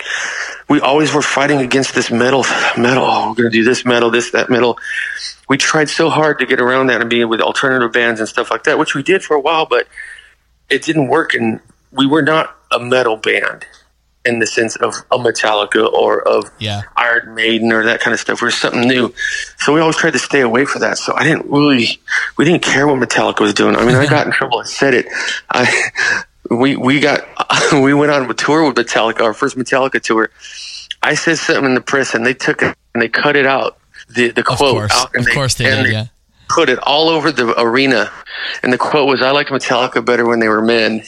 We 0.67 0.79
always 0.81 1.13
were 1.13 1.21
fighting 1.23 1.59
against 1.59 1.95
this 1.95 2.11
metal, 2.11 2.43
metal. 2.77 3.03
Oh, 3.03 3.29
we're 3.29 3.35
gonna 3.35 3.49
do 3.49 3.63
this 3.63 3.85
metal, 3.85 4.11
this 4.11 4.31
that 4.31 4.49
metal. 4.49 4.77
We 5.47 5.57
tried 5.57 5.89
so 5.89 6.09
hard 6.09 6.39
to 6.39 6.45
get 6.45 6.59
around 6.59 6.87
that 6.87 7.01
and 7.01 7.09
be 7.09 7.23
with 7.25 7.41
alternative 7.41 7.91
bands 7.91 8.19
and 8.19 8.29
stuff 8.29 8.51
like 8.51 8.65
that, 8.65 8.77
which 8.77 8.93
we 8.93 9.01
did 9.01 9.23
for 9.23 9.35
a 9.35 9.39
while, 9.39 9.65
but 9.65 9.87
it 10.69 10.83
didn't 10.83 11.07
work, 11.07 11.33
and 11.33 11.59
we 11.91 12.05
were 12.07 12.21
not 12.21 12.55
a 12.71 12.79
metal 12.79 13.17
band 13.17 13.65
in 14.25 14.39
the 14.39 14.45
sense 14.47 14.75
of 14.75 14.93
a 15.11 15.17
Metallica 15.17 15.91
or 15.91 16.21
of 16.27 16.51
Yeah. 16.59 16.81
Iron 16.97 17.33
Maiden 17.33 17.71
or 17.71 17.83
that 17.85 18.01
kind 18.01 18.13
of 18.13 18.19
stuff. 18.19 18.41
We're 18.41 18.51
something 18.51 18.81
new, 18.87 19.13
so 19.57 19.73
we 19.73 19.79
always 19.79 19.95
tried 19.95 20.13
to 20.13 20.19
stay 20.19 20.41
away 20.41 20.65
from 20.65 20.81
that. 20.81 20.97
So 20.97 21.15
I 21.15 21.23
didn't 21.23 21.45
really, 21.49 21.99
we 22.37 22.45
didn't 22.45 22.61
care 22.61 22.85
what 22.87 22.97
Metallica 22.99 23.39
was 23.41 23.53
doing. 23.53 23.75
I 23.75 23.85
mean, 23.85 23.95
I 23.95 24.05
got 24.05 24.27
in 24.27 24.33
trouble. 24.39 24.59
I 24.59 24.65
said 24.65 24.93
it. 24.93 25.07
I 25.49 25.89
we 26.51 26.75
we 26.75 26.99
got 26.99 27.21
we 27.73 27.93
went 27.93 28.11
on 28.11 28.29
a 28.29 28.33
tour 28.33 28.65
with 28.67 28.75
Metallica, 28.75 29.21
our 29.21 29.33
first 29.33 29.57
Metallica 29.57 30.01
tour. 30.01 30.29
I 31.01 31.15
said 31.15 31.37
something 31.37 31.65
in 31.65 31.73
the 31.75 31.81
press, 31.81 32.13
and 32.13 32.25
they 32.25 32.33
took 32.33 32.61
it 32.61 32.75
and 32.93 33.01
they 33.01 33.07
cut 33.09 33.35
it 33.37 33.45
out. 33.45 33.77
The 34.09 34.29
the 34.31 34.41
Of 34.41 34.45
quote 34.57 34.73
course. 34.73 34.91
out, 34.93 35.15
and 35.15 35.25
Of 35.25 35.33
course 35.33 35.53
they 35.55 35.63
did, 35.65 35.91
yeah. 35.93 36.05
Put 36.49 36.69
it 36.69 36.79
all 36.79 37.09
over 37.09 37.31
the 37.31 37.53
arena, 37.61 38.11
and 38.63 38.73
the 38.73 38.77
quote 38.77 39.07
was, 39.07 39.21
"I 39.21 39.31
like 39.31 39.47
Metallica 39.47 40.03
better 40.03 40.25
when 40.27 40.39
they 40.39 40.47
were 40.47 40.61
men." 40.61 41.03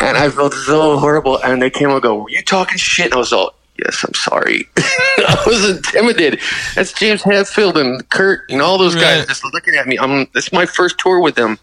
and 0.00 0.16
I 0.16 0.30
felt 0.30 0.54
so 0.54 0.98
horrible. 0.98 1.38
And 1.42 1.60
they 1.60 1.70
came 1.70 1.90
and 1.90 2.00
go, 2.02 2.22
"Were 2.22 2.30
you 2.30 2.42
talking 2.42 2.78
shit?" 2.78 3.06
And 3.06 3.14
I 3.14 3.18
was 3.18 3.32
all, 3.32 3.54
"Yes, 3.78 4.04
I'm 4.06 4.14
sorry." 4.14 4.68
I 4.78 5.42
was 5.46 5.68
intimidated. 5.76 6.40
That's 6.74 6.92
James 6.92 7.22
Hetfield 7.22 7.76
and 7.76 8.08
Kirk 8.10 8.50
and 8.50 8.62
all 8.62 8.78
those 8.78 8.94
guys 8.94 9.20
Right. 9.20 9.28
just 9.28 9.44
looking 9.52 9.74
at 9.74 9.86
me. 9.86 9.98
I'm. 9.98 10.28
It's 10.34 10.52
my 10.52 10.66
first 10.66 10.98
tour 10.98 11.20
with 11.20 11.34
them. 11.34 11.58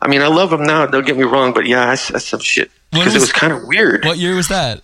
I 0.00 0.08
mean, 0.08 0.22
I 0.22 0.26
love 0.28 0.50
them 0.50 0.64
now. 0.64 0.86
Don't 0.86 1.06
get 1.06 1.16
me 1.16 1.24
wrong, 1.24 1.52
but 1.54 1.66
yeah, 1.66 1.86
that's, 1.86 2.08
that's 2.08 2.28
some 2.28 2.40
shit 2.40 2.70
because 2.92 3.14
it 3.14 3.20
was 3.20 3.32
kind 3.32 3.52
of 3.52 3.64
weird 3.64 4.04
What 4.04 4.18
year 4.18 4.34
was 4.36 4.48
that? 4.48 4.82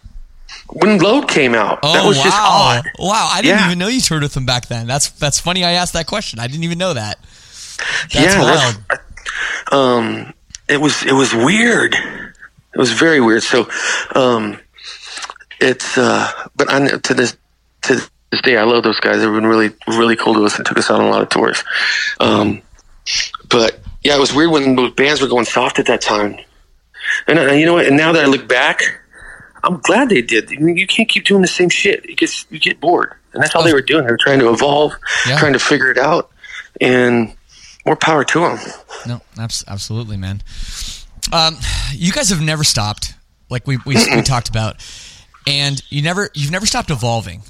When 0.69 0.99
Load 0.99 1.29
came 1.29 1.55
out. 1.55 1.81
Oh 1.83 1.93
that 1.93 2.07
was 2.07 2.17
wow! 2.19 2.23
just 2.25 2.37
odd. 2.39 2.85
Wow, 2.99 3.29
I 3.33 3.43
didn't 3.43 3.59
Yeah. 3.59 3.67
even 3.67 3.79
know 3.79 3.89
you 3.89 4.01
toured 4.01 4.23
with 4.23 4.35
them 4.35 4.47
back 4.47 4.67
then. 4.69 4.87
That's 4.87 5.09
that's 5.11 5.41
funny. 5.41 5.65
I 5.65 5.73
asked 5.73 5.93
that 5.95 6.07
question. 6.07 6.39
I 6.39 6.47
didn't 6.47 6.65
even 6.65 6.79
know 6.79 6.95
that. 6.95 7.19
That's 8.13 8.15
yeah, 8.15 8.41
wild. 8.41 8.77
that's- 8.89 8.99
um, 9.73 10.33
it 10.69 10.81
was 10.81 11.03
it 11.05 11.13
was 11.13 11.35
weird. 11.35 11.95
It 11.95 12.79
was 12.79 12.93
very 12.93 13.21
weird. 13.21 13.43
So, 13.43 13.69
um, 14.15 14.59
it's 15.61 15.99
uh, 15.99 16.31
but 16.57 16.73
I 16.73 16.87
to 16.99 17.15
this 17.15 17.37
to 17.83 17.95
this 18.31 18.41
day, 18.43 18.57
I 18.57 18.63
love 18.65 18.85
those 18.85 19.01
guys. 19.01 19.21
They've 19.21 19.33
been 19.33 19.47
really 19.47 19.71
really 19.89 20.17
cool 20.17 20.35
to 20.35 20.45
us 20.45 20.57
and 20.57 20.67
took 20.67 20.79
us 20.79 20.91
on 20.91 21.01
a 21.01 21.09
lot 21.09 21.23
of 21.23 21.29
tours. 21.31 21.65
Um, 22.21 22.63
but 23.49 23.81
yeah, 24.03 24.17
it 24.17 24.21
was 24.21 24.33
weird 24.33 24.51
when 24.51 24.77
those 24.77 24.93
bands 24.93 25.21
were 25.21 25.29
going 25.29 25.45
soft 25.47 25.79
at 25.79 25.87
that 25.87 26.01
time. 26.01 26.39
And 27.27 27.39
uh, 27.39 27.53
you 27.53 27.67
know 27.67 27.75
what? 27.75 27.87
And 27.87 27.97
now 27.97 28.13
that 28.13 28.25
I 28.25 28.27
look 28.29 28.47
back, 28.47 29.00
I'm 29.64 29.79
glad 29.81 30.09
they 30.09 30.23
did. 30.23 30.51
You 30.51 30.87
can't 30.87 31.09
keep 31.09 31.25
doing 31.25 31.42
the 31.42 31.49
same 31.49 31.68
shit. 31.68 32.05
It 32.05 32.16
gets 32.16 32.46
you 32.51 32.59
get 32.59 32.81
bored, 32.81 33.12
and 33.33 33.42
that's 33.42 33.55
all 33.55 33.62
they 33.62 33.73
were 33.75 33.83
doing. 33.83 34.05
They 34.07 34.12
were 34.12 34.18
trying 34.18 34.38
to 34.40 34.51
evolve, 34.51 34.92
Yeah. 35.27 35.38
trying 35.38 35.53
to 35.53 35.59
figure 35.59 35.90
it 35.90 35.99
out, 35.99 36.31
and 36.81 37.35
more 37.87 37.96
power 37.96 38.25
to 38.25 38.40
them. 38.40 38.59
No, 39.07 39.20
absolutely, 39.38 40.16
man. 40.16 40.42
Um, 41.33 41.57
you 41.92 42.12
guys 42.12 42.31
have 42.31 42.40
never 42.40 42.64
stopped, 42.64 43.14
like 43.49 43.66
we 43.66 43.77
we, 43.87 43.94
we 44.14 44.23
talked 44.25 44.49
about, 44.49 44.77
and 45.46 45.83
you 45.90 46.03
never 46.03 46.31
you've 46.35 46.51
never 46.51 46.66
stopped 46.66 46.90
evolving. 46.90 47.42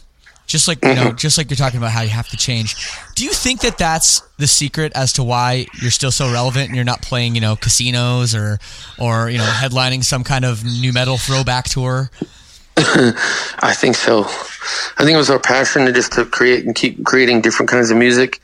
Just 0.50 0.66
like 0.66 0.84
you 0.84 0.94
know, 0.94 1.06
mm-hmm. 1.06 1.16
just 1.16 1.38
like 1.38 1.48
you're 1.48 1.56
talking 1.56 1.78
about 1.78 1.92
how 1.92 2.02
you 2.02 2.08
have 2.08 2.28
to 2.28 2.36
change. 2.36 2.74
Do 3.14 3.24
you 3.24 3.30
think 3.30 3.60
that 3.60 3.78
that's 3.78 4.20
the 4.36 4.48
secret 4.48 4.90
as 4.96 5.12
to 5.12 5.22
why 5.22 5.66
you're 5.80 5.92
still 5.92 6.10
so 6.10 6.32
relevant 6.32 6.66
and 6.66 6.74
you're 6.74 6.84
not 6.84 7.02
playing, 7.02 7.36
you 7.36 7.40
know, 7.40 7.54
casinos 7.54 8.34
or 8.34 8.58
or 8.98 9.30
you 9.30 9.38
know, 9.38 9.44
headlining 9.44 10.02
some 10.02 10.24
kind 10.24 10.44
of 10.44 10.64
nu 10.64 10.92
metal 10.92 11.18
throwback 11.18 11.66
tour? 11.66 12.10
I 12.76 13.74
think 13.76 13.94
so. 13.94 14.24
I 14.24 15.04
think 15.04 15.10
it 15.10 15.16
was 15.16 15.30
our 15.30 15.38
passion 15.38 15.86
to 15.86 15.92
just 15.92 16.12
to 16.14 16.24
create 16.24 16.64
and 16.64 16.74
keep 16.74 17.04
creating 17.04 17.42
different 17.42 17.70
kinds 17.70 17.90
of 17.92 17.96
music 17.96 18.40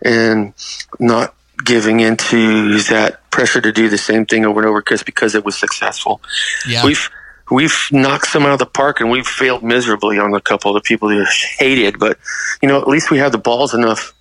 and 0.00 0.54
not 0.98 1.34
giving 1.64 2.00
into 2.00 2.78
that 2.84 3.20
pressure 3.30 3.60
to 3.60 3.70
do 3.70 3.88
the 3.88 3.98
same 3.98 4.24
thing 4.24 4.46
over 4.46 4.60
and 4.60 4.68
over 4.68 4.82
just 4.82 5.04
because 5.04 5.34
it 5.34 5.44
was 5.44 5.58
successful. 5.58 6.22
Yeah. 6.66 6.84
We've 6.84 7.10
we've 7.50 7.88
knocked 7.90 8.28
some 8.28 8.44
out 8.44 8.52
of 8.52 8.58
the 8.58 8.66
park 8.66 9.00
and 9.00 9.10
we've 9.10 9.26
failed 9.26 9.62
miserably 9.62 10.18
on 10.18 10.34
a 10.34 10.40
couple 10.40 10.74
of 10.74 10.82
the 10.82 10.86
people 10.86 11.08
who 11.08 11.24
hated, 11.58 11.98
but 11.98 12.18
you 12.62 12.68
know, 12.68 12.80
at 12.80 12.88
least 12.88 13.10
we 13.10 13.18
have 13.18 13.32
the 13.32 13.38
balls 13.38 13.74
enough 13.74 14.14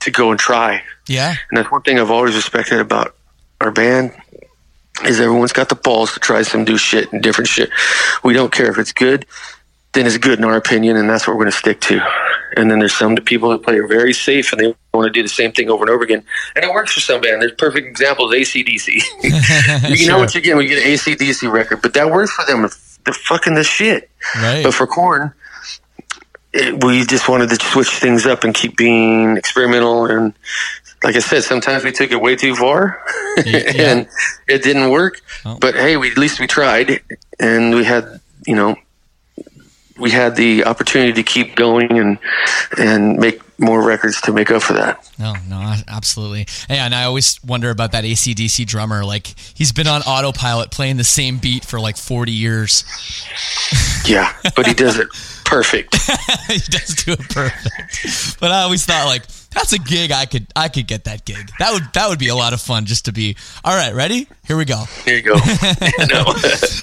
to 0.00 0.10
go 0.10 0.30
and 0.30 0.38
try. 0.38 0.82
Yeah. 1.08 1.34
And 1.50 1.58
that's 1.58 1.70
one 1.70 1.82
thing 1.82 1.98
I've 1.98 2.10
always 2.10 2.34
respected 2.34 2.80
about 2.80 3.14
our 3.60 3.70
band 3.70 4.12
is 5.04 5.20
everyone's 5.20 5.52
got 5.52 5.68
the 5.68 5.74
balls 5.74 6.14
to 6.14 6.20
try 6.20 6.42
some 6.42 6.64
new 6.64 6.78
shit 6.78 7.12
and 7.12 7.22
different 7.22 7.48
shit. 7.48 7.70
We 8.22 8.32
don't 8.32 8.52
care 8.52 8.70
if 8.70 8.78
it's 8.78 8.92
good, 8.92 9.26
then 9.94 10.06
it's 10.06 10.18
good 10.18 10.38
in 10.38 10.44
our 10.44 10.56
opinion, 10.56 10.96
and 10.96 11.08
that's 11.08 11.26
what 11.26 11.36
we're 11.36 11.44
going 11.44 11.52
to 11.52 11.58
stick 11.58 11.80
to. 11.82 12.00
And 12.56 12.70
then 12.70 12.78
there's 12.78 12.94
some 12.94 13.16
people 13.16 13.50
that 13.50 13.62
play 13.62 13.76
it 13.78 13.88
very 13.88 14.12
safe 14.12 14.52
and 14.52 14.60
they 14.60 14.74
want 14.92 15.06
to 15.06 15.10
do 15.10 15.22
the 15.24 15.28
same 15.28 15.50
thing 15.50 15.68
over 15.70 15.82
and 15.82 15.90
over 15.90 16.04
again. 16.04 16.22
And 16.54 16.64
it 16.64 16.70
works 16.72 16.92
for 16.92 17.00
some 17.00 17.20
band. 17.20 17.42
There's 17.42 17.50
perfect 17.52 17.84
examples, 17.86 18.32
ACDC. 18.32 18.88
you 19.88 19.96
Sure. 19.96 20.12
know 20.12 20.18
what 20.18 20.36
you 20.36 20.40
get 20.40 20.54
when 20.56 20.64
you 20.68 20.74
get 20.76 20.86
an 20.86 20.92
ACDC 20.92 21.50
record, 21.50 21.82
but 21.82 21.94
that 21.94 22.10
works 22.12 22.30
for 22.32 22.44
them. 22.46 22.68
They're 23.04 23.12
fucking 23.14 23.54
the 23.54 23.64
shit. 23.64 24.08
Right. 24.36 24.62
But 24.62 24.72
for 24.72 24.86
Korn, 24.86 25.32
we 26.82 27.04
just 27.04 27.28
wanted 27.28 27.50
to 27.50 27.56
switch 27.56 27.90
things 27.90 28.26
up 28.26 28.44
and 28.44 28.54
keep 28.54 28.76
being 28.76 29.36
experimental. 29.36 30.06
And 30.06 30.32
like 31.02 31.16
I 31.16 31.18
said, 31.18 31.42
sometimes 31.42 31.82
we 31.82 31.90
took 31.90 32.12
it 32.12 32.20
way 32.20 32.36
too 32.36 32.54
far, 32.54 33.02
yeah. 33.44 33.62
and 33.76 34.08
it 34.46 34.62
didn't 34.62 34.90
work. 34.90 35.20
Oh. 35.44 35.58
But 35.60 35.74
hey, 35.74 35.96
we 35.96 36.10
at 36.12 36.18
least 36.18 36.38
we 36.38 36.46
tried, 36.46 37.00
and 37.40 37.74
we 37.74 37.84
had 37.84 38.20
you 38.46 38.54
know 38.54 38.76
we 39.98 40.10
had 40.10 40.36
the 40.36 40.64
opportunity 40.64 41.12
to 41.12 41.22
keep 41.22 41.54
going 41.54 41.98
and 41.98 42.18
and 42.78 43.16
make 43.16 43.40
more 43.58 43.82
records 43.82 44.20
to 44.22 44.32
make 44.32 44.50
up 44.50 44.62
for 44.62 44.72
that. 44.72 45.08
No, 45.18 45.34
no, 45.48 45.74
absolutely. 45.88 46.46
Yeah, 46.68 46.84
and 46.86 46.94
I 46.94 47.04
always 47.04 47.38
wonder 47.44 47.70
about 47.70 47.92
that 47.92 48.04
ACDC 48.04 48.66
drummer. 48.66 49.04
Like, 49.04 49.28
he's 49.54 49.72
been 49.72 49.86
on 49.86 50.02
autopilot 50.02 50.70
playing 50.72 50.96
the 50.96 51.04
same 51.04 51.38
beat 51.38 51.64
for 51.64 51.78
like 51.78 51.96
40 51.96 52.32
years. 52.32 52.84
Yeah, 54.06 54.36
but 54.54 54.66
he 54.66 54.74
does 54.74 54.98
it 54.98 55.08
perfect. 55.46 55.94
he 56.46 56.58
does 56.58 56.94
do 56.94 57.12
it 57.12 57.26
perfect. 57.30 58.38
But 58.38 58.50
I 58.50 58.60
always 58.60 58.84
thought, 58.84 59.06
like, 59.06 59.22
that's 59.54 59.72
a 59.72 59.78
gig 59.78 60.12
I 60.12 60.26
could 60.26 60.46
I 60.54 60.68
could 60.68 60.86
get 60.86 61.04
that 61.04 61.24
gig. 61.24 61.50
That 61.58 61.72
would 61.72 61.84
that 61.94 62.08
would 62.08 62.18
be 62.18 62.28
a 62.28 62.34
lot 62.34 62.52
of 62.52 62.60
fun 62.60 62.84
just 62.86 63.04
to 63.06 63.12
be. 63.12 63.36
All 63.64 63.74
right, 63.74 63.94
ready? 63.94 64.26
Here 64.46 64.56
we 64.56 64.64
go. 64.64 64.84
Here 65.04 65.16
you 65.16 65.22
go. 65.22 65.34
no. 66.10 66.34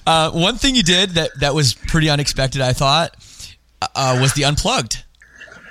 Uh, 0.06 0.32
one 0.32 0.56
thing 0.56 0.76
you 0.76 0.84
did 0.84 1.12
that 1.12 1.32
that 1.40 1.54
was 1.54 1.74
pretty 1.74 2.10
unexpected, 2.10 2.62
I 2.62 2.74
thought, 2.74 3.16
uh, 3.96 4.18
was 4.22 4.34
the 4.34 4.46
unplugged. 4.46 5.04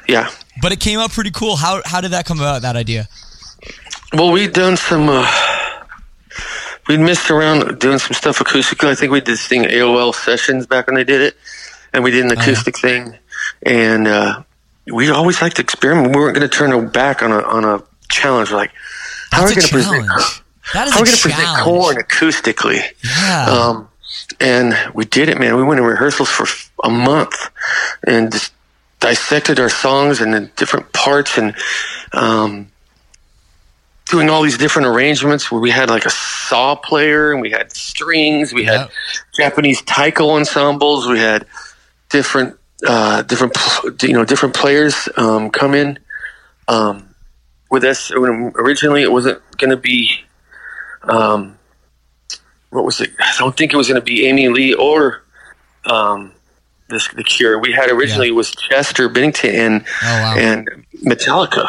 yeah. 0.09 0.31
But 0.63 0.73
it 0.73 0.81
came 0.81 0.99
out 1.01 1.11
pretty 1.11 1.31
cool. 1.31 1.57
How 1.57 1.81
how 1.85 2.01
did 2.01 2.11
that 2.13 2.27
come 2.27 2.39
about? 2.39 2.63
That 2.63 2.77
idea? 2.77 3.09
Well, 4.13 4.31
we'd 4.33 4.53
done 4.53 4.77
some. 4.77 5.09
Uh, 5.09 5.27
we'd 6.89 7.01
messed 7.01 7.31
around 7.31 7.79
doing 7.79 7.99
some 7.99 8.13
stuff 8.15 8.39
acoustically. 8.41 8.89
I 8.89 8.95
think 8.95 9.13
we 9.13 9.21
did 9.21 9.27
this 9.27 9.47
thing 9.47 9.63
AOL 9.65 10.15
sessions 10.15 10.67
back 10.67 10.87
when 10.87 10.97
they 10.97 11.05
did 11.05 11.21
it, 11.23 11.37
and 11.93 12.05
we 12.05 12.11
did 12.11 12.25
an 12.25 12.33
acoustic 12.33 12.77
thing. 12.79 13.17
And 13.63 14.07
uh, 14.07 14.43
we 14.91 15.11
always 15.11 15.41
like 15.41 15.55
to 15.55 15.63
experiment. 15.63 16.15
We 16.15 16.21
weren't 16.21 16.37
going 16.37 16.49
to 16.49 16.55
turn 16.55 16.73
our 16.73 16.83
back 16.83 17.23
on 17.23 17.33
a 17.33 17.41
on 17.41 17.65
a 17.65 17.83
challenge. 18.09 18.51
We're 18.51 18.57
like, 18.59 18.73
how 19.31 19.47
That's 19.47 19.53
are 19.53 19.55
we 19.77 19.83
going 19.83 19.85
to 19.87 19.91
present? 20.09 20.43
That 20.75 20.87
is 20.87 20.93
How 20.95 21.01
are 21.01 21.03
we 21.03 21.07
going 21.07 21.17
to 21.17 21.23
present 21.23 21.59
Korn 21.61 21.97
acoustically? 21.97 22.81
Yeah. 23.05 23.47
Um, 23.47 23.89
and 24.41 24.77
we 24.95 25.05
did 25.05 25.29
it, 25.29 25.39
man. 25.39 25.57
We 25.57 25.63
went 25.65 25.81
in 25.81 25.87
rehearsals 25.87 26.29
for 26.29 26.47
a 26.85 26.91
month 26.91 27.51
and 28.07 28.31
just 28.33 28.53
dissected 29.01 29.59
our 29.59 29.69
songs 29.69 30.21
and 30.21 30.33
the 30.35 30.41
different 30.57 30.93
parts 30.93 31.39
and 31.39 31.55
um, 32.13 32.69
doing 34.07 34.29
all 34.29 34.43
these 34.43 34.59
different 34.59 34.89
arrangements 34.89 35.51
where 35.51 35.61
we 35.61 35.71
had 35.71 35.89
like 35.89 36.05
a 36.05 36.11
saw 36.11 36.75
player 36.75 37.33
and 37.33 37.41
we 37.41 37.51
had 37.51 37.73
strings, 37.73 38.53
we 38.53 38.65
had 38.65 38.81
Yep. 38.81 38.91
Japanese 39.37 39.83
taiko 39.83 40.31
ensembles, 40.31 41.09
we 41.09 41.19
had 41.19 41.47
different 42.11 42.60
uh, 42.87 43.23
different 43.23 43.55
you 44.03 44.13
know 44.13 44.25
different 44.25 44.55
players 44.55 45.09
um, 45.17 45.51
come 45.51 45.75
in. 45.75 45.99
Um, 46.69 47.07
with 47.71 47.85
us. 47.85 48.11
Originally, 48.13 49.03
it 49.03 49.13
wasn't 49.13 49.41
going 49.59 49.71
to 49.71 49.77
be. 49.77 50.11
Um, 51.03 51.57
what 52.71 52.85
was 52.85 53.01
it? 53.01 53.11
I 53.21 53.35
don't 53.39 53.57
think 53.57 53.73
it 53.73 53.77
was 53.77 53.89
going 53.89 54.01
to 54.01 54.05
be 54.05 54.27
Amy 54.27 54.49
Lee 54.49 54.75
or 54.75 55.23
um, 55.87 56.33
this 56.89 57.09
the 57.09 57.25
Cure. 57.25 57.59
We 57.59 57.73
had 57.73 57.91
originally 57.91 58.29
Yeah. 58.29 58.35
was 58.35 58.51
Chester 58.53 59.09
Bennington 59.09 59.55
and 59.55 59.85
Oh, 60.03 60.23
wow. 60.23 60.35
and 60.39 60.69
Metallica. 61.05 61.69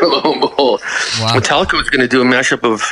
Lo 0.00 0.32
and 0.32 0.40
behold, 0.40 0.80
Wow. 1.20 1.34
Metallica 1.34 1.74
was 1.76 1.90
going 1.90 2.00
to 2.00 2.08
do 2.08 2.20
a 2.22 2.24
mashup 2.24 2.62
of 2.64 2.82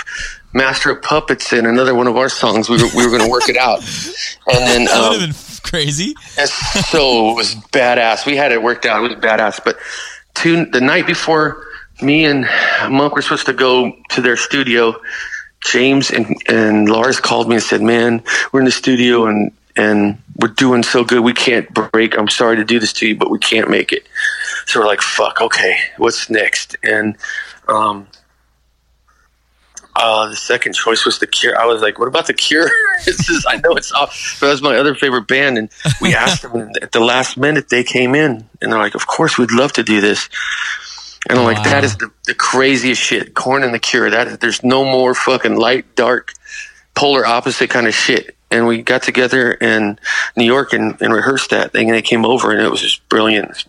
Master 0.53 0.91
of 0.91 1.03
Puppets 1.03 1.53
and 1.53 1.67
another 1.67 1.95
one 1.95 2.07
of 2.07 2.17
our 2.17 2.29
songs. 2.29 2.69
We 2.69 2.77
were 2.83 2.89
we 2.97 3.05
were 3.05 3.11
going 3.17 3.23
to 3.25 3.31
work 3.31 3.49
it 3.49 3.57
out, 3.57 3.79
and 4.49 4.59
then 4.67 4.85
That 4.87 5.01
would 5.01 5.05
um, 5.07 5.13
have 5.13 5.21
been 5.21 5.31
f- 5.31 5.54
crazy. 5.65 6.15
and 6.39 6.49
so 6.49 7.31
it 7.31 7.35
was 7.35 7.55
badass. 7.73 8.27
We 8.27 8.37
had 8.37 8.53
it 8.53 8.63
worked 8.63 8.87
out. 8.87 9.05
It 9.05 9.17
was 9.17 9.19
badass. 9.25 9.61
But 9.65 9.77
the 10.43 10.81
night 10.81 11.07
before, 11.07 11.67
me 12.03 12.25
and 12.25 12.49
Monk 12.89 13.15
were 13.15 13.23
supposed 13.23 13.47
to 13.47 13.53
go 13.53 13.97
to 14.11 14.21
their 14.21 14.37
studio. 14.37 14.95
James 15.65 16.11
and, 16.11 16.37
and 16.47 16.89
Lars 16.89 17.21
called 17.21 17.49
me 17.49 17.57
and 17.57 17.65
said, 17.65 17.81
"Man, 17.81 18.23
we're 18.53 18.61
in 18.61 18.67
the 18.67 18.73
studio 18.73 19.27
and 19.27 19.51
and 19.77 20.19
we're 20.37 20.49
doing 20.49 20.83
so 20.83 21.05
good. 21.05 21.21
We 21.21 21.33
can't 21.33 21.73
break. 21.73 22.17
I'm 22.19 22.29
sorry 22.29 22.57
to 22.57 22.65
do 22.65 22.79
this 22.79 22.93
to 22.95 23.09
you, 23.09 23.17
but 23.17 23.31
we 23.31 23.39
can't 23.39 23.71
make 23.71 23.93
it." 23.93 24.07
So 24.67 24.81
we're 24.81 24.87
like, 24.87 25.01
"Fuck. 25.01 25.41
Okay, 25.41 25.79
what's 25.97 26.29
next?" 26.29 26.77
And 26.83 27.17
um, 27.69 28.07
uh, 29.97 30.29
the 30.29 30.37
second 30.37 30.75
choice 30.75 31.05
was 31.05 31.19
the 31.19 31.27
Cure. 31.27 31.59
I 31.59 31.67
was 31.67 31.81
like, 31.81 31.99
"What 31.99 32.09
about 32.09 32.27
the 32.27 32.35
Cure?" 32.35 32.69
this 33.05 33.29
is, 33.29 33.47
I 33.49 33.57
know 33.57 33.77
it's 33.77 33.93
off, 33.93 34.39
but 34.41 34.47
that 34.47 34.53
was 34.53 34.63
my 34.63 34.77
other 34.77 34.95
favorite 34.95 35.29
band. 35.29 35.57
And 35.57 35.71
we 36.01 36.15
asked 36.15 36.43
them, 36.43 36.71
at 36.83 36.93
the 36.93 37.01
last 37.01 37.37
minute, 37.37 37.69
they 37.69 37.85
came 37.85 38.15
in, 38.15 38.49
and 38.61 38.73
they're 38.73 38.79
like, 38.79 38.95
"Of 38.95 39.07
course, 39.07 39.39
we'd 39.39 39.53
love 39.53 39.73
to 39.75 39.83
do 39.83 40.01
this." 40.01 40.29
And 41.29 41.39
I'm 41.39 41.45
like, 41.45 41.63
"That 41.65 41.85
is 41.85 41.97
the, 41.97 42.11
the 42.27 42.35
craziest 42.35 43.01
shit." 43.01 43.35
Korn 43.35 43.63
and 43.63 43.73
the 43.73 43.79
Cure. 43.79 44.11
That 44.11 44.41
there's 44.41 44.65
no 44.65 44.85
more 44.85 45.15
fucking 45.15 45.57
light, 45.57 45.95
dark, 45.95 46.33
polar 46.95 47.25
opposite 47.25 47.71
kind 47.71 47.87
of 47.87 47.95
shit. 47.95 48.37
And 48.51 48.67
we 48.67 48.83
got 48.83 49.03
together 49.03 49.53
in 49.53 49.99
New 50.37 50.45
York 50.45 50.73
and, 50.73 51.01
and 51.01 51.13
rehearsed 51.13 51.51
that 51.51 51.73
thing, 51.73 51.89
and 51.89 51.97
they 51.97 52.03
came 52.03 52.25
over, 52.25 52.53
and 52.53 52.61
it 52.61 52.71
was 52.71 52.81
just 52.81 53.09
brilliant. 53.09 53.65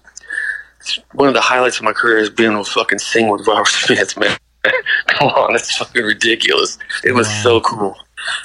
It's 0.80 1.00
one 1.14 1.28
of 1.28 1.34
the 1.34 1.42
highlights 1.42 1.78
of 1.78 1.84
my 1.84 1.94
career 1.94 2.18
is 2.18 2.30
being 2.30 2.52
able 2.52 2.64
to 2.64 2.72
fucking 2.72 3.00
sing 3.00 3.30
with 3.30 3.48
Robert 3.48 3.68
Smith, 3.70 4.18
man. 4.18 4.38
Come 5.08 5.30
on, 5.30 5.54
that's 5.54 5.76
fucking 5.78 6.04
ridiculous. 6.04 6.78
It 7.04 7.14
was 7.14 7.28
Wow. 7.28 7.42
so 7.44 7.62
cool. 7.62 7.98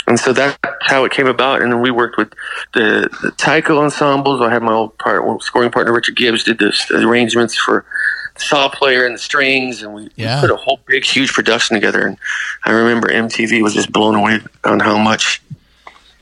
And 0.06 0.20
so 0.20 0.32
that's 0.34 0.58
how 0.82 1.04
it 1.04 1.12
came 1.12 1.26
about. 1.26 1.62
And 1.62 1.72
then 1.72 1.80
we 1.80 1.90
worked 1.90 2.18
with 2.18 2.32
the, 2.74 3.08
the 3.22 3.32
taiko 3.38 3.82
ensembles. 3.82 4.42
I 4.42 4.50
had 4.50 4.62
my 4.62 4.72
old 4.72 4.96
part, 4.98 5.26
well, 5.26 5.40
scoring 5.40 5.70
partner 5.70 5.92
Richard 5.94 6.16
Gibbs 6.16 6.44
did 6.44 6.58
the, 6.58 6.72
arrangements 6.92 7.56
for 7.56 7.86
the 8.34 8.40
saw 8.42 8.68
player 8.68 9.06
and 9.06 9.14
the 9.14 9.18
strings, 9.18 9.82
and 9.82 9.94
we, 9.94 10.02
we 10.02 10.24
put 10.40 10.50
a 10.50 10.56
whole 10.56 10.80
big, 10.86 11.04
huge 11.04 11.32
production 11.32 11.74
together. 11.76 12.06
And 12.06 12.18
I 12.64 12.72
remember 12.72 13.08
MTV 13.08 13.62
was 13.62 13.72
just 13.72 13.90
blown 13.90 14.14
away 14.16 14.40
on 14.64 14.80
how 14.80 14.98
much 14.98 15.40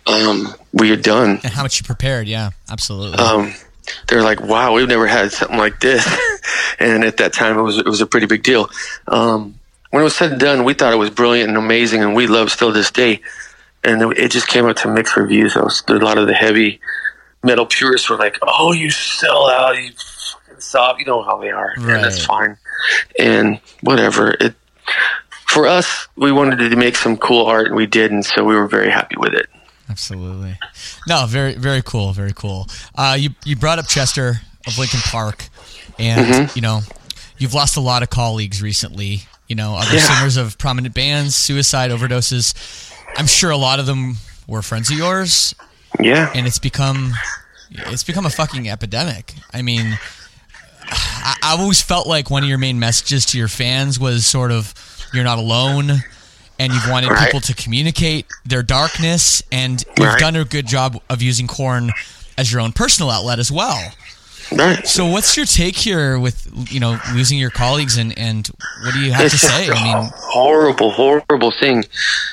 um, 0.06 0.54
we 0.72 0.90
had 0.90 1.02
done 1.02 1.30
And 1.42 1.52
how 1.52 1.62
much 1.62 1.80
you 1.80 1.84
prepared. 1.84 2.28
Yeah, 2.28 2.50
absolutely. 2.70 3.18
um, 3.18 3.52
they're 4.06 4.22
like, 4.22 4.40
"Wow, 4.40 4.74
we've 4.74 4.88
never 4.88 5.06
had 5.06 5.32
something 5.32 5.58
like 5.58 5.80
this." 5.80 6.06
and 6.78 7.04
at 7.04 7.16
that 7.18 7.32
time, 7.32 7.58
it 7.58 7.62
was 7.62 7.78
it 7.78 7.86
was 7.86 8.00
a 8.00 8.06
pretty 8.06 8.26
big 8.26 8.42
deal. 8.42 8.70
Um, 9.06 9.57
when 9.90 10.00
it 10.02 10.04
was 10.04 10.16
said 10.16 10.32
and 10.32 10.40
done, 10.40 10.64
we 10.64 10.74
thought 10.74 10.92
it 10.92 10.96
was 10.96 11.10
brilliant 11.10 11.48
and 11.48 11.58
amazing, 11.58 12.02
and 12.02 12.14
we 12.14 12.26
love 12.26 12.50
still 12.50 12.72
this 12.72 12.90
day. 12.90 13.20
And 13.84 14.02
it 14.18 14.30
just 14.30 14.48
came 14.48 14.66
out 14.66 14.76
to 14.78 14.88
mixed 14.88 15.16
reviews. 15.16 15.54
Was, 15.54 15.82
a 15.88 15.94
lot 15.94 16.18
of 16.18 16.26
the 16.26 16.34
heavy 16.34 16.80
metal 17.44 17.64
purists 17.66 18.10
were 18.10 18.16
like, 18.16 18.38
"Oh, 18.42 18.72
you 18.72 18.90
sell 18.90 19.48
out, 19.48 19.76
you 19.80 19.90
fucking 19.92 20.60
soft." 20.60 20.98
You 21.00 21.06
know 21.06 21.22
how 21.22 21.38
they 21.38 21.50
are, 21.50 21.72
and 21.76 21.88
that's 22.04 22.24
fine. 22.24 22.56
And 23.18 23.60
whatever 23.82 24.32
it. 24.40 24.54
For 25.46 25.66
us, 25.66 26.08
we 26.16 26.30
wanted 26.32 26.68
to 26.68 26.76
make 26.76 26.94
some 26.96 27.16
cool 27.16 27.46
art, 27.46 27.68
and 27.68 27.76
we 27.76 27.86
did, 27.86 28.10
and 28.10 28.24
so 28.24 28.44
we 28.44 28.54
were 28.54 28.66
very 28.66 28.90
happy 28.90 29.14
with 29.16 29.32
it. 29.32 29.46
Absolutely. 29.88 30.58
No, 31.06 31.24
very 31.26 31.54
very 31.54 31.80
cool, 31.82 32.12
very 32.12 32.32
cool. 32.34 32.66
Uh, 32.94 33.16
you 33.18 33.30
you 33.44 33.56
brought 33.56 33.78
up 33.78 33.86
Chester 33.86 34.40
of 34.66 34.76
Linkin 34.76 35.00
Park, 35.04 35.48
and 35.98 36.26
Mm-hmm. 36.26 36.52
you 36.58 36.62
know 36.62 36.80
you've 37.38 37.54
lost 37.54 37.76
a 37.76 37.80
lot 37.80 38.02
of 38.02 38.10
colleagues 38.10 38.60
recently. 38.60 39.20
You 39.48 39.56
know, 39.56 39.76
other 39.76 39.94
Yeah. 39.96 40.00
singers 40.02 40.36
of 40.36 40.58
prominent 40.58 40.94
bands, 40.94 41.34
suicide, 41.34 41.90
overdoses. 41.90 42.54
I'm 43.16 43.26
sure 43.26 43.50
a 43.50 43.56
lot 43.56 43.80
of 43.80 43.86
them 43.86 44.18
were 44.46 44.60
friends 44.62 44.90
of 44.90 44.98
yours, 44.98 45.54
Yeah, 46.00 46.30
and 46.34 46.46
it's 46.46 46.58
become 46.58 47.14
it's 47.70 48.04
become 48.04 48.26
a 48.26 48.30
fucking 48.30 48.68
epidemic. 48.68 49.34
I 49.52 49.62
mean, 49.62 49.98
I, 50.90 51.34
I've 51.42 51.60
always 51.60 51.82
felt 51.82 52.06
like 52.06 52.30
one 52.30 52.42
of 52.42 52.48
your 52.48 52.58
main 52.58 52.78
messages 52.78 53.24
to 53.26 53.38
your 53.38 53.48
fans 53.48 53.98
was 53.98 54.26
sort 54.26 54.52
of 54.52 54.74
you're 55.14 55.24
not 55.24 55.38
alone, 55.38 56.02
and 56.58 56.72
you've 56.72 56.88
wanted 56.88 57.10
Right. 57.10 57.24
people 57.26 57.40
to 57.40 57.54
communicate 57.54 58.26
their 58.44 58.62
darkness, 58.62 59.42
and 59.50 59.82
you've 59.96 60.06
Right. 60.08 60.18
done 60.20 60.36
a 60.36 60.44
good 60.44 60.66
job 60.66 61.00
of 61.08 61.22
using 61.22 61.46
Korn 61.46 61.90
as 62.36 62.52
your 62.52 62.60
own 62.60 62.72
personal 62.72 63.10
outlet 63.10 63.38
as 63.38 63.50
well. 63.50 63.92
Right. 64.52 64.86
So, 64.86 65.06
what's 65.06 65.36
your 65.36 65.46
take 65.46 65.76
here 65.76 66.18
with 66.18 66.50
you 66.72 66.80
know 66.80 66.98
losing 67.14 67.38
your 67.38 67.50
colleagues, 67.50 67.96
and 67.96 68.16
and 68.18 68.48
what 68.82 68.94
do 68.94 69.00
you 69.00 69.12
have 69.12 69.26
it's 69.26 69.40
to 69.40 69.46
say? 69.46 69.68
a 69.68 69.72
I 69.74 69.84
mean, 69.84 70.10
horrible, 70.14 70.90
horrible 70.90 71.50
thing. 71.52 71.84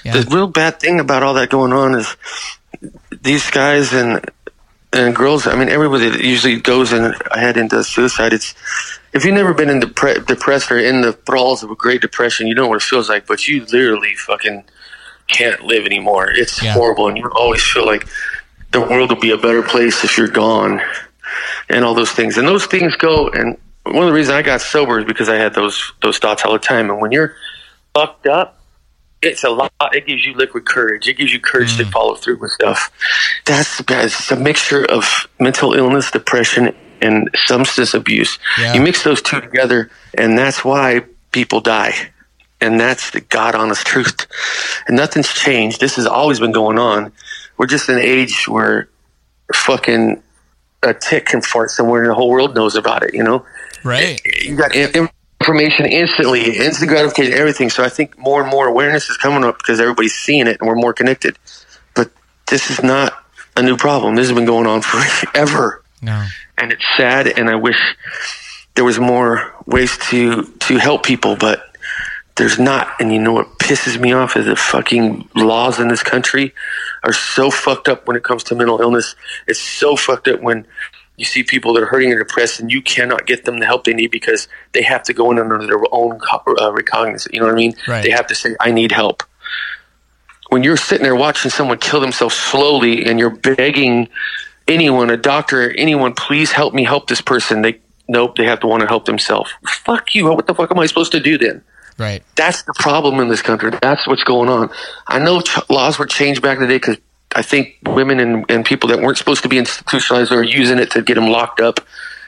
Yeah. 0.03 0.17
The 0.21 0.35
real 0.35 0.47
bad 0.47 0.79
thing 0.79 0.99
about 0.99 1.23
all 1.23 1.33
that 1.35 1.49
going 1.49 1.73
on 1.73 1.95
is 1.95 2.15
these 3.21 3.49
guys 3.51 3.93
and 3.93 4.23
and 4.93 5.15
girls. 5.15 5.47
I 5.47 5.55
mean, 5.55 5.69
everybody 5.69 6.09
that 6.09 6.21
usually 6.23 6.59
goes 6.59 6.93
in 6.93 7.13
ahead 7.31 7.57
and 7.57 7.69
does 7.69 7.87
suicide. 7.87 8.33
It's 8.33 8.53
if 9.13 9.23
you've 9.25 9.33
never 9.35 9.53
been 9.53 9.69
in 9.69 9.79
depre- 9.81 10.25
depressed 10.25 10.71
or 10.71 10.77
in 10.79 11.01
the 11.01 11.13
thralls 11.13 11.63
of 11.63 11.71
a 11.71 11.75
Great 11.75 12.01
Depression, 12.01 12.47
you 12.47 12.55
know 12.55 12.67
what 12.67 12.77
it 12.77 12.83
feels 12.83 13.09
like. 13.09 13.25
But 13.27 13.47
you 13.47 13.65
literally 13.65 14.15
fucking 14.15 14.63
can't 15.27 15.61
live 15.63 15.85
anymore. 15.85 16.29
It's 16.31 16.61
Yeah. 16.61 16.73
horrible, 16.73 17.07
and 17.07 17.17
you 17.17 17.27
always 17.29 17.63
feel 17.63 17.85
like 17.85 18.07
the 18.71 18.81
world 18.81 19.09
will 19.09 19.19
be 19.19 19.31
a 19.31 19.37
better 19.37 19.63
place 19.63 20.03
if 20.03 20.17
you're 20.17 20.27
gone, 20.27 20.81
and 21.69 21.83
all 21.83 21.93
those 21.93 22.11
things. 22.11 22.37
And 22.37 22.47
those 22.47 22.65
things 22.65 22.95
go. 22.95 23.29
And 23.29 23.57
one 23.83 24.03
of 24.03 24.07
the 24.07 24.13
reasons 24.13 24.35
I 24.35 24.41
got 24.41 24.61
sober 24.61 24.99
is 24.99 25.05
because 25.05 25.29
I 25.29 25.35
had 25.35 25.53
those 25.53 25.93
those 26.01 26.17
thoughts 26.17 26.43
all 26.43 26.53
the 26.53 26.59
time. 26.59 26.89
And 26.89 26.99
when 26.99 27.11
you're 27.11 27.35
fucked 27.93 28.27
up, 28.27 28.59
it's 29.21 29.43
a 29.43 29.49
lot. 29.49 29.71
It 29.93 30.05
gives 30.05 30.25
you 30.25 30.35
liquid 30.35 30.65
courage. 30.65 31.07
It 31.07 31.17
gives 31.17 31.33
you 31.33 31.39
courage 31.39 31.77
to 31.77 31.83
mm. 31.83 31.91
follow 31.91 32.15
through 32.15 32.37
with 32.37 32.51
stuff. 32.51 32.91
That's. 33.45 33.81
It's 33.87 34.31
a 34.31 34.35
mixture 34.35 34.85
of 34.85 35.27
mental 35.39 35.73
illness, 35.73 36.11
depression, 36.11 36.75
and 37.01 37.29
substance 37.35 37.93
abuse. 37.93 38.37
Yeah. 38.59 38.73
You 38.73 38.81
mix 38.81 39.03
those 39.03 39.21
two 39.21 39.41
together, 39.41 39.89
and 40.17 40.37
that's 40.37 40.63
why 40.63 41.05
people 41.31 41.61
die. 41.61 41.93
And 42.61 42.79
that's 42.79 43.11
the 43.11 43.21
God 43.21 43.53
honest 43.53 43.85
truth. 43.85 44.27
And 44.87 44.95
nothing's 44.95 45.33
changed. 45.33 45.81
This 45.81 45.97
has 45.97 46.07
always 46.07 46.39
been 46.39 46.53
going 46.53 46.79
on. 46.79 47.11
We're 47.57 47.67
just 47.67 47.89
in 47.89 47.97
an 47.97 48.01
age 48.01 48.47
where 48.47 48.89
fucking 49.53 50.21
a 50.83 50.93
tick 50.93 51.25
can 51.25 51.41
fart 51.41 51.71
somewhere 51.71 52.03
and 52.03 52.11
the 52.11 52.15
whole 52.15 52.29
world 52.29 52.55
knows 52.55 52.75
about 52.75 53.03
it, 53.03 53.13
you 53.13 53.23
know? 53.23 53.45
right? 53.85 54.19
you 54.41 54.57
got 54.57 54.75
information 54.75 55.85
instantly, 55.85 56.57
instant 56.57 56.89
gratification, 56.89 57.33
everything. 57.33 57.69
So 57.69 57.83
I 57.83 57.89
think 57.89 58.17
more 58.17 58.41
and 58.41 58.51
more 58.51 58.67
awareness 58.67 59.09
is 59.09 59.17
coming 59.17 59.43
up 59.43 59.59
because 59.59 59.79
everybody's 59.79 60.15
seeing 60.15 60.47
it 60.47 60.57
and 60.59 60.67
we're 60.67 60.75
more 60.75 60.93
connected. 60.93 61.37
But 61.95 62.11
this 62.47 62.69
is 62.69 62.83
not 62.83 63.13
a 63.55 63.61
new 63.61 63.77
problem. 63.77 64.15
This 64.15 64.27
has 64.27 64.35
been 64.35 64.45
going 64.45 64.67
on 64.67 64.81
forever, 64.81 65.83
No, 66.01 66.25
and 66.57 66.71
it's 66.73 66.85
sad. 66.97 67.27
And 67.27 67.49
I 67.49 67.55
wish 67.55 67.77
there 68.75 68.83
was 68.83 68.99
more 68.99 69.53
ways 69.65 69.97
to 70.09 70.43
to 70.43 70.77
help 70.77 71.03
people, 71.03 71.35
but 71.35 71.75
there's 72.35 72.59
not. 72.59 72.89
And 72.99 73.13
you 73.13 73.19
know 73.19 73.31
what 73.31 73.59
pisses 73.59 73.99
me 73.99 74.11
off 74.11 74.35
is 74.35 74.45
the 74.45 74.55
fucking 74.55 75.29
laws 75.35 75.79
in 75.79 75.87
this 75.87 76.03
country 76.03 76.53
are 77.05 77.13
so 77.13 77.51
fucked 77.51 77.87
up 77.87 78.07
when 78.07 78.17
it 78.17 78.23
comes 78.23 78.43
to 78.45 78.55
mental 78.55 78.81
illness. 78.81 79.15
It's 79.47 79.59
so 79.59 79.95
fucked 79.95 80.27
up 80.27 80.41
when 80.41 80.65
you 81.17 81.25
see 81.25 81.43
people 81.43 81.73
that 81.73 81.83
are 81.83 81.85
hurting 81.85 82.11
and 82.11 82.19
depressed, 82.19 82.59
and 82.59 82.71
you 82.71 82.81
cannot 82.81 83.25
get 83.25 83.45
them 83.45 83.59
the 83.59 83.65
help 83.65 83.85
they 83.85 83.93
need 83.93 84.11
because 84.11 84.47
they 84.73 84.81
have 84.81 85.03
to 85.03 85.13
go 85.13 85.31
in 85.31 85.39
under 85.39 85.65
their 85.65 85.79
own 85.91 86.19
uh, 86.61 86.71
recognizance. 86.73 87.27
You 87.31 87.39
know 87.39 87.45
what 87.45 87.53
I 87.53 87.57
mean? 87.57 87.75
Right. 87.87 88.03
They 88.03 88.11
have 88.11 88.27
to 88.27 88.35
say, 88.35 88.55
"I 88.59 88.71
need 88.71 88.91
help." 88.91 89.23
When 90.49 90.63
you're 90.63 90.77
sitting 90.77 91.03
there 91.03 91.15
watching 91.15 91.51
someone 91.51 91.77
kill 91.77 92.01
themselves 92.01 92.35
slowly, 92.35 93.05
and 93.05 93.19
you're 93.19 93.29
begging 93.29 94.09
anyone, 94.67 95.09
a 95.09 95.17
doctor, 95.17 95.71
anyone, 95.71 96.13
please 96.13 96.51
help 96.51 96.73
me 96.73 96.83
help 96.83 97.07
this 97.07 97.21
person. 97.21 97.61
They 97.61 97.79
nope, 98.07 98.35
they 98.35 98.45
have 98.45 98.59
to 98.61 98.67
want 98.67 98.81
to 98.81 98.87
help 98.87 99.05
themselves. 99.05 99.51
Fuck 99.67 100.15
you. 100.15 100.25
What 100.25 100.47
the 100.47 100.55
fuck 100.55 100.71
am 100.71 100.79
I 100.79 100.85
supposed 100.85 101.11
to 101.13 101.19
do 101.19 101.37
then? 101.37 101.63
Right. 101.97 102.23
That's 102.35 102.63
the 102.63 102.73
problem 102.79 103.19
in 103.19 103.27
this 103.29 103.41
country. 103.41 103.71
That's 103.81 104.07
what's 104.07 104.23
going 104.23 104.49
on. 104.49 104.69
I 105.07 105.19
know 105.19 105.41
ch- 105.41 105.69
laws 105.69 105.97
were 105.99 106.05
changed 106.05 106.41
back 106.41 106.57
in 106.57 106.61
the 106.63 106.67
day 106.67 106.75
because 106.77 106.97
I 107.35 107.41
think 107.41 107.75
women 107.85 108.19
and, 108.19 108.45
and 108.49 108.65
people 108.65 108.89
that 108.89 108.99
weren't 109.01 109.17
supposed 109.17 109.43
to 109.43 109.49
be 109.49 109.57
institutionalized 109.57 110.31
are 110.31 110.43
using 110.43 110.79
it 110.79 110.91
to 110.91 111.01
get 111.01 111.15
them 111.15 111.27
locked 111.27 111.59
up. 111.59 111.79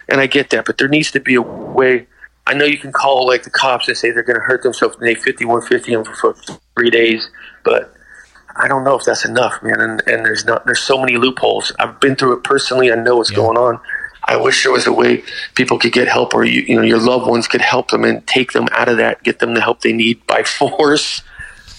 And 0.10 0.22
I 0.22 0.28
get 0.28 0.50
that, 0.52 0.66
but 0.66 0.78
there 0.78 0.88
needs 0.88 1.12
to 1.12 1.20
be 1.20 1.36
a 1.36 1.42
way. 1.42 2.08
I 2.46 2.54
know 2.54 2.64
you 2.66 2.78
can 2.78 2.94
call 2.94 3.28
like 3.28 3.44
the 3.44 3.50
cops 3.50 3.88
and 3.90 3.98
say 3.98 4.12
they're 4.12 4.24
going 4.24 4.40
to 4.40 4.42
hurt 4.46 4.64
themselves 4.64 4.96
and 4.98 5.06
they 5.08 5.16
5150 5.16 5.92
them 5.94 6.06
for 6.16 6.34
three 6.76 6.90
days, 6.90 7.30
but 7.66 7.94
I 8.56 8.68
don't 8.70 8.84
know 8.86 8.98
if 8.98 9.04
that's 9.04 9.26
enough, 9.26 9.62
man. 9.62 9.82
And, 9.82 10.02
and 10.08 10.26
there's 10.26 10.46
not, 10.46 10.66
there's 10.66 10.80
so 10.82 10.98
many 11.00 11.18
loopholes. 11.18 11.74
I've 11.78 12.00
been 12.00 12.16
through 12.16 12.38
it 12.38 12.44
personally. 12.44 12.92
I 12.92 12.96
know 12.96 13.18
what's 13.18 13.32
Yeah. 13.32 13.36
going 13.38 13.58
on. 13.58 13.80
I 14.28 14.36
wish 14.36 14.64
there 14.64 14.72
was 14.72 14.86
a 14.86 14.94
way 14.94 15.24
people 15.56 15.80
could 15.80 15.94
get 15.94 16.08
help, 16.08 16.34
or 16.34 16.44
you, 16.44 16.62
you 16.62 16.76
know, 16.76 16.82
your 16.82 17.00
loved 17.00 17.28
ones 17.28 17.48
could 17.48 17.62
help 17.62 17.92
them 17.92 18.04
and 18.04 18.26
take 18.28 18.52
them 18.52 18.68
out 18.72 18.90
of 18.90 18.98
that, 18.98 19.24
get 19.24 19.40
them 19.40 19.54
the 19.54 19.62
help 19.62 19.82
they 19.82 19.94
need 19.94 20.26
by 20.28 20.44
force, 20.60 21.22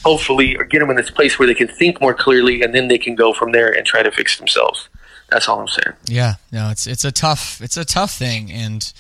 hopefully, 0.05 0.57
or 0.57 0.65
get 0.65 0.79
them 0.81 0.91
in 0.91 0.97
this 0.97 1.11
place 1.11 1.39
where 1.39 1.47
they 1.47 1.55
can 1.55 1.69
think 1.69 2.01
more 2.01 2.15
clearly, 2.15 2.63
and 2.63 2.75
then 2.75 2.89
they 2.89 2.99
can 2.99 3.15
go 3.15 3.33
from 3.33 3.53
there 3.53 3.71
and 3.71 3.87
try 3.87 4.03
to 4.03 4.11
fix 4.11 4.39
themselves. 4.39 4.89
That's 5.31 5.49
all 5.49 5.61
I'm 5.61 5.69
saying. 5.69 5.97
Yeah, 6.07 6.35
no, 6.53 6.71
it's 6.71 6.87
it's 6.87 7.05
a 7.05 7.13
tough 7.13 7.61
it's 7.61 7.77
a 7.77 7.85
tough 7.85 8.13
thing, 8.13 8.51
and 8.51 8.91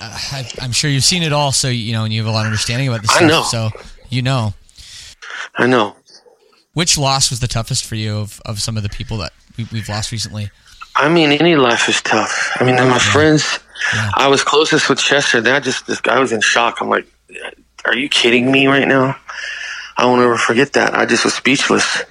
uh, 0.00 0.18
I, 0.32 0.50
I'm 0.60 0.72
sure 0.72 0.90
you've 0.90 1.04
seen 1.04 1.22
it 1.22 1.32
all. 1.32 1.52
So 1.52 1.68
you 1.68 1.92
know, 1.92 2.04
and 2.04 2.12
you 2.12 2.20
have 2.20 2.28
a 2.28 2.34
lot 2.34 2.42
of 2.42 2.46
understanding 2.46 2.88
about 2.88 3.00
this 3.00 3.10
I 3.14 3.26
know. 3.26 3.42
So 3.42 3.70
you 4.10 4.20
know, 4.20 4.52
I 5.56 5.66
know. 5.66 5.96
which 6.74 6.98
loss 6.98 7.30
was 7.30 7.40
the 7.40 7.48
toughest 7.48 7.86
for 7.86 7.94
you 7.94 8.18
of, 8.18 8.42
of 8.44 8.60
some 8.60 8.76
of 8.76 8.82
the 8.82 8.90
people 8.90 9.16
that 9.18 9.32
we, 9.56 9.66
we've 9.72 9.88
lost 9.88 10.12
recently? 10.12 10.50
I 11.02 11.08
mean, 11.08 11.32
any 11.32 11.56
life 11.56 11.88
is 11.88 12.00
tough. 12.02 12.56
I 12.60 12.64
mean, 12.64 12.76
my 12.76 12.98
friends, 12.98 13.58
Yeah. 13.94 14.10
I 14.14 14.28
was 14.28 14.44
closest 14.44 14.88
with 14.88 14.98
Chester. 15.00 15.40
That 15.40 15.62
just 15.64 15.86
this 15.86 16.00
guy 16.00 16.18
was 16.20 16.30
in 16.32 16.40
shock. 16.40 16.80
I'm 16.80 16.88
like, 16.88 17.06
are 17.84 17.96
you 17.96 18.08
kidding 18.08 18.50
me 18.52 18.66
right 18.68 18.86
now? 18.86 19.16
I 19.96 20.06
won't 20.06 20.22
ever 20.22 20.36
forget 20.38 20.72
that. 20.74 20.94
I 20.94 21.04
just 21.06 21.24
was 21.24 21.34
speechless. 21.34 22.02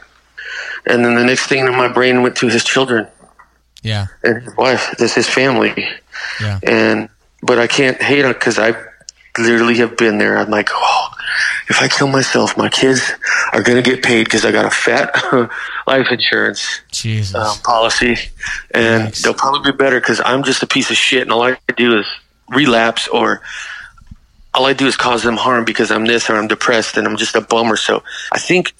And 0.86 1.06
then 1.06 1.16
the 1.16 1.24
next 1.24 1.48
thing 1.48 1.66
in 1.66 1.76
my 1.76 1.88
brain 1.88 2.22
went 2.24 2.36
to 2.38 2.48
his 2.48 2.64
children 2.64 3.08
Yeah, 3.84 4.08
and 4.24 4.44
his 4.44 4.56
wife. 4.58 4.94
This 4.98 5.16
his 5.16 5.30
family. 5.30 5.74
yeah, 6.42 6.60
And 6.64 7.08
but 7.42 7.58
I 7.60 7.68
can't 7.68 8.02
hate 8.02 8.26
on 8.26 8.34
because 8.34 8.60
I 8.60 8.74
literally 9.38 9.78
have 9.78 9.96
been 9.98 10.18
there. 10.18 10.38
I'm 10.38 10.50
like, 10.50 10.70
oh, 10.74 11.08
if 11.70 11.82
I 11.82 11.88
kill 11.88 12.08
myself, 12.08 12.58
my 12.58 12.70
kids 12.70 13.02
are 13.54 13.62
gonna 13.62 13.82
get 13.82 14.04
paid 14.04 14.26
because 14.26 14.46
I 14.46 14.52
got 14.52 14.66
a 14.66 14.70
fat 14.70 15.14
life 15.88 16.08
insurance 16.12 16.82
um, 17.36 17.58
policy, 17.64 18.18
and 18.72 19.14
they'll 19.14 19.34
probably 19.34 19.72
be 19.72 19.78
better 19.78 20.00
because 20.00 20.22
I'm 20.24 20.44
just 20.44 20.64
a 20.64 20.68
piece 20.68 20.90
of 20.92 20.98
shit, 20.98 21.22
and 21.24 21.32
all 21.32 21.44
I 21.44 21.58
do 21.78 21.98
is 22.00 22.06
relapse, 22.50 23.08
or 23.08 23.42
all 24.54 24.66
I 24.66 24.74
do 24.74 24.86
is 24.88 24.98
cause 24.98 25.24
them 25.24 25.38
harm 25.38 25.64
because 25.66 25.92
I'm 25.92 26.06
this, 26.06 26.30
or 26.30 26.36
I'm 26.36 26.48
depressed, 26.48 26.98
and 26.98 27.08
I'm 27.08 27.18
just 27.18 27.36
a 27.36 27.42
bummer. 27.42 27.78
So 27.78 28.04
I 28.32 28.40
think 28.40 28.74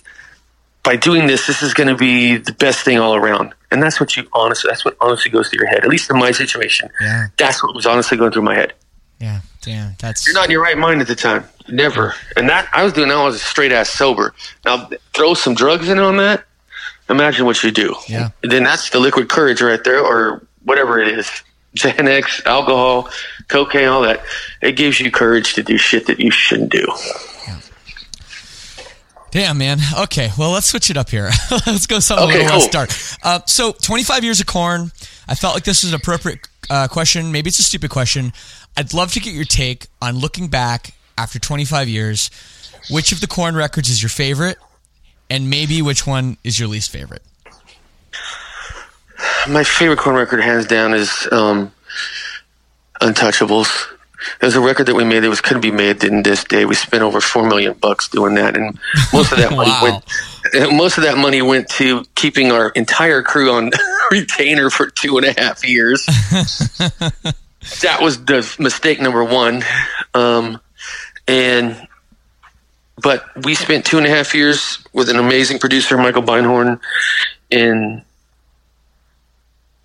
by 0.84 0.96
doing 0.96 1.28
this, 1.28 1.48
this 1.48 1.62
is 1.62 1.74
going 1.74 1.88
to 1.90 1.96
be 1.96 2.38
the 2.38 2.52
best 2.54 2.84
thing 2.84 2.98
all 3.00 3.16
around, 3.16 3.54
and 3.72 3.82
that's 3.82 4.00
what 4.00 4.18
you 4.18 4.28
honestly, 4.34 4.70
that's 4.70 4.84
what 4.84 4.98
honestly 5.00 5.32
goes 5.32 5.50
through 5.50 5.60
your 5.60 5.68
head. 5.70 5.80
At 5.84 5.90
least 5.90 6.10
in 6.10 6.18
my 6.18 6.32
situation, 6.32 6.90
Yeah. 7.00 7.28
that's 7.38 7.64
what 7.64 7.74
was 7.76 7.86
honestly 7.86 8.18
going 8.18 8.32
through 8.32 8.42
my 8.42 8.56
head. 8.56 8.74
yeah, 9.20 9.42
damn, 9.62 9.96
that's 10.00 10.26
You're 10.26 10.36
not 10.36 10.46
in 10.46 10.52
your 10.52 10.62
right 10.62 10.78
mind 10.78 11.02
at 11.02 11.08
the 11.08 11.16
time, 11.16 11.44
never. 11.68 12.14
And 12.36 12.50
that 12.50 12.68
I 12.74 12.84
was 12.84 12.94
doing 12.94 13.10
that. 13.10 13.18
I 13.18 13.26
was 13.26 13.42
straight 13.42 13.72
ass 13.72 13.90
sober. 13.90 14.34
Now 14.66 14.90
throw 15.14 15.34
some 15.34 15.54
drugs 15.54 15.90
in 15.90 16.00
on 16.00 16.18
that. 16.18 16.46
Imagine 17.10 17.46
what 17.46 17.64
you 17.64 17.72
do. 17.72 17.96
Yeah. 18.08 18.30
And 18.44 18.52
then 18.52 18.64
that's 18.64 18.90
the 18.90 19.00
liquid 19.00 19.30
courage 19.30 19.62
right 19.62 19.84
there, 19.84 20.00
or 20.00 20.46
whatever 20.64 21.00
it 21.00 21.08
is. 21.10 21.30
Xanax, 21.76 22.46
alcohol, 22.46 23.10
cocaine, 23.48 23.88
all 23.88 24.02
that. 24.02 24.24
It 24.62 24.74
gives 24.74 25.00
you 25.00 25.10
courage 25.12 25.54
to 25.54 25.64
do 25.64 25.78
shit 25.78 26.08
that 26.08 26.20
you 26.20 26.32
shouldn't 26.32 26.72
do. 26.72 26.86
Damn, 29.32 29.58
man. 29.58 29.80
Okay, 29.98 30.30
well, 30.38 30.52
let's 30.52 30.68
switch 30.68 30.90
it 30.90 30.98
up 30.98 31.10
here. 31.10 31.30
let's 31.66 31.88
go 31.88 32.00
something 32.00 32.28
Okay, 32.28 32.40
a 32.40 32.44
little 32.44 32.60
less 32.60 32.68
dark. 32.68 32.90
Uh, 33.24 33.40
so, 33.46 33.72
25 33.72 34.26
years 34.26 34.42
of 34.42 34.46
Korn. 34.46 34.92
I 35.28 35.36
felt 35.36 35.54
like 35.54 35.64
this 35.64 35.84
was 35.84 35.94
an 35.94 36.00
appropriate 36.00 36.40
uh, 36.70 36.90
question. 36.90 37.32
Maybe 37.32 37.48
it's 37.48 37.60
a 37.60 37.64
stupid 37.64 37.90
question. 37.92 38.34
I'd 38.78 38.94
love 38.94 39.12
to 39.14 39.20
get 39.20 39.34
your 39.34 39.46
take 39.46 39.88
on 40.02 40.18
looking 40.18 40.48
back 40.48 40.94
after 41.18 41.40
25 41.40 41.88
years. 41.90 42.30
Which 42.90 43.12
of 43.12 43.22
the 43.22 43.28
Korn 43.28 43.56
records 43.56 43.90
is 43.90 44.02
your 44.02 44.10
favorite, 44.10 44.58
and 45.30 45.50
maybe 45.50 45.82
which 45.82 46.08
one 46.08 46.38
is 46.44 46.60
your 46.60 46.68
least 46.68 46.90
favorite? 46.90 47.22
My 49.48 49.64
favorite 49.64 50.00
Korn 50.00 50.16
record, 50.16 50.42
hands 50.42 50.66
down, 50.66 50.94
is 50.94 51.28
um, 51.32 51.72
Untouchables. 53.02 53.70
It 54.40 54.46
was 54.46 54.56
a 54.56 54.62
record 54.62 54.86
that 54.88 54.96
we 54.96 55.04
made 55.04 55.20
that 55.22 55.30
was 55.30 55.42
couldn't 55.42 55.62
be 55.62 55.72
made 55.72 56.04
in 56.04 56.22
this 56.24 56.44
day. 56.44 56.66
We 56.66 56.76
spent 56.76 57.02
over 57.04 57.20
four 57.22 57.48
million 57.48 57.74
bucks 57.74 58.08
doing 58.08 58.36
that, 58.36 58.56
and 58.56 58.78
most 59.14 59.32
of 59.32 59.38
that 59.40 59.52
money 59.56 59.70
Wow. 59.72 59.82
went. 59.84 60.04
Most 60.74 60.98
of 60.98 61.04
that 61.06 61.18
money 61.18 61.42
went 61.42 61.70
to 61.70 62.04
keeping 62.16 62.52
our 62.52 62.72
entire 62.72 63.22
crew 63.22 63.52
on 63.52 63.70
retainer 64.12 64.70
for 64.72 64.88
two 64.90 65.18
and 65.18 65.26
a 65.26 65.40
half 65.40 65.64
years. 65.66 66.06
That 67.82 68.02
was 68.02 68.24
the 68.26 68.56
mistake 68.60 69.00
number 69.02 69.24
one, 69.24 69.64
um, 70.14 70.60
and 71.28 71.88
but 73.02 73.26
we 73.46 73.56
spent 73.56 73.86
two 73.86 73.98
and 73.98 74.06
a 74.06 74.10
half 74.10 74.34
years 74.36 74.84
with 74.94 75.10
an 75.10 75.18
amazing 75.18 75.60
producer, 75.60 75.98
Michael 75.98 76.22
Beinhorn, 76.24 76.80
in 77.50 78.04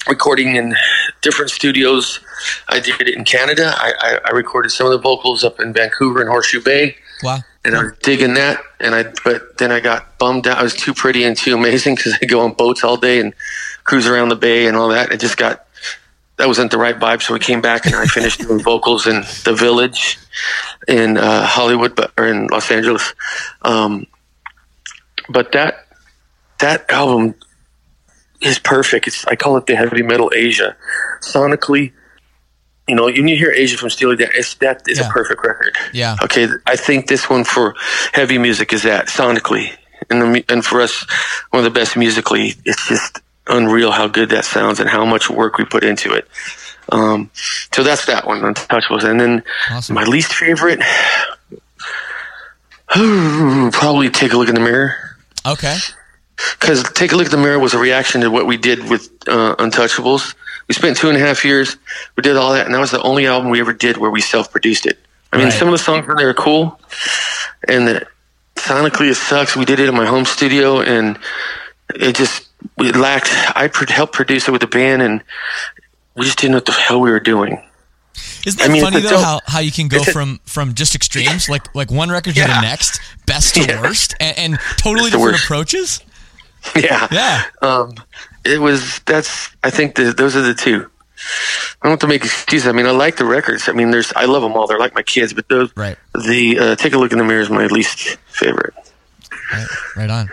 recording 0.09 0.57
in 0.57 0.75
different 1.23 1.51
studios. 1.51 2.21
I 2.69 2.81
did 2.81 3.01
it 3.01 3.09
in 3.15 3.25
Canada. 3.25 3.73
I, 3.77 3.93
I, 3.99 4.19
I 4.27 4.31
recorded 4.31 4.71
some 4.71 4.87
of 4.87 4.93
the 4.93 4.99
vocals 4.99 5.45
up 5.45 5.61
in 5.61 5.73
Vancouver 5.73 6.21
and 6.21 6.29
Horseshoe 6.29 6.61
Bay, 6.63 6.97
Wow. 7.23 7.39
and 7.65 7.75
I 7.77 7.83
was 7.85 7.93
digging 8.03 8.35
that. 8.35 8.61
And 8.81 8.95
I, 8.95 9.05
but 9.25 9.57
then 9.59 9.73
I 9.73 9.81
got 9.81 10.19
bummed 10.19 10.47
out. 10.47 10.59
I 10.59 10.63
was 10.63 10.75
too 10.75 10.93
pretty 10.95 11.25
and 11.25 11.37
too 11.37 11.55
amazing 11.55 11.95
because 11.97 12.17
I 12.21 12.27
go 12.27 12.41
on 12.41 12.53
boats 12.53 12.85
all 12.85 12.97
day 12.97 13.21
and 13.21 13.35
cruise 13.85 14.07
around 14.07 14.29
the 14.29 14.37
bay 14.37 14.67
and 14.67 14.77
all 14.77 14.89
that. 14.89 15.11
It 15.13 15.21
just 15.21 15.37
got 15.39 15.66
that 16.39 16.47
wasn't 16.49 16.71
the 16.71 16.79
right 16.79 16.99
vibe. 16.99 17.23
So 17.23 17.33
we 17.35 17.41
came 17.41 17.61
back 17.61 17.87
and 17.87 17.95
I 17.95 18.07
finished 18.07 18.41
doing 18.41 18.61
vocals 18.63 19.07
in 19.07 19.23
the 19.45 19.55
Village 19.55 20.19
in 20.87 21.17
uh, 21.17 21.47
Hollywood, 21.47 21.95
but 21.97 22.13
or 22.19 22.27
in 22.29 22.47
Los 22.49 22.71
Angeles. 22.71 23.15
Um, 23.63 24.07
but 25.29 25.53
that 25.53 25.87
that 26.61 26.91
album 26.91 27.35
is 28.41 28.59
perfect. 28.59 29.07
It's 29.07 29.27
I 29.27 29.37
call 29.37 29.57
it 29.57 29.67
the 29.67 29.77
heavy 29.77 30.03
metal 30.03 30.31
Aja. 30.37 30.77
Sonically, 31.23 31.93
you 32.87 32.95
know, 32.95 33.05
when 33.05 33.27
you 33.29 33.37
hear 33.37 33.51
Aja 33.53 33.77
from 33.77 33.91
Steely 33.91 34.17
Dan, 34.17 34.29
it's 34.35 34.55
that 34.57 34.83
is 34.87 34.99
Yeah. 34.99 35.09
a 35.09 35.11
perfect 35.11 35.43
record. 35.43 35.75
Yeah. 35.93 36.17
Okay, 36.23 36.49
I 36.67 36.77
think 36.77 37.09
this 37.09 37.29
one 37.31 37.45
for 37.45 37.75
heavy 38.13 38.39
music 38.39 38.73
is 38.73 38.83
that 38.83 39.07
sonically, 39.09 39.71
and 40.11 40.21
the, 40.37 40.45
and 40.51 40.65
for 40.65 40.81
us, 40.83 41.07
one 41.51 41.65
of 41.65 41.73
the 41.73 41.77
best 41.81 41.97
musically. 41.97 42.55
It's 42.65 42.87
just 42.89 43.21
unreal 43.49 43.93
how 43.93 44.09
good 44.09 44.31
that 44.31 44.45
sounds 44.45 44.81
and 44.81 44.89
how 44.89 45.05
much 45.05 45.31
work 45.31 45.59
we 45.59 45.65
put 45.65 45.85
into 45.85 46.13
it. 46.13 46.27
Um, 46.91 47.31
so 47.73 47.83
that's 47.83 48.07
that 48.07 48.27
one, 48.27 48.41
Untouchables, 48.43 49.05
and 49.05 49.21
then 49.21 49.43
Awesome. 49.71 49.95
my 49.95 50.05
least 50.05 50.33
favorite, 50.33 50.81
probably 53.73 54.11
take 54.11 54.33
a 54.33 54.37
look 54.37 54.49
in 54.49 54.55
the 54.55 54.61
mirror 54.61 54.95
Okay. 55.45 55.77
because 56.59 56.83
take 56.93 57.13
a 57.13 57.17
look 57.17 57.27
at 57.27 57.31
the 57.33 57.37
mirror 57.39 57.59
was 57.59 57.75
a 57.75 57.79
reaction 57.79 58.21
to 58.23 58.31
what 58.31 58.47
we 58.47 58.57
did 58.57 58.89
with 58.91 59.11
uh, 59.29 59.55
Untouchables. 59.57 60.35
We 60.69 60.75
spent 60.75 60.97
two 60.97 61.09
and 61.09 61.17
a 61.17 61.21
half 61.21 61.45
years. 61.45 61.77
We 62.17 62.23
did 62.23 62.37
all 62.37 62.53
that, 62.53 62.67
and 62.67 62.75
that 62.75 62.81
was 62.81 62.91
the 62.91 63.03
only 63.03 63.27
album 63.27 63.51
we 63.51 63.61
ever 63.61 63.73
did 63.73 63.97
where 63.97 64.11
we 64.11 64.21
self-produced 64.21 64.87
it. 64.87 64.99
I 65.33 65.37
mean, 65.39 65.47
Right. 65.47 65.53
some 65.53 65.69
of 65.69 65.73
the 65.73 65.79
songs 65.79 66.09
on 66.09 66.17
there 66.17 66.29
are 66.29 66.35
cool, 66.35 66.81
and 67.69 67.87
the, 67.89 68.07
sonically 68.57 69.11
it 69.11 69.15
sucks. 69.17 69.55
We 69.57 69.65
did 69.65 69.79
it 69.81 69.89
in 69.89 69.95
my 69.95 70.07
home 70.07 70.25
studio, 70.25 70.81
and 70.81 71.19
it 71.95 72.17
just 72.17 72.46
it 72.79 72.97
lacked. 72.97 73.29
I 73.57 73.71
helped 73.89 74.13
produce 74.15 74.49
it 74.49 74.51
with 74.53 74.61
the 74.61 74.67
band, 74.67 75.03
and 75.03 75.23
we 76.15 76.25
just 76.25 76.39
didn't 76.39 76.53
know 76.53 76.57
what 76.59 76.67
the 76.67 76.73
hell 76.73 77.01
we 77.01 77.11
were 77.11 77.21
doing. 77.21 77.63
Isn't 78.47 78.59
that 78.61 78.71
I 78.71 78.73
mean, 78.73 78.83
funny 78.83 79.01
though? 79.01 79.19
How, 79.21 79.41
how 79.47 79.59
you 79.61 79.71
can 79.73 79.89
go 79.89 79.99
it's 79.99 80.09
a- 80.09 80.13
from 80.13 80.41
from 80.45 80.75
just 80.75 80.95
extremes, 80.95 81.49
like 81.49 81.75
like 81.75 81.91
one 81.91 82.09
record 82.11 82.35
to 82.35 82.41
the 82.41 82.61
next, 82.63 83.01
best 83.27 83.55
to 83.57 83.61
Yeah. 83.69 83.83
worst, 83.83 84.15
and, 84.21 84.39
and 84.39 84.59
totally 84.79 85.11
different 85.11 85.33
worst. 85.33 85.45
approaches. 85.45 86.01
yeah, 86.75 87.07
Yeah. 87.11 87.45
Um, 87.63 87.95
it 88.45 88.59
was. 88.61 89.01
That's. 89.07 89.51
I 89.63 89.71
think 89.71 89.95
the, 89.97 90.13
those 90.13 90.35
are 90.37 90.43
the 90.43 90.55
two. 90.55 90.89
I 91.83 91.89
don't 91.89 91.93
have 91.93 91.99
to 92.01 92.07
make 92.07 92.25
excuses. 92.25 92.67
I 92.69 92.73
mean, 92.73 92.87
I 92.87 92.91
like 92.91 93.17
the 93.17 93.25
records. 93.25 93.69
I 93.69 93.73
mean, 93.73 93.91
there's. 93.91 94.13
I 94.15 94.25
love 94.25 94.43
them 94.43 94.53
all. 94.53 94.67
They're 94.67 94.79
like 94.79 94.95
my 94.95 95.03
kids. 95.03 95.33
But 95.35 95.49
those. 95.49 95.71
Right. 95.77 95.97
The 96.15 96.59
uh, 96.59 96.77
take 96.77 96.93
a 96.95 96.99
look 96.99 97.13
in 97.13 97.19
the 97.19 97.25
mirror 97.25 97.41
is 97.41 97.51
my 97.51 97.67
least 97.67 98.17
favorite. 98.29 98.75
Right, 99.53 99.67
right 99.97 100.11
on. 100.11 100.31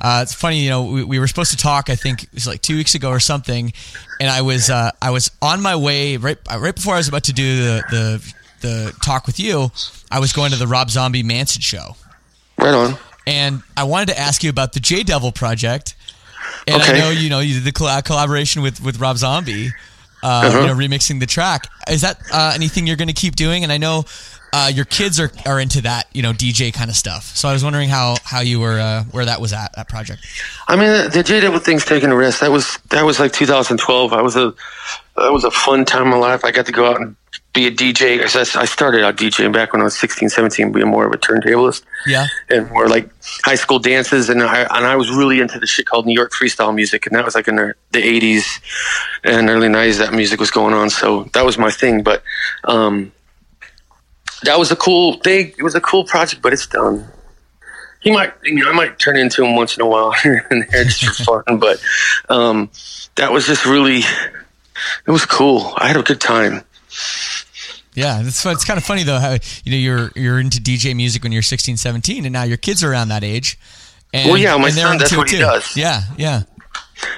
Uh, 0.00 0.20
it's 0.22 0.32
funny, 0.34 0.60
you 0.60 0.70
know, 0.70 0.84
we, 0.84 1.02
we 1.04 1.18
were 1.18 1.26
supposed 1.26 1.50
to 1.50 1.56
talk. 1.56 1.90
I 1.90 1.96
think 1.96 2.22
it 2.24 2.32
was 2.34 2.46
like 2.46 2.62
two 2.62 2.76
weeks 2.76 2.94
ago 2.94 3.10
or 3.10 3.18
something, 3.20 3.72
and 4.20 4.30
I 4.30 4.42
was 4.42 4.70
uh, 4.70 4.90
I 5.02 5.10
was 5.10 5.30
on 5.42 5.60
my 5.60 5.74
way 5.76 6.16
right 6.16 6.38
uh, 6.52 6.58
right 6.60 6.74
before 6.74 6.94
I 6.94 6.98
was 6.98 7.08
about 7.08 7.24
to 7.24 7.32
do 7.32 7.56
the, 7.64 7.82
the 7.90 8.34
the 8.60 8.92
talk 9.04 9.26
with 9.26 9.40
you. 9.40 9.70
I 10.10 10.20
was 10.20 10.32
going 10.32 10.52
to 10.52 10.56
the 10.56 10.66
Rob 10.68 10.90
Zombie 10.90 11.22
Manson 11.24 11.60
show, 11.62 11.96
Right 12.56 12.74
on. 12.74 12.96
and 13.26 13.62
I 13.76 13.84
wanted 13.84 14.08
to 14.08 14.18
ask 14.18 14.44
you 14.44 14.50
about 14.50 14.72
the 14.72 14.80
J 14.80 15.02
Devil 15.02 15.32
project. 15.32 15.94
And 16.68 16.80
Okay. 16.82 16.94
I 16.94 16.98
know 16.98 17.10
you 17.10 17.28
know 17.28 17.40
you 17.40 17.54
did 17.54 17.64
the 17.64 17.72
colla- 17.72 18.02
collaboration 18.02 18.62
with 18.62 18.80
with 18.80 19.00
Rob 19.00 19.16
Zombie, 19.18 19.68
uh, 20.22 20.26
Uh-huh. 20.26 20.60
you 20.60 20.66
know, 20.68 20.74
remixing 20.74 21.18
the 21.20 21.26
track. 21.26 21.66
Is 21.90 22.02
that 22.02 22.20
uh, 22.32 22.52
anything 22.54 22.86
you're 22.86 22.96
going 22.96 23.08
to 23.08 23.14
keep 23.14 23.34
doing? 23.36 23.64
And 23.64 23.72
I 23.72 23.78
know 23.78 24.04
uh, 24.52 24.70
your 24.72 24.84
kids 24.84 25.20
are, 25.20 25.30
are 25.46 25.60
into 25.60 25.82
that, 25.82 26.06
you 26.12 26.22
know, 26.22 26.32
DJ 26.32 26.72
kind 26.72 26.90
of 26.90 26.96
stuff. 26.96 27.36
So 27.36 27.48
I 27.48 27.52
was 27.52 27.64
wondering 27.64 27.88
how 27.88 28.16
how 28.24 28.40
you 28.40 28.60
were 28.60 28.78
uh, 28.78 29.04
where 29.04 29.24
that 29.24 29.40
was 29.40 29.52
at 29.52 29.74
that 29.76 29.88
project. 29.88 30.26
I 30.68 30.76
mean, 30.76 31.10
the 31.10 31.22
J 31.22 31.40
Devil 31.40 31.58
thing's 31.58 31.84
taking 31.84 32.10
a 32.10 32.16
risk. 32.16 32.40
That 32.40 32.50
was 32.50 32.78
that 32.90 33.04
was 33.04 33.20
like 33.20 33.32
2012. 33.32 34.12
I 34.12 34.22
was 34.22 34.36
a 34.36 34.54
that 35.16 35.32
was 35.32 35.44
a 35.44 35.50
fun 35.50 35.84
time 35.84 36.02
in 36.02 36.08
my 36.10 36.16
life. 36.16 36.44
I 36.44 36.50
got 36.50 36.66
to 36.66 36.72
go 36.72 36.90
out 36.90 37.00
and 37.00 37.16
be 37.52 37.66
a 37.66 37.70
DJ. 37.70 38.20
I 38.56 38.64
started 38.64 39.04
out 39.04 39.16
DJing 39.16 39.52
back 39.52 39.72
when 39.72 39.80
I 39.80 39.84
was 39.84 39.98
16, 39.98 40.28
17, 40.28 40.72
being 40.72 40.86
more 40.86 41.06
of 41.06 41.12
a 41.12 41.16
turntablist. 41.16 41.82
Yeah. 42.06 42.26
And 42.48 42.70
more 42.70 42.88
like 42.88 43.10
high 43.44 43.54
school 43.54 43.78
dances. 43.78 44.28
And 44.28 44.42
I, 44.42 44.62
and 44.62 44.86
I 44.86 44.96
was 44.96 45.10
really 45.10 45.40
into 45.40 45.58
the 45.58 45.66
shit 45.66 45.86
called 45.86 46.06
New 46.06 46.14
York 46.14 46.32
freestyle 46.32 46.74
music. 46.74 47.06
And 47.06 47.16
that 47.16 47.24
was 47.24 47.34
like 47.34 47.48
in 47.48 47.56
the, 47.56 47.74
the 47.92 48.02
80s 48.02 48.44
and 49.24 49.48
early 49.48 49.68
90s 49.68 49.98
that 49.98 50.12
music 50.12 50.38
was 50.38 50.50
going 50.50 50.74
on. 50.74 50.90
So 50.90 51.24
that 51.32 51.44
was 51.44 51.58
my 51.58 51.70
thing. 51.70 52.02
But 52.02 52.22
um, 52.64 53.12
that 54.44 54.58
was 54.58 54.70
a 54.70 54.76
cool 54.76 55.14
thing. 55.14 55.52
It 55.58 55.62
was 55.62 55.74
a 55.74 55.80
cool 55.80 56.04
project, 56.04 56.42
but 56.42 56.52
it's 56.52 56.66
done. 56.66 57.06
He 58.00 58.12
might, 58.12 58.32
you 58.44 58.54
know, 58.54 58.70
I 58.70 58.72
might 58.72 58.98
turn 58.98 59.16
into 59.16 59.44
him 59.44 59.56
once 59.56 59.76
in 59.76 59.82
a 59.82 59.86
while 59.86 60.12
here 60.22 60.46
and 60.50 60.66
there 60.70 60.84
just 60.84 61.24
for 61.24 61.42
fun. 61.42 61.58
But 61.58 61.82
um, 62.28 62.70
that 63.16 63.32
was 63.32 63.46
just 63.46 63.66
really, 63.66 63.98
it 63.98 65.10
was 65.10 65.26
cool. 65.26 65.72
I 65.76 65.88
had 65.88 65.96
a 65.96 66.02
good 66.02 66.20
time. 66.20 66.64
Yeah, 67.94 68.20
it's 68.20 68.46
it's 68.46 68.64
kind 68.64 68.78
of 68.78 68.84
funny 68.84 69.02
though 69.02 69.18
how 69.18 69.38
you 69.64 69.72
know 69.72 69.76
you're 69.76 70.12
you're 70.14 70.38
into 70.38 70.60
DJ 70.60 70.94
music 70.94 71.24
when 71.24 71.32
you're 71.32 71.42
16, 71.42 71.76
17, 71.76 72.24
and 72.24 72.32
now 72.32 72.44
your 72.44 72.56
kids 72.56 72.84
are 72.84 72.92
around 72.92 73.08
that 73.08 73.24
age. 73.24 73.58
And, 74.14 74.28
well, 74.28 74.38
yeah, 74.38 74.56
my 74.56 74.70
son, 74.70 74.98
that's 74.98 75.16
what 75.16 75.28
he 75.28 75.38
does. 75.38 75.76
Yeah, 75.76 76.02
yeah. 76.16 76.44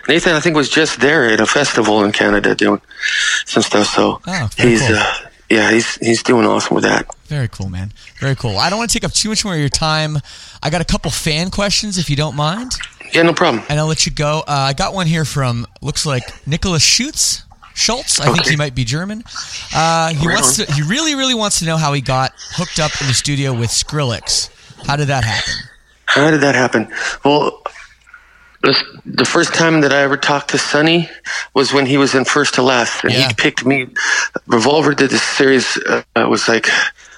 Nathan, 0.09 0.35
I 0.35 0.41
think, 0.41 0.57
was 0.57 0.69
just 0.69 1.01
there 1.01 1.31
at 1.31 1.41
a 1.41 1.47
festival 1.47 2.03
in 2.03 2.13
Canada 2.13 2.55
doing 2.55 2.81
some 3.45 3.63
stuff. 3.63 3.89
So 3.89 4.21
oh, 4.27 4.49
he's, 4.57 4.87
cool. 4.87 4.97
uh, 4.97 5.15
yeah, 5.51 5.73
he's 5.73 5.97
he's 5.97 6.23
doing 6.23 6.47
awesome 6.47 6.77
with 6.77 6.85
that. 6.85 7.07
Very 7.27 7.49
cool, 7.49 7.69
man. 7.69 7.93
Very 8.21 8.37
cool. 8.37 8.57
I 8.57 8.71
don't 8.71 8.79
want 8.79 8.91
to 8.91 8.99
take 8.99 9.05
up 9.05 9.13
too 9.13 9.29
much 9.29 9.45
more 9.45 9.55
of 9.55 9.61
your 9.61 9.69
time. 9.69 10.19
I 10.63 10.71
got 10.71 10.81
a 10.81 10.85
couple 10.85 11.11
fan 11.11 11.51
questions, 11.51 11.99
if 11.99 12.09
you 12.09 12.17
don't 12.17 12.37
mind. 12.37 12.73
Yeah, 13.13 13.23
no 13.23 13.33
problem. 13.33 13.65
And 13.69 13.81
I'll 13.81 13.87
let 13.87 14.07
you 14.07 14.13
go. 14.13 14.41
Uh, 14.41 14.53
I 14.53 14.73
got 14.73 14.95
one 14.95 15.07
here 15.07 15.25
from 15.25 15.67
looks 15.83 16.07
like 16.07 16.47
Nicholas 16.47 16.83
Schutz. 16.83 17.43
Schultz. 17.75 18.21
I 18.21 18.25
okay. 18.25 18.35
think 18.35 18.47
he 18.49 18.57
might 18.57 18.75
be 18.75 18.85
German. 18.85 19.25
Uh, 19.75 20.11
he 20.11 20.27
wants 20.27 20.57
to. 20.57 20.73
He 20.73 20.83
really, 20.83 21.15
really 21.15 21.35
wants 21.35 21.59
to 21.61 21.65
know 21.65 21.77
how 21.77 21.93
he 21.93 22.01
got 22.01 22.33
hooked 22.53 22.79
up 22.79 22.93
in 23.01 23.09
the 23.09 23.15
studio 23.15 23.53
with 23.53 23.71
Skrillex. 23.71 24.51
How 24.87 24.97
did 24.97 25.09
that 25.09 25.25
happen? 25.25 25.55
How 26.07 26.31
did 26.31 26.41
that 26.41 26.55
happen? 26.55 26.93
Well, 27.25 27.60
the 28.63 29.25
first 29.25 29.55
time 29.55 29.81
that 29.81 29.93
I 29.93 30.03
ever 30.03 30.17
talked 30.17 30.51
to 30.51 30.59
Sonny 30.59 31.09
was 31.55 31.73
when 31.73 31.87
he 31.87 31.97
was 31.97 32.15
in 32.15 32.25
First 32.25 32.55
to 32.55 32.63
Last, 32.63 33.05
and 33.05 33.13
yeah. 33.13 33.29
he 33.29 33.35
picked 33.35 33.65
me. 33.65 33.89
Revolver 34.47 34.95
did 34.95 35.11
this 35.11 35.23
series. 35.23 35.79
Uh, 35.79 36.03
it 36.15 36.29
was 36.29 36.47
like 36.47 36.69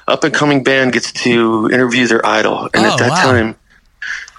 up 0.06 0.22
and 0.22 0.32
coming 0.32 0.62
band 0.62 0.92
gets 0.92 1.10
to 1.24 1.68
interview 1.72 2.06
their 2.06 2.24
idol, 2.24 2.68
and 2.72 2.86
oh, 2.86 2.92
at 2.92 2.98
that 2.98 3.10
wow. 3.10 3.22
time, 3.22 3.56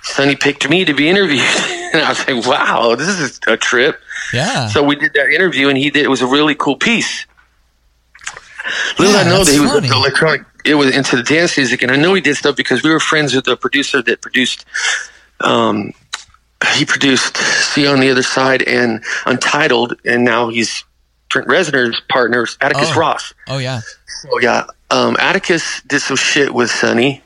Sonny 0.01 0.35
picked 0.37 0.69
me 0.69 0.85
to 0.85 0.93
be 0.93 1.09
interviewed, 1.09 1.41
and 1.93 2.01
I 2.03 2.09
was 2.09 2.27
like, 2.27 2.45
"Wow, 2.45 2.95
this 2.95 3.07
is 3.07 3.39
a 3.47 3.57
trip." 3.57 3.99
Yeah. 4.33 4.69
So 4.69 4.81
we 4.81 4.95
did 4.95 5.13
that 5.13 5.29
interview, 5.29 5.67
and 5.67 5.77
he 5.77 5.89
did. 5.89 6.05
It 6.05 6.09
was 6.09 6.21
a 6.21 6.27
really 6.27 6.55
cool 6.55 6.77
piece. 6.77 7.25
Little 8.97 9.13
Yeah, 9.13 9.19
I 9.19 9.23
know 9.25 9.43
that 9.43 9.51
he 9.51 9.59
was 9.59 9.71
funny. 9.71 9.89
electronic. 9.89 10.41
It 10.63 10.75
was 10.75 10.95
into 10.95 11.17
the 11.17 11.23
dance 11.23 11.57
music, 11.57 11.81
and 11.81 11.91
I 11.91 11.97
know 11.97 12.13
he 12.13 12.21
did 12.21 12.37
stuff 12.37 12.55
because 12.55 12.81
we 12.81 12.91
were 12.91 13.01
friends 13.01 13.35
with 13.35 13.43
the 13.43 13.57
producer 13.57 14.01
that 14.01 14.21
produced. 14.21 14.65
Um, 15.41 15.91
he 16.75 16.85
produced 16.85 17.37
"See 17.37 17.85
on 17.87 17.99
the 17.99 18.09
Other 18.11 18.23
Side" 18.23 18.61
and 18.63 19.03
"Untitled," 19.25 19.95
and 20.05 20.23
now 20.23 20.49
he's 20.49 20.83
Trent 21.29 21.47
Reznor's 21.47 21.99
partner, 22.09 22.45
Atticus 22.61 22.89
Oh. 22.93 22.99
Ross. 22.99 23.33
Oh 23.47 23.57
yeah. 23.57 23.81
So 24.21 24.39
yeah, 24.39 24.65
um, 24.91 25.17
Atticus 25.19 25.81
did 25.87 26.01
some 26.01 26.15
shit 26.17 26.53
with 26.53 26.69
Sonny, 26.71 27.21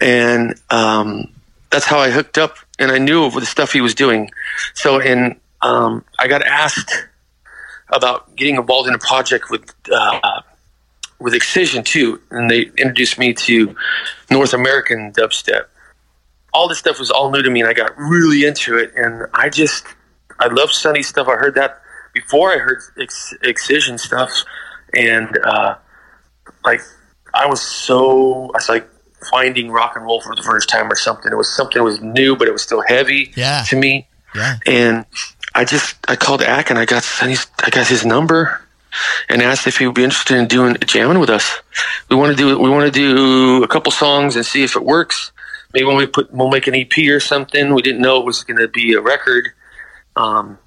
and 0.00 0.54
um, 0.70 1.28
that's 1.70 1.86
how 1.86 1.98
I 1.98 2.10
hooked 2.10 2.38
up, 2.38 2.56
and 2.78 2.90
I 2.90 2.98
knew 2.98 3.24
of 3.24 3.34
the 3.34 3.46
stuff 3.46 3.72
he 3.72 3.80
was 3.80 3.94
doing. 3.94 4.30
So, 4.74 5.00
and 5.00 5.36
um, 5.62 6.04
I 6.18 6.28
got 6.28 6.42
asked 6.42 6.92
about 7.88 8.34
getting 8.36 8.56
involved 8.56 8.88
in 8.88 8.94
a 8.94 8.98
project 8.98 9.48
with 9.50 9.72
uh, 9.92 10.42
with 11.18 11.32
Excision 11.34 11.84
too, 11.84 12.20
and 12.30 12.50
they 12.50 12.62
introduced 12.76 13.18
me 13.18 13.32
to 13.32 13.74
North 14.30 14.52
American 14.52 15.12
dubstep. 15.12 15.66
All 16.56 16.68
this 16.68 16.78
stuff 16.78 16.98
was 16.98 17.10
all 17.10 17.30
new 17.30 17.42
to 17.42 17.50
me, 17.50 17.60
and 17.60 17.68
I 17.68 17.74
got 17.74 17.90
really 17.98 18.44
into 18.46 18.78
it. 18.78 18.92
And 18.96 19.26
I 19.34 19.50
just, 19.50 19.84
I 20.40 20.46
love 20.46 20.72
Sonny 20.72 21.02
stuff. 21.02 21.28
I 21.28 21.36
heard 21.36 21.54
that 21.56 21.82
before 22.14 22.50
I 22.54 22.56
heard 22.58 22.78
Ex- 22.98 23.34
Excision 23.42 23.98
stuff, 23.98 24.30
and 24.94 25.38
uh, 25.44 25.74
like 26.64 26.80
I 27.34 27.46
was 27.46 27.60
so 27.60 28.44
I 28.54 28.56
was 28.56 28.68
like 28.70 28.88
finding 29.30 29.70
rock 29.70 29.92
and 29.96 30.04
roll 30.06 30.20
for 30.22 30.34
the 30.34 30.42
first 30.42 30.68
time 30.70 30.90
or 30.90 30.96
something. 30.96 31.30
It 31.30 31.36
was 31.36 31.54
something 31.54 31.78
that 31.78 31.84
was 31.84 32.00
new, 32.00 32.36
but 32.36 32.48
it 32.48 32.52
was 32.52 32.62
still 32.62 32.82
heavy 32.86 33.32
Yeah. 33.36 33.62
to 33.68 33.76
me. 33.76 34.08
Yeah. 34.34 34.56
And 34.66 35.04
I 35.54 35.64
just 35.64 35.96
I 36.08 36.16
called 36.16 36.42
Ack 36.42 36.70
and 36.70 36.78
I 36.78 36.84
got 36.86 37.02
Sonny's 37.02 37.46
I 37.62 37.68
got 37.70 37.86
his 37.86 38.04
number 38.06 38.62
and 39.28 39.42
asked 39.42 39.66
if 39.66 39.76
he 39.78 39.86
would 39.86 39.94
be 39.96 40.04
interested 40.04 40.36
in 40.38 40.46
doing 40.46 40.76
a 40.76 40.84
jamming 40.84 41.18
with 41.18 41.28
us. 41.30 41.60
We 42.08 42.16
want 42.16 42.30
to 42.34 42.36
do 42.36 42.58
we 42.58 42.70
want 42.70 42.84
to 42.86 42.90
do 42.90 43.62
a 43.64 43.68
couple 43.68 43.92
songs 43.92 44.36
and 44.36 44.44
see 44.46 44.62
if 44.64 44.76
it 44.76 44.84
works. 44.84 45.32
Maybe 45.76 45.88
when 45.88 45.98
we 45.98 46.06
put 46.06 46.32
we'll 46.32 46.48
make 46.48 46.66
an 46.68 46.74
EP 46.74 46.96
or 47.10 47.20
something. 47.20 47.74
We 47.74 47.82
didn't 47.82 48.00
know 48.00 48.18
it 48.18 48.24
was 48.24 48.42
going 48.44 48.56
to 48.56 48.66
be 48.66 48.94
a 48.94 49.00
record. 49.02 49.50
Um, 50.16 50.58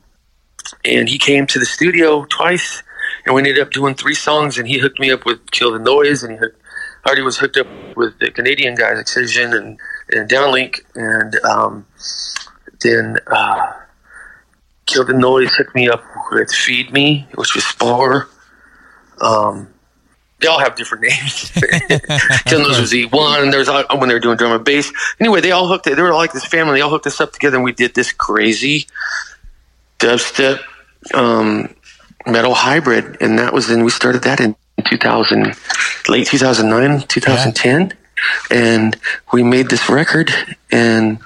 and 0.86 1.10
he 1.10 1.18
came 1.18 1.48
to 1.48 1.58
the 1.58 1.66
studio 1.66 2.26
twice, 2.26 2.84
and 3.26 3.34
we 3.34 3.42
ended 3.42 3.58
up 3.58 3.72
doing 3.72 3.96
three 3.96 4.14
songs. 4.14 4.60
And 4.60 4.68
he 4.68 4.78
hooked 4.78 5.00
me 5.00 5.10
up 5.10 5.26
with 5.26 5.50
Kill 5.50 5.72
the 5.72 5.80
Noise, 5.80 6.22
and 6.22 6.34
he 6.34 6.38
hooked, 6.38 6.62
already 7.08 7.24
was 7.24 7.40
hooked 7.40 7.58
up 7.58 7.66
with 7.98 8.20
the 8.20 8.30
Canadian 8.30 8.76
guys, 8.76 9.00
Excision 9.00 9.52
and 9.52 9.80
and 10.12 10.30
Downlink, 10.30 10.82
and 10.94 11.36
um, 11.44 11.88
then 12.82 13.18
uh, 13.26 13.74
Kill 14.86 15.06
the 15.06 15.14
Noise 15.14 15.56
hooked 15.56 15.74
me 15.74 15.90
up 15.90 16.04
with 16.32 16.52
Feed 16.52 16.94
Me, 16.94 17.28
which 17.34 17.56
was 17.56 17.66
Spor. 17.66 18.30
Um, 19.22 19.74
they 20.40 20.48
all 20.48 20.60
have 20.60 20.76
different 20.76 21.04
names. 21.04 21.52
The 22.50 22.58
Noise 22.58 22.80
was 22.80 22.94
E1, 22.94 23.44
and 23.44 23.54
there's 23.54 23.70
uh, 23.70 23.84
when 23.98 24.10
they 24.10 24.16
were 24.16 24.20
doing 24.20 24.38
drum 24.38 24.52
and 24.52 24.64
bass. 24.64 24.92
Anyway, 25.20 25.42
they 25.42 25.52
all 25.52 25.68
hooked. 25.68 25.88
It. 25.88 25.96
They 25.96 26.02
were 26.02 26.14
like 26.14 26.34
this 26.34 26.46
family. 26.46 26.76
They 26.76 26.82
all 26.82 26.90
hooked 26.90 27.08
us 27.08 27.22
up 27.22 27.32
together, 27.32 27.58
and 27.58 27.64
we 27.64 27.74
did 27.74 27.94
this 27.94 28.12
crazy 28.12 28.88
dubstep 30.00 30.62
um, 31.14 31.74
metal 32.26 32.54
hybrid, 32.54 33.18
and 33.22 33.38
that 33.40 33.54
was 33.54 33.70
in. 33.70 33.84
We 33.84 33.92
started 33.92 34.24
that 34.24 34.40
in 34.40 34.56
2000, 34.90 35.54
late 36.08 36.28
2009, 36.28 37.08
2010, 37.08 37.94
and 38.50 38.98
we 39.32 39.44
made 39.44 39.70
this 39.70 39.90
record. 39.90 40.32
And 40.72 41.20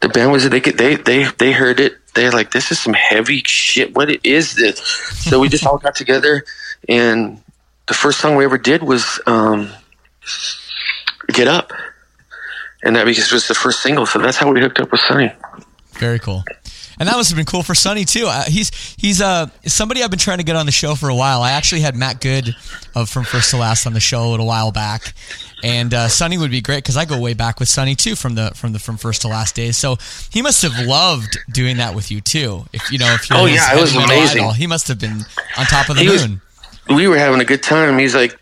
the 0.00 0.08
band 0.08 0.32
was 0.32 0.48
they 0.48 0.60
they 0.60 0.96
they 0.96 1.24
they 1.38 1.52
heard 1.52 1.80
it. 1.80 1.94
They're 2.14 2.32
like, 2.32 2.50
"This 2.50 2.70
is 2.70 2.78
some 2.78 2.94
heavy 2.94 3.42
shit. 3.44 3.94
What 3.94 4.10
is 4.24 4.54
this?" 4.54 4.80
So 4.80 5.40
we 5.40 5.48
just 5.48 5.66
all 5.66 5.78
got 5.78 5.94
together, 5.94 6.44
and 6.88 7.40
the 7.88 7.94
first 7.94 8.20
song 8.20 8.36
we 8.36 8.44
ever 8.44 8.58
did 8.58 8.82
was 8.82 9.20
um, 9.26 9.70
"Get 11.28 11.48
Up," 11.48 11.72
and 12.82 12.96
that 12.96 13.04
because 13.04 13.26
it 13.26 13.32
was 13.32 13.48
the 13.48 13.54
first 13.54 13.82
single. 13.82 14.06
So 14.06 14.18
that's 14.18 14.36
how 14.36 14.50
we 14.52 14.60
hooked 14.60 14.80
up 14.80 14.90
with 14.92 15.00
Sonny. 15.00 15.32
Very 15.94 16.18
cool. 16.18 16.44
And 17.00 17.08
that 17.08 17.14
must 17.14 17.30
have 17.30 17.36
been 17.36 17.46
cool 17.46 17.62
for 17.62 17.76
Sonny 17.76 18.04
too. 18.04 18.26
Uh, 18.26 18.42
he's 18.48 18.70
he's 18.98 19.20
uh 19.20 19.46
somebody 19.66 20.02
I've 20.02 20.10
been 20.10 20.18
trying 20.18 20.38
to 20.38 20.44
get 20.44 20.56
on 20.56 20.66
the 20.66 20.72
show 20.72 20.96
for 20.96 21.08
a 21.08 21.14
while. 21.14 21.42
I 21.42 21.52
actually 21.52 21.80
had 21.82 21.94
Matt 21.94 22.20
Good 22.20 22.56
of 22.96 23.08
from 23.08 23.22
First 23.24 23.50
to 23.50 23.56
Last 23.56 23.86
on 23.86 23.92
the 23.92 24.00
show 24.00 24.24
a 24.24 24.30
little 24.30 24.46
while 24.46 24.72
back, 24.72 25.12
and 25.62 25.94
uh, 25.94 26.08
Sonny 26.08 26.38
would 26.38 26.50
be 26.50 26.60
great 26.60 26.78
because 26.78 26.96
I 26.96 27.04
go 27.04 27.16
way 27.20 27.34
back 27.34 27.60
with 27.60 27.68
Sonny 27.68 27.94
too 27.94 28.16
from 28.16 28.34
the 28.34 28.50
from 28.56 28.72
the 28.72 28.80
from 28.80 28.96
First 28.96 29.22
to 29.22 29.28
Last 29.28 29.54
days. 29.54 29.76
So 29.76 29.96
he 30.32 30.42
must 30.42 30.60
have 30.62 30.76
loved 30.86 31.38
doing 31.52 31.76
that 31.76 31.94
with 31.94 32.10
you 32.10 32.20
too. 32.20 32.64
If 32.72 32.90
you 32.90 32.98
know 32.98 33.12
if 33.14 33.30
you're 33.30 33.38
Oh, 33.38 33.46
yeah, 33.46 33.76
it 33.76 33.80
was 33.80 33.94
amazing. 33.94 34.40
idol, 34.42 34.52
he 34.52 34.66
must 34.66 34.88
have 34.88 34.98
been 34.98 35.24
on 35.56 35.66
top 35.66 35.88
of 35.90 35.96
the 35.96 36.02
He 36.02 36.08
was- 36.08 36.26
moon. 36.26 36.40
We 36.94 37.06
were 37.08 37.18
having 37.18 37.40
a 37.40 37.44
good 37.44 37.62
time. 37.62 37.98
He's 37.98 38.14
like, 38.14 38.38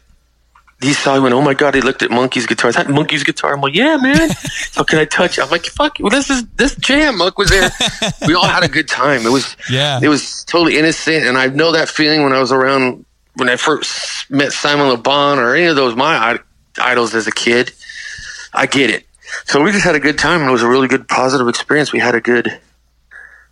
he 0.82 0.92
saw, 0.92 1.14
he 1.14 1.20
went, 1.20 1.34
oh 1.34 1.40
my 1.40 1.54
God, 1.54 1.74
he 1.74 1.80
looked 1.80 2.02
at 2.02 2.10
Munky's 2.10 2.46
guitar. 2.46 2.68
Is 2.68 2.76
that 2.76 2.86
Munky's 2.88 3.24
guitar? 3.24 3.54
I'm 3.54 3.60
like, 3.62 3.74
yeah, 3.74 3.96
man. 3.96 4.28
so 4.70 4.84
can 4.84 4.98
I 4.98 5.04
touch 5.06 5.38
it? 5.38 5.42
I'm 5.44 5.50
like, 5.50 5.64
fuck, 5.64 5.96
well, 6.00 6.10
this 6.10 6.28
is, 6.28 6.46
this 6.56 6.76
jam. 6.76 7.16
Monk 7.18 7.38
was 7.38 7.48
there. 7.48 7.70
we 8.26 8.34
all 8.34 8.44
had 8.46 8.62
a 8.62 8.68
good 8.68 8.86
time. 8.88 9.22
It 9.24 9.30
was, 9.32 9.56
Yeah. 9.70 9.98
it 10.02 10.08
was 10.08 10.44
totally 10.44 10.76
innocent. 10.78 11.24
And 11.24 11.38
I 11.38 11.46
know 11.46 11.72
that 11.72 11.88
feeling 11.88 12.22
when 12.24 12.32
I 12.34 12.38
was 12.40 12.52
around, 12.52 13.04
when 13.36 13.48
I 13.48 13.56
first 13.56 14.30
met 14.30 14.52
Simon 14.52 14.88
Le 14.88 14.96
Bon 14.98 15.38
or 15.38 15.54
any 15.54 15.66
of 15.66 15.76
those, 15.76 15.96
my 15.96 16.38
idols 16.78 17.14
as 17.14 17.26
a 17.26 17.32
kid. 17.32 17.72
I 18.52 18.66
get 18.66 18.90
it. 18.90 19.06
So 19.46 19.62
we 19.62 19.72
just 19.72 19.84
had 19.84 19.94
a 19.94 20.00
good 20.00 20.18
time 20.18 20.40
and 20.40 20.48
it 20.48 20.52
was 20.52 20.62
a 20.62 20.68
really 20.68 20.88
good 20.88 21.08
positive 21.08 21.48
experience. 21.48 21.92
We 21.92 21.98
had 22.00 22.14
a 22.14 22.20
good, 22.20 22.60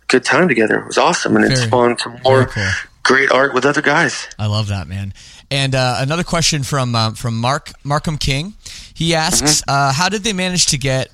good 0.07 0.23
time 0.23 0.47
together. 0.47 0.79
It 0.79 0.85
was 0.87 0.97
awesome. 0.99 1.35
And 1.35 1.45
it 1.45 1.49
Very- 1.55 1.67
spawned 1.67 1.99
some 1.99 2.19
more 2.23 2.45
cool. 2.45 2.63
Great 3.05 3.31
art 3.31 3.53
with 3.53 3.65
other 3.65 3.81
guys. 3.83 4.27
I 4.39 4.47
love 4.47 4.67
that 4.69 4.87
man. 4.87 5.13
And 5.51 5.75
uh, 5.75 5.97
another 5.99 6.23
question 6.23 6.63
from 6.63 6.95
um, 6.95 7.13
from 7.15 7.39
Mark 7.39 7.71
Markham 7.83 8.17
King. 8.17 8.55
He 8.95 9.13
asks, 9.13 9.61
Mm-hmm. 9.61 9.69
uh, 9.69 9.93
"How 9.93 10.09
did 10.09 10.23
they 10.23 10.33
manage 10.33 10.65
to 10.67 10.77
get 10.77 11.09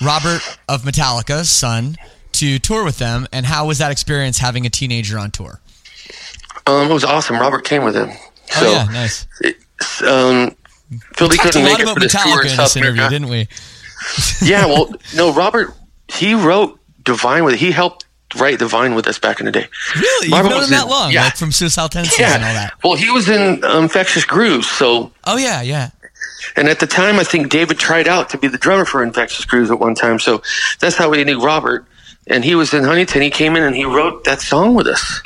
Robert 0.00 0.40
of 0.68 0.82
Metallica's 0.84 1.50
son 1.50 1.96
to 2.32 2.58
tour 2.60 2.84
with 2.84 2.98
them, 2.98 3.26
and 3.32 3.44
how 3.44 3.66
was 3.66 3.78
that 3.78 3.90
experience 3.90 4.38
having 4.38 4.66
a 4.66 4.70
teenager 4.70 5.18
on 5.18 5.30
tour?" 5.32 5.60
Um, 6.66 6.88
it 6.90 6.94
was 6.94 7.02
awesome. 7.04 7.36
Robert 7.40 7.64
came 7.64 7.82
with 7.82 7.96
him. 7.96 8.10
So, 8.46 8.66
oh 8.66 8.70
yeah, 8.72 8.84
nice. 8.84 9.26
it's, 9.40 10.02
um, 10.02 10.54
Fieldy 11.16 11.16
Talked 11.16 11.32
a 11.32 11.36
couldn't 11.38 11.62
lot 11.64 11.70
make 11.70 11.78
it 11.80 11.82
about 11.82 11.94
for 11.94 12.00
this 12.00 12.12
tour 12.12 12.22
Metallica 12.22 12.44
in 12.44 12.50
in 12.50 12.56
South 12.56 12.64
this 12.66 12.76
interview, 12.76 13.02
America. 13.02 13.14
didn't 13.14 13.28
we? 13.30 13.48
yeah, 14.48 14.66
well, 14.66 14.92
no, 15.16 15.32
Robert, 15.32 15.74
he 16.06 16.34
wrote 16.34 16.78
Divine 17.02 17.42
with. 17.44 17.56
He 17.56 17.72
helped 17.72 18.01
write 18.36 18.58
vine 18.60 18.94
with 18.94 19.06
us 19.06 19.18
back 19.18 19.40
in 19.40 19.46
the 19.46 19.52
day. 19.52 19.66
Really? 19.96 20.28
You've 20.28 20.44
known 20.48 20.64
him 20.64 20.70
that 20.70 20.84
in- 20.84 20.88
long, 20.90 21.12
yeah. 21.12 21.24
like 21.24 21.36
from 21.36 21.52
Suicidal 21.52 21.88
Tendencies 21.88 22.20
and 22.20 22.42
all 22.44 22.54
that. 22.54 22.72
Well, 22.84 22.94
he 22.94 23.10
was 23.10 23.28
in 23.28 23.64
Infectious 23.64 24.24
Grooves, 24.24 24.68
so 24.70 25.12
Oh 25.24 25.36
yeah, 25.36 25.62
yeah. 25.62 25.90
and 26.56 26.68
at 26.68 26.80
the 26.80 26.86
time, 26.86 27.18
I 27.18 27.24
think 27.24 27.50
David 27.50 27.78
tried 27.78 28.08
out 28.08 28.28
to 28.30 28.38
be 28.38 28.48
the 28.48 28.58
drummer 28.58 28.84
for 28.84 29.02
Infectious 29.02 29.44
Grooves 29.44 29.70
at 29.70 29.78
one 29.78 29.94
time. 29.94 30.18
So 30.18 30.42
that's 30.80 30.96
how 30.96 31.10
we 31.10 31.22
knew 31.24 31.40
Robert. 31.40 31.86
And 32.28 32.44
he 32.44 32.54
was 32.54 32.72
in 32.72 32.84
Huntington. 32.84 33.20
He 33.22 33.30
came 33.30 33.56
in 33.56 33.62
and 33.64 33.74
he 33.74 33.84
wrote 33.84 34.24
that 34.24 34.40
song 34.40 34.74
with 34.74 34.86
us. 34.86 35.20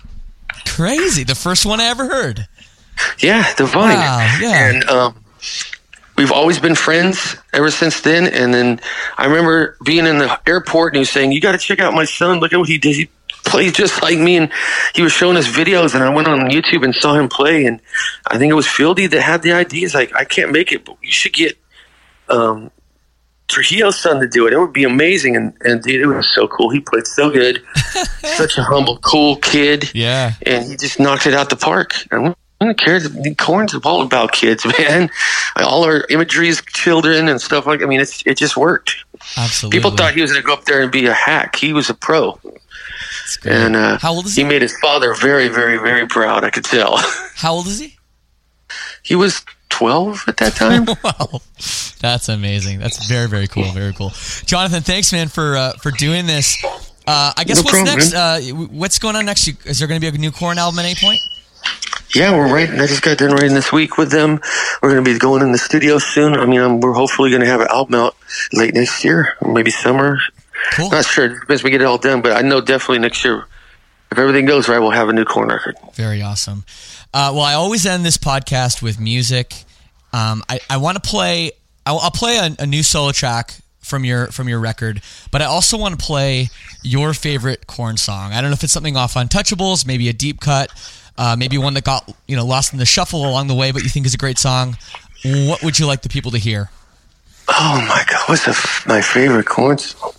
Crazy. 0.66 1.24
The 1.24 1.34
first 1.34 1.66
one 1.66 1.80
I 1.80 1.84
ever 1.88 2.06
heard. 2.08 2.48
Yeah, 3.18 3.52
Divine. 3.56 3.96
Wow, 3.96 4.38
yeah. 4.40 4.70
And 4.70 4.84
um, 4.88 5.24
we've 6.18 6.32
always 6.32 6.58
been 6.58 6.74
friends 6.74 7.36
ever 7.52 7.70
since 7.70 8.00
then. 8.00 8.26
And 8.26 8.52
then 8.54 8.80
I 9.18 9.26
remember 9.26 9.76
being 9.84 10.06
in 10.06 10.18
the 10.18 10.40
airport 10.46 10.92
and 10.92 10.96
he 10.96 11.00
was 11.00 11.10
saying, 11.10 11.32
"You 11.32 11.40
got 11.40 11.52
to 11.52 11.58
check 11.58 11.80
out 11.80 11.94
my 11.94 12.04
son. 12.04 12.40
Look 12.40 12.52
at 12.52 12.58
what 12.58 12.68
he 12.68 12.78
did. 12.78 12.96
He 12.96 13.08
plays 13.44 13.72
just 13.72 14.02
like 14.02 14.18
me." 14.18 14.36
And 14.36 14.50
he 14.94 15.02
was 15.02 15.12
showing 15.12 15.36
us 15.36 15.46
videos, 15.46 15.94
and 15.94 16.02
I 16.02 16.08
went 16.08 16.28
on 16.28 16.50
YouTube 16.50 16.84
and 16.84 16.94
saw 16.94 17.14
him 17.14 17.28
play. 17.28 17.66
And 17.66 17.80
I 18.26 18.38
think 18.38 18.50
it 18.50 18.54
was 18.54 18.66
Fieldy 18.66 19.08
that 19.10 19.20
had 19.22 19.42
the 19.42 19.52
idea. 19.52 19.80
He's 19.80 19.94
like, 19.94 20.14
"I 20.14 20.24
can't 20.24 20.52
make 20.52 20.72
it, 20.72 20.84
but 20.84 20.96
you 21.02 21.10
should 21.12 21.32
get." 21.32 21.56
Um, 22.28 22.70
Trujillo's 23.48 23.96
son 24.00 24.18
to 24.20 24.26
do 24.26 24.48
it. 24.48 24.52
It 24.52 24.58
would 24.58 24.72
be 24.72 24.82
amazing, 24.82 25.36
and, 25.36 25.56
and 25.60 25.80
dude, 25.80 26.00
it 26.00 26.06
was 26.06 26.28
so 26.34 26.48
cool. 26.48 26.70
He 26.70 26.80
played 26.80 27.06
so 27.06 27.30
good, 27.30 27.62
such 28.24 28.58
a 28.58 28.62
humble, 28.64 28.98
cool 28.98 29.36
kid 29.36 29.88
Yeah. 29.94 30.32
and 30.44 30.64
he 30.68 30.76
just 30.76 30.98
knocked 30.98 31.28
it 31.28 31.34
out 31.34 31.48
the 31.48 31.54
park. 31.54 31.94
And 32.10 32.34
who 32.60 32.74
cares? 32.74 33.10
The 33.10 33.34
Korn's 33.34 33.74
all 33.84 34.02
about 34.02 34.32
kids, 34.32 34.64
man. 34.78 35.10
All 35.56 35.84
our 35.84 36.04
imagery 36.10 36.48
is 36.48 36.62
children 36.62 37.28
and 37.28 37.40
stuff 37.40 37.66
like. 37.66 37.82
I 37.82 37.86
mean, 37.86 38.00
it's 38.00 38.22
it 38.26 38.36
just 38.36 38.56
worked. 38.56 38.96
Absolutely. 39.36 39.78
People 39.78 39.90
thought 39.92 40.14
he 40.14 40.20
was 40.22 40.30
going 40.32 40.42
to 40.42 40.46
go 40.46 40.52
up 40.54 40.64
there 40.64 40.80
and 40.82 40.90
be 40.92 41.06
a 41.06 41.12
hack. 41.12 41.56
He 41.56 41.72
was 41.72 41.90
a 41.90 41.94
pro, 41.94 42.38
and 43.44 43.76
uh, 43.76 43.98
How 43.98 44.12
old 44.12 44.26
is 44.26 44.36
he 44.36 44.42
he? 44.42 44.48
made 44.48 44.62
his 44.62 44.76
father 44.78 45.14
very, 45.14 45.48
very, 45.48 45.78
very 45.78 46.06
proud. 46.06 46.44
I 46.44 46.50
could 46.50 46.64
tell. 46.64 46.96
How 47.36 47.52
old 47.54 47.66
is 47.66 47.78
he? 47.78 47.96
he 49.02 49.14
was 49.14 49.44
twelve 49.68 50.24
at 50.28 50.36
that 50.38 50.54
time. 50.54 50.86
Wow, 51.04 51.40
that's 52.00 52.28
amazing. 52.28 52.78
That's 52.78 53.06
very 53.06 53.28
very 53.28 53.46
cool. 53.48 53.64
Very 53.72 53.92
cool. 53.92 54.12
Jonathan, 54.44 54.82
thanks 54.82 55.12
man 55.12 55.28
for 55.28 55.56
uh, 55.56 55.72
for 55.74 55.90
doing 55.90 56.26
this. 56.26 56.62
Uh, 57.06 57.32
I 57.36 57.44
guess 57.44 57.58
No 57.58 57.62
what's 57.62 57.70
problem, 57.70 57.94
next? 57.96 58.14
Uh, 58.14 58.40
what's 58.72 58.98
going 58.98 59.14
on 59.16 59.26
next? 59.26 59.46
Is 59.64 59.78
there 59.78 59.86
going 59.86 60.00
to 60.00 60.10
be 60.10 60.14
a 60.14 60.18
new 60.18 60.32
Korn 60.32 60.58
album 60.58 60.78
at 60.80 60.84
any 60.86 60.96
point? 60.96 61.20
Yeah, 62.14 62.36
we're 62.36 62.52
writing. 62.52 62.80
I 62.80 62.86
just 62.86 63.02
got 63.02 63.18
done 63.18 63.32
writing 63.32 63.54
this 63.54 63.72
week 63.72 63.98
with 63.98 64.10
them. 64.10 64.40
We're 64.80 64.90
going 64.92 65.04
to 65.04 65.12
be 65.12 65.18
going 65.18 65.42
in 65.42 65.52
the 65.52 65.58
studio 65.58 65.98
soon. 65.98 66.34
I 66.34 66.46
mean, 66.46 66.60
um, 66.60 66.80
we're 66.80 66.92
hopefully 66.92 67.30
going 67.30 67.42
to 67.42 67.48
have 67.48 67.60
an 67.60 67.68
album 67.70 67.96
out 67.96 68.16
late 68.52 68.74
next 68.74 69.04
year, 69.04 69.36
maybe 69.44 69.70
summer. 69.70 70.18
Cool. 70.72 70.90
Not 70.90 71.04
sure. 71.04 71.28
Depends. 71.40 71.62
We 71.62 71.70
get 71.70 71.82
it 71.82 71.84
all 71.84 71.98
done, 71.98 72.22
but 72.22 72.32
I 72.32 72.42
know 72.42 72.60
definitely 72.60 73.00
next 73.00 73.24
year. 73.24 73.46
If 74.10 74.18
everything 74.18 74.46
goes 74.46 74.68
right, 74.68 74.78
we'll 74.78 74.92
have 74.92 75.08
a 75.08 75.12
new 75.12 75.24
Korn 75.24 75.48
record. 75.48 75.76
Very 75.94 76.22
awesome. 76.22 76.64
Uh, 77.12 77.32
well, 77.34 77.42
I 77.42 77.54
always 77.54 77.86
end 77.86 78.04
this 78.04 78.18
podcast 78.18 78.82
with 78.82 79.00
music. 79.00 79.64
Um, 80.12 80.42
I, 80.48 80.60
I 80.70 80.76
want 80.76 81.02
to 81.02 81.08
play. 81.08 81.52
I'll, 81.84 81.98
I'll 81.98 82.10
play 82.10 82.36
a, 82.36 82.62
a 82.62 82.66
new 82.66 82.82
solo 82.82 83.12
track 83.12 83.54
from 83.80 84.04
your 84.04 84.26
from 84.28 84.48
your 84.48 84.58
record, 84.60 85.00
but 85.30 85.42
I 85.42 85.44
also 85.44 85.76
want 85.76 85.98
to 85.98 86.04
play 86.04 86.48
your 86.82 87.14
favorite 87.14 87.66
Korn 87.66 87.96
song. 87.96 88.32
I 88.32 88.40
don't 88.40 88.50
know 88.50 88.54
if 88.54 88.64
it's 88.64 88.72
something 88.72 88.96
off 88.96 89.14
Untouchables, 89.14 89.86
maybe 89.86 90.08
a 90.08 90.12
deep 90.12 90.40
cut, 90.40 90.70
uh, 91.18 91.36
maybe 91.38 91.58
one 91.58 91.74
that 91.74 91.84
got 91.84 92.10
you 92.26 92.36
know 92.36 92.44
lost 92.44 92.72
in 92.72 92.78
the 92.78 92.86
shuffle 92.86 93.28
along 93.28 93.46
the 93.48 93.54
way, 93.54 93.70
but 93.72 93.82
you 93.82 93.88
think 93.88 94.06
is 94.06 94.14
a 94.14 94.18
great 94.18 94.38
song. 94.38 94.76
What 95.24 95.62
would 95.62 95.78
you 95.78 95.86
like 95.86 96.02
the 96.02 96.08
people 96.08 96.30
to 96.32 96.38
hear? 96.38 96.70
Oh 97.48 97.84
my 97.88 98.04
god, 98.08 98.28
what's 98.28 98.44
the 98.44 98.50
f- 98.50 98.84
my 98.86 99.00
favorite 99.00 99.46
Korn 99.46 99.78
song? 99.78 100.12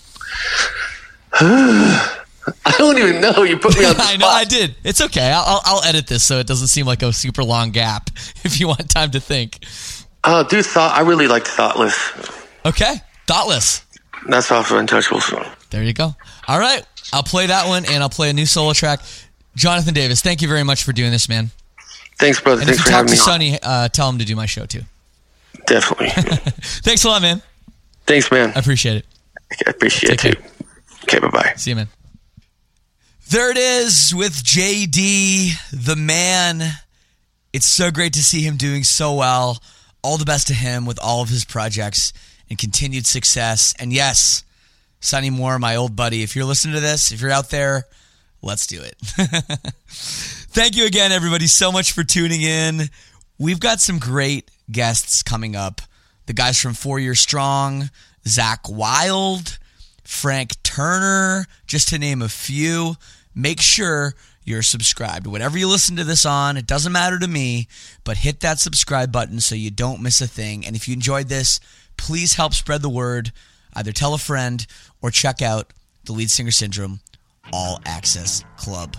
I 1.39 2.73
don't 2.77 2.97
even 2.97 3.21
know. 3.21 3.43
You 3.43 3.57
put 3.57 3.77
me 3.77 3.85
on 3.85 3.93
the 3.97 4.03
I 4.03 4.17
know 4.17 4.27
I 4.27 4.45
did. 4.45 4.75
It's 4.83 5.01
okay. 5.01 5.31
I'll, 5.33 5.61
I'll 5.65 5.83
edit 5.83 6.07
this 6.07 6.23
so 6.23 6.39
it 6.39 6.47
doesn't 6.47 6.67
seem 6.67 6.85
like 6.85 7.03
a 7.03 7.11
super 7.11 7.43
long 7.43 7.71
gap. 7.71 8.09
If 8.43 8.61
you 8.61 8.67
want 8.67 8.89
time 8.89 9.11
to 9.11 9.19
think. 9.19 9.65
Oh, 10.23 10.43
dude, 10.47 10.65
thought 10.65 10.97
I 10.97 11.01
really 11.01 11.27
like 11.27 11.45
Thoughtless. 11.45 11.97
Okay. 12.65 12.95
Thoughtless. 13.27 13.85
That's 14.29 14.49
off 14.51 14.71
of 14.71 14.77
Untouchables. 14.77 15.69
There 15.69 15.83
you 15.83 15.91
go. 15.91 16.15
All 16.47 16.59
right. 16.59 16.85
I'll 17.11 17.23
play 17.23 17.47
that 17.47 17.67
one 17.67 17.83
and 17.85 18.01
I'll 18.01 18.09
play 18.09 18.29
a 18.29 18.33
new 18.33 18.45
solo 18.45 18.71
track. 18.71 19.01
Jonathan 19.57 19.93
Davis, 19.95 20.21
thank 20.21 20.41
you 20.41 20.47
very 20.47 20.63
much 20.63 20.83
for 20.83 20.93
doing 20.93 21.11
this, 21.11 21.27
man. 21.27 21.49
Thanks, 22.19 22.39
brother. 22.39 22.61
And 22.61 22.69
if 22.69 22.77
Thanks 22.77 22.79
you 22.79 22.83
for 22.83 22.89
talk 22.89 22.97
having 22.97 23.11
to. 23.11 23.17
Sonny, 23.17 23.59
uh, 23.61 23.89
tell 23.89 24.07
him 24.07 24.19
to 24.19 24.25
do 24.25 24.35
my 24.35 24.45
show 24.45 24.65
too. 24.65 24.81
Definitely. 25.65 26.09
Thanks 26.61 27.03
a 27.03 27.09
lot, 27.09 27.21
man. 27.23 27.41
Thanks, 28.05 28.31
man. 28.31 28.53
I 28.55 28.59
appreciate 28.59 28.97
it. 28.97 29.05
I 29.65 29.71
appreciate 29.71 30.19
Take 30.19 30.37
it. 30.37 30.45
Okay, 31.03 31.19
bye 31.19 31.29
bye. 31.29 31.53
See 31.57 31.71
you, 31.71 31.75
man. 31.75 31.87
There 33.29 33.51
it 33.51 33.57
is 33.57 34.13
with 34.15 34.33
JD, 34.43 35.51
the 35.71 35.95
man. 35.95 36.63
It's 37.51 37.65
so 37.65 37.91
great 37.91 38.13
to 38.13 38.23
see 38.23 38.41
him 38.41 38.57
doing 38.57 38.83
so 38.83 39.15
well. 39.15 39.61
All 40.03 40.17
the 40.17 40.25
best 40.25 40.47
to 40.47 40.53
him 40.53 40.85
with 40.85 40.99
all 41.01 41.23
of 41.23 41.29
his 41.29 41.43
projects 41.43 42.13
and 42.49 42.57
continued 42.59 43.07
success. 43.07 43.73
And 43.79 43.91
yes, 43.91 44.43
Sonny 44.99 45.29
Moore, 45.29 45.59
my 45.59 45.75
old 45.75 45.95
buddy, 45.95 46.23
if 46.23 46.35
you're 46.35 46.45
listening 46.45 46.75
to 46.75 46.79
this, 46.79 47.11
if 47.11 47.21
you're 47.21 47.31
out 47.31 47.49
there, 47.49 47.85
let's 48.41 48.67
do 48.67 48.81
it. 48.81 48.95
Thank 49.87 50.75
you 50.75 50.85
again, 50.85 51.11
everybody, 51.11 51.47
so 51.47 51.71
much 51.71 51.91
for 51.91 52.03
tuning 52.03 52.41
in. 52.41 52.89
We've 53.37 53.59
got 53.59 53.79
some 53.79 53.99
great 53.99 54.49
guests 54.71 55.23
coming 55.23 55.55
up. 55.55 55.81
The 56.25 56.33
guys 56.33 56.59
from 56.59 56.73
Four 56.73 56.99
Year 56.99 57.15
Strong, 57.15 57.89
Zakk 58.25 58.69
Wylde, 58.69 59.57
Frank 60.03 60.61
Turner, 60.63 61.45
just 61.67 61.89
to 61.89 61.99
name 61.99 62.21
a 62.21 62.29
few. 62.29 62.95
Make 63.35 63.61
sure 63.61 64.15
you're 64.43 64.63
subscribed. 64.63 65.27
Whatever 65.27 65.57
you 65.57 65.67
listen 65.67 65.97
to 65.97 66.03
this 66.03 66.25
on, 66.25 66.57
it 66.57 66.65
doesn't 66.65 66.91
matter 66.91 67.19
to 67.19 67.27
me, 67.27 67.67
but 68.03 68.17
hit 68.17 68.39
that 68.39 68.59
subscribe 68.59 69.11
button 69.11 69.39
so 69.39 69.55
you 69.55 69.69
don't 69.69 70.01
miss 70.01 70.21
a 70.21 70.27
thing. 70.27 70.65
And 70.65 70.75
if 70.75 70.87
you 70.87 70.93
enjoyed 70.93 71.27
this, 71.27 71.59
please 71.97 72.35
help 72.35 72.53
spread 72.53 72.81
the 72.81 72.89
word. 72.89 73.31
Either 73.73 73.91
tell 73.91 74.13
a 74.13 74.17
friend 74.17 74.65
or 75.01 75.11
check 75.11 75.41
out 75.41 75.73
the 76.05 76.13
Lead 76.13 76.31
Singer 76.31 76.51
Syndrome 76.51 77.01
All 77.53 77.79
Access 77.85 78.43
Club. 78.57 78.95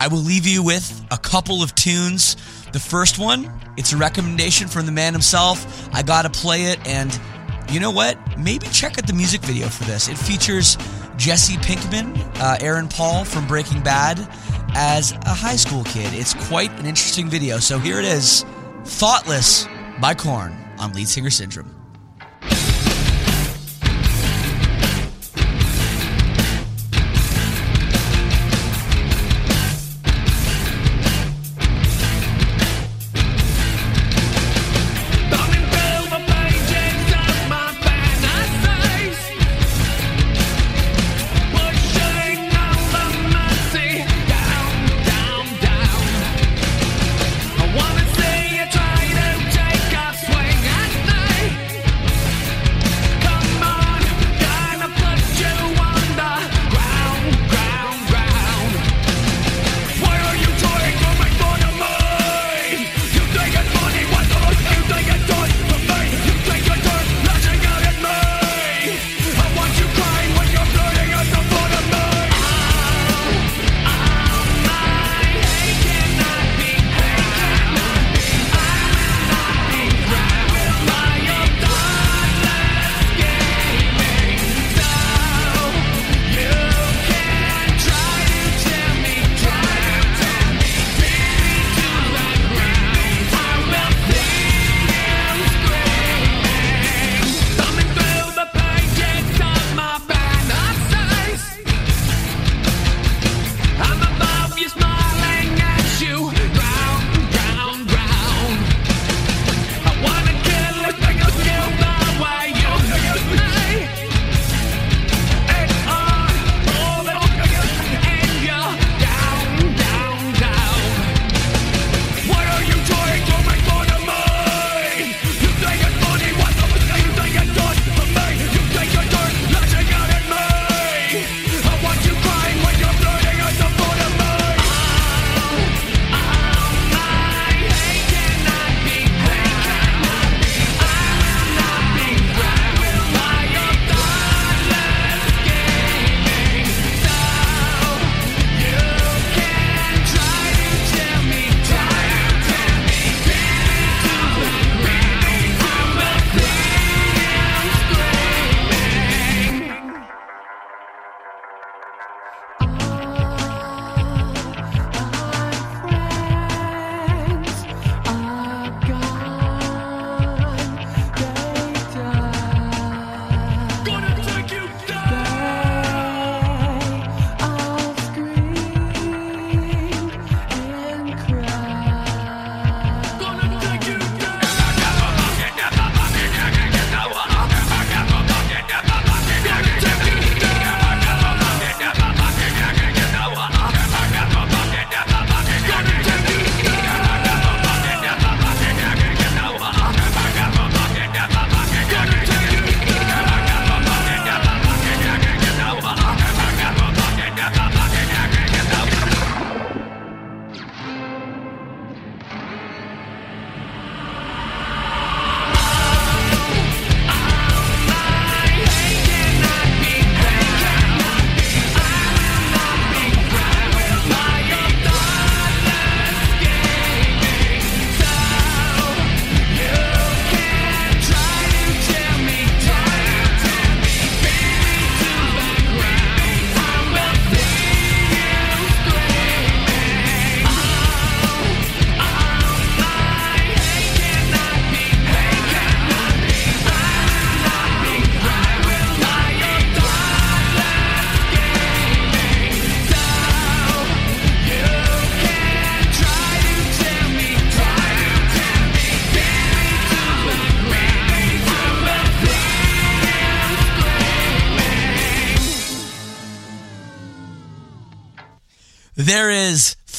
I 0.00 0.08
will 0.08 0.18
leave 0.18 0.46
you 0.46 0.62
with 0.62 1.04
a 1.10 1.18
couple 1.18 1.62
of 1.62 1.74
tunes. 1.74 2.36
The 2.72 2.80
first 2.80 3.18
one, 3.18 3.50
it's 3.76 3.92
a 3.92 3.96
recommendation 3.96 4.68
from 4.68 4.86
the 4.86 4.92
man 4.92 5.12
himself. 5.12 5.88
I 5.94 6.02
gotta 6.02 6.30
play 6.30 6.64
it, 6.64 6.84
and 6.86 7.18
you 7.70 7.80
know 7.80 7.90
what? 7.90 8.18
Maybe 8.38 8.66
check 8.68 8.98
out 8.98 9.06
the 9.06 9.12
music 9.12 9.42
video 9.42 9.68
for 9.68 9.84
this. 9.84 10.08
It 10.08 10.18
features 10.18 10.76
Jesse 11.16 11.56
Pinkman, 11.58 12.18
uh, 12.40 12.58
Aaron 12.60 12.88
Paul 12.88 13.24
from 13.24 13.46
Breaking 13.46 13.82
Bad, 13.82 14.18
as 14.74 15.12
a 15.12 15.34
high 15.34 15.56
school 15.56 15.84
kid. 15.84 16.12
It's 16.14 16.34
quite 16.48 16.70
an 16.80 16.86
interesting 16.86 17.28
video. 17.28 17.58
So 17.58 17.78
here 17.78 17.98
it 17.98 18.04
is 18.04 18.44
Thoughtless 18.84 19.68
by 20.00 20.14
Korn 20.14 20.56
on 20.78 20.92
Lead 20.92 21.08
Singer 21.08 21.30
Syndrome. 21.30 21.81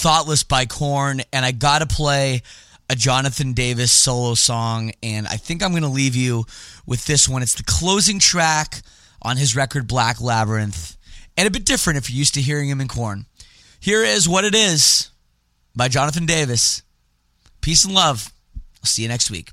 Thoughtless 0.04 0.44
by 0.44 0.66
Korn, 0.66 1.22
and 1.32 1.46
I 1.46 1.54
gotta 1.54 1.86
play 1.86 2.42
a 2.90 2.96
Jonathan 2.96 3.54
Davis 3.54 3.94
solo 3.94 4.34
song, 4.34 4.92
and 5.02 5.26
I 5.26 5.38
think 5.38 5.64
I'm 5.64 5.72
gonna 5.72 5.88
leave 5.88 6.14
you 6.14 6.44
with 6.86 7.06
this 7.06 7.30
one. 7.30 7.42
It's 7.42 7.54
the 7.54 7.64
closing 7.64 8.20
track 8.20 8.82
on 9.22 9.38
his 9.38 9.56
record 9.56 9.88
Black 9.88 10.20
Labyrinth, 10.20 10.98
and 11.38 11.48
a 11.48 11.52
bit 11.52 11.64
different 11.64 11.96
if 11.96 12.10
you're 12.10 12.18
used 12.18 12.34
to 12.34 12.42
hearing 12.42 12.68
him 12.68 12.82
in 12.82 12.90
Korn. 12.90 13.28
Here 13.80 14.04
is 14.04 14.28
What 14.28 14.44
It 14.44 14.54
Is 14.54 15.10
by 15.74 15.88
Jonathan 15.88 16.26
Davis. 16.26 16.82
Peace 17.62 17.86
and 17.86 17.94
love. 17.94 18.30
I'll 18.56 18.88
see 18.88 19.04
you 19.04 19.08
next 19.08 19.32
week. 19.32 19.52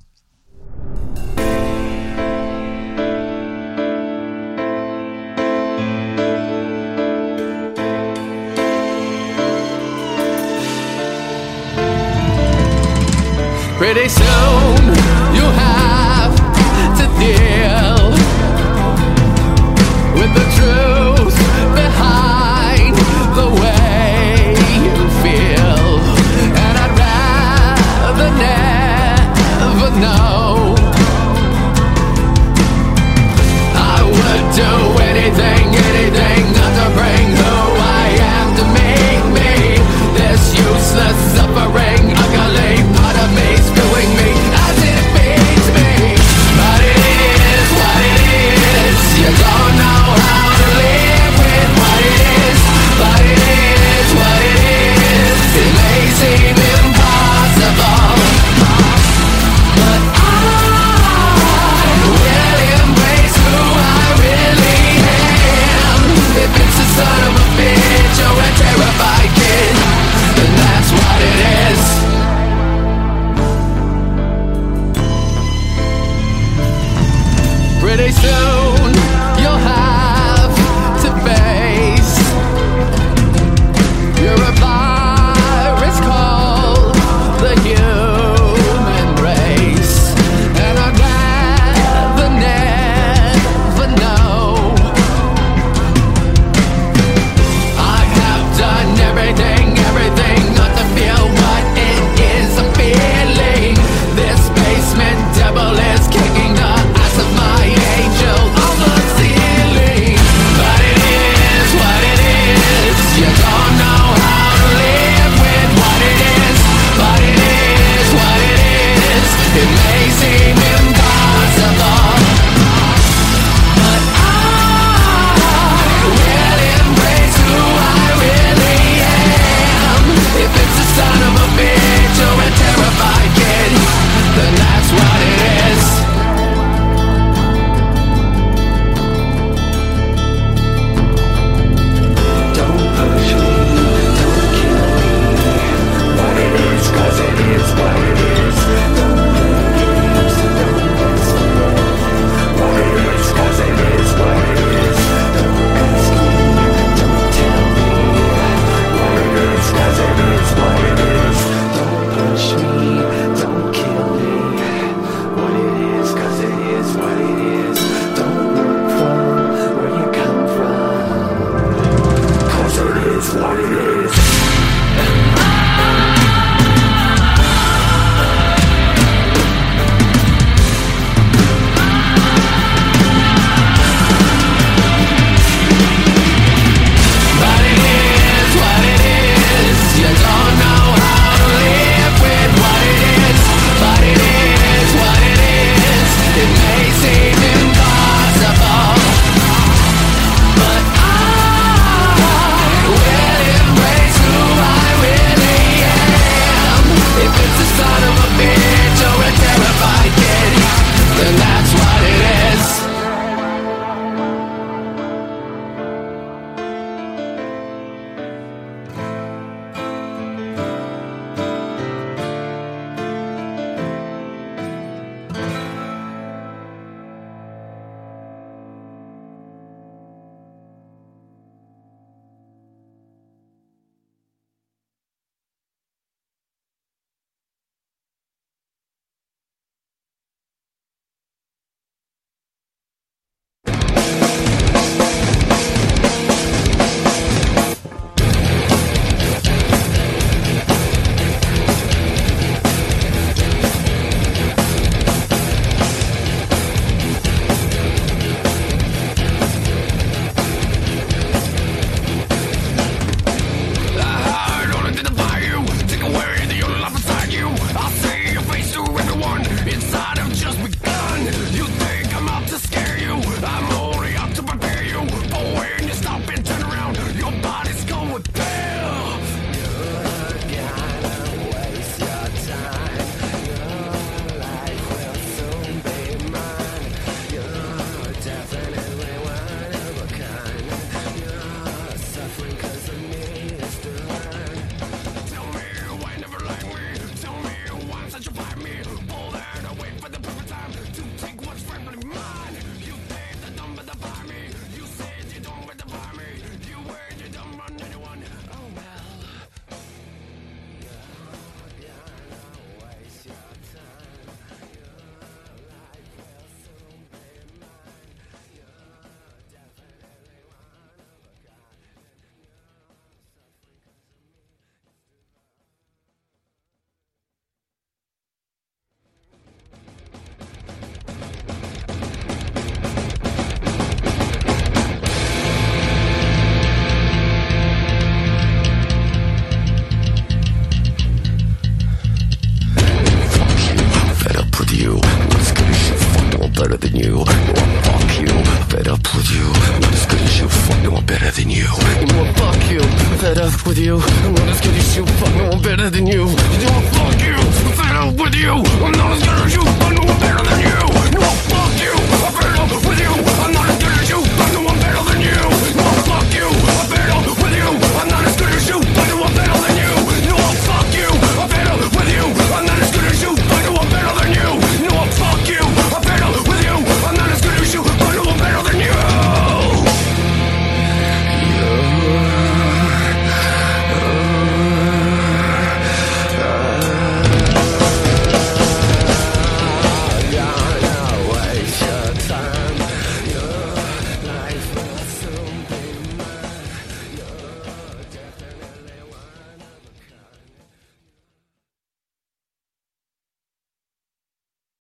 Pretty 13.80 14.10
soon 14.10 14.82
you 15.34 15.46
have 15.56 16.36
to 16.98 17.06
deal 17.18 18.10
with 20.12 20.30
the 20.34 20.44
truth 20.58 21.38
behind 21.74 22.94
the 23.34 23.48
way 23.58 24.52
you 24.84 25.08
feel. 25.24 25.98
And 26.60 26.74
I'd 26.76 26.94
rather 27.00 28.30
never 28.44 29.90
know. 29.98 30.76
I 33.74 34.02
would 34.04 34.44
do 34.54 34.72
anything 35.04 35.69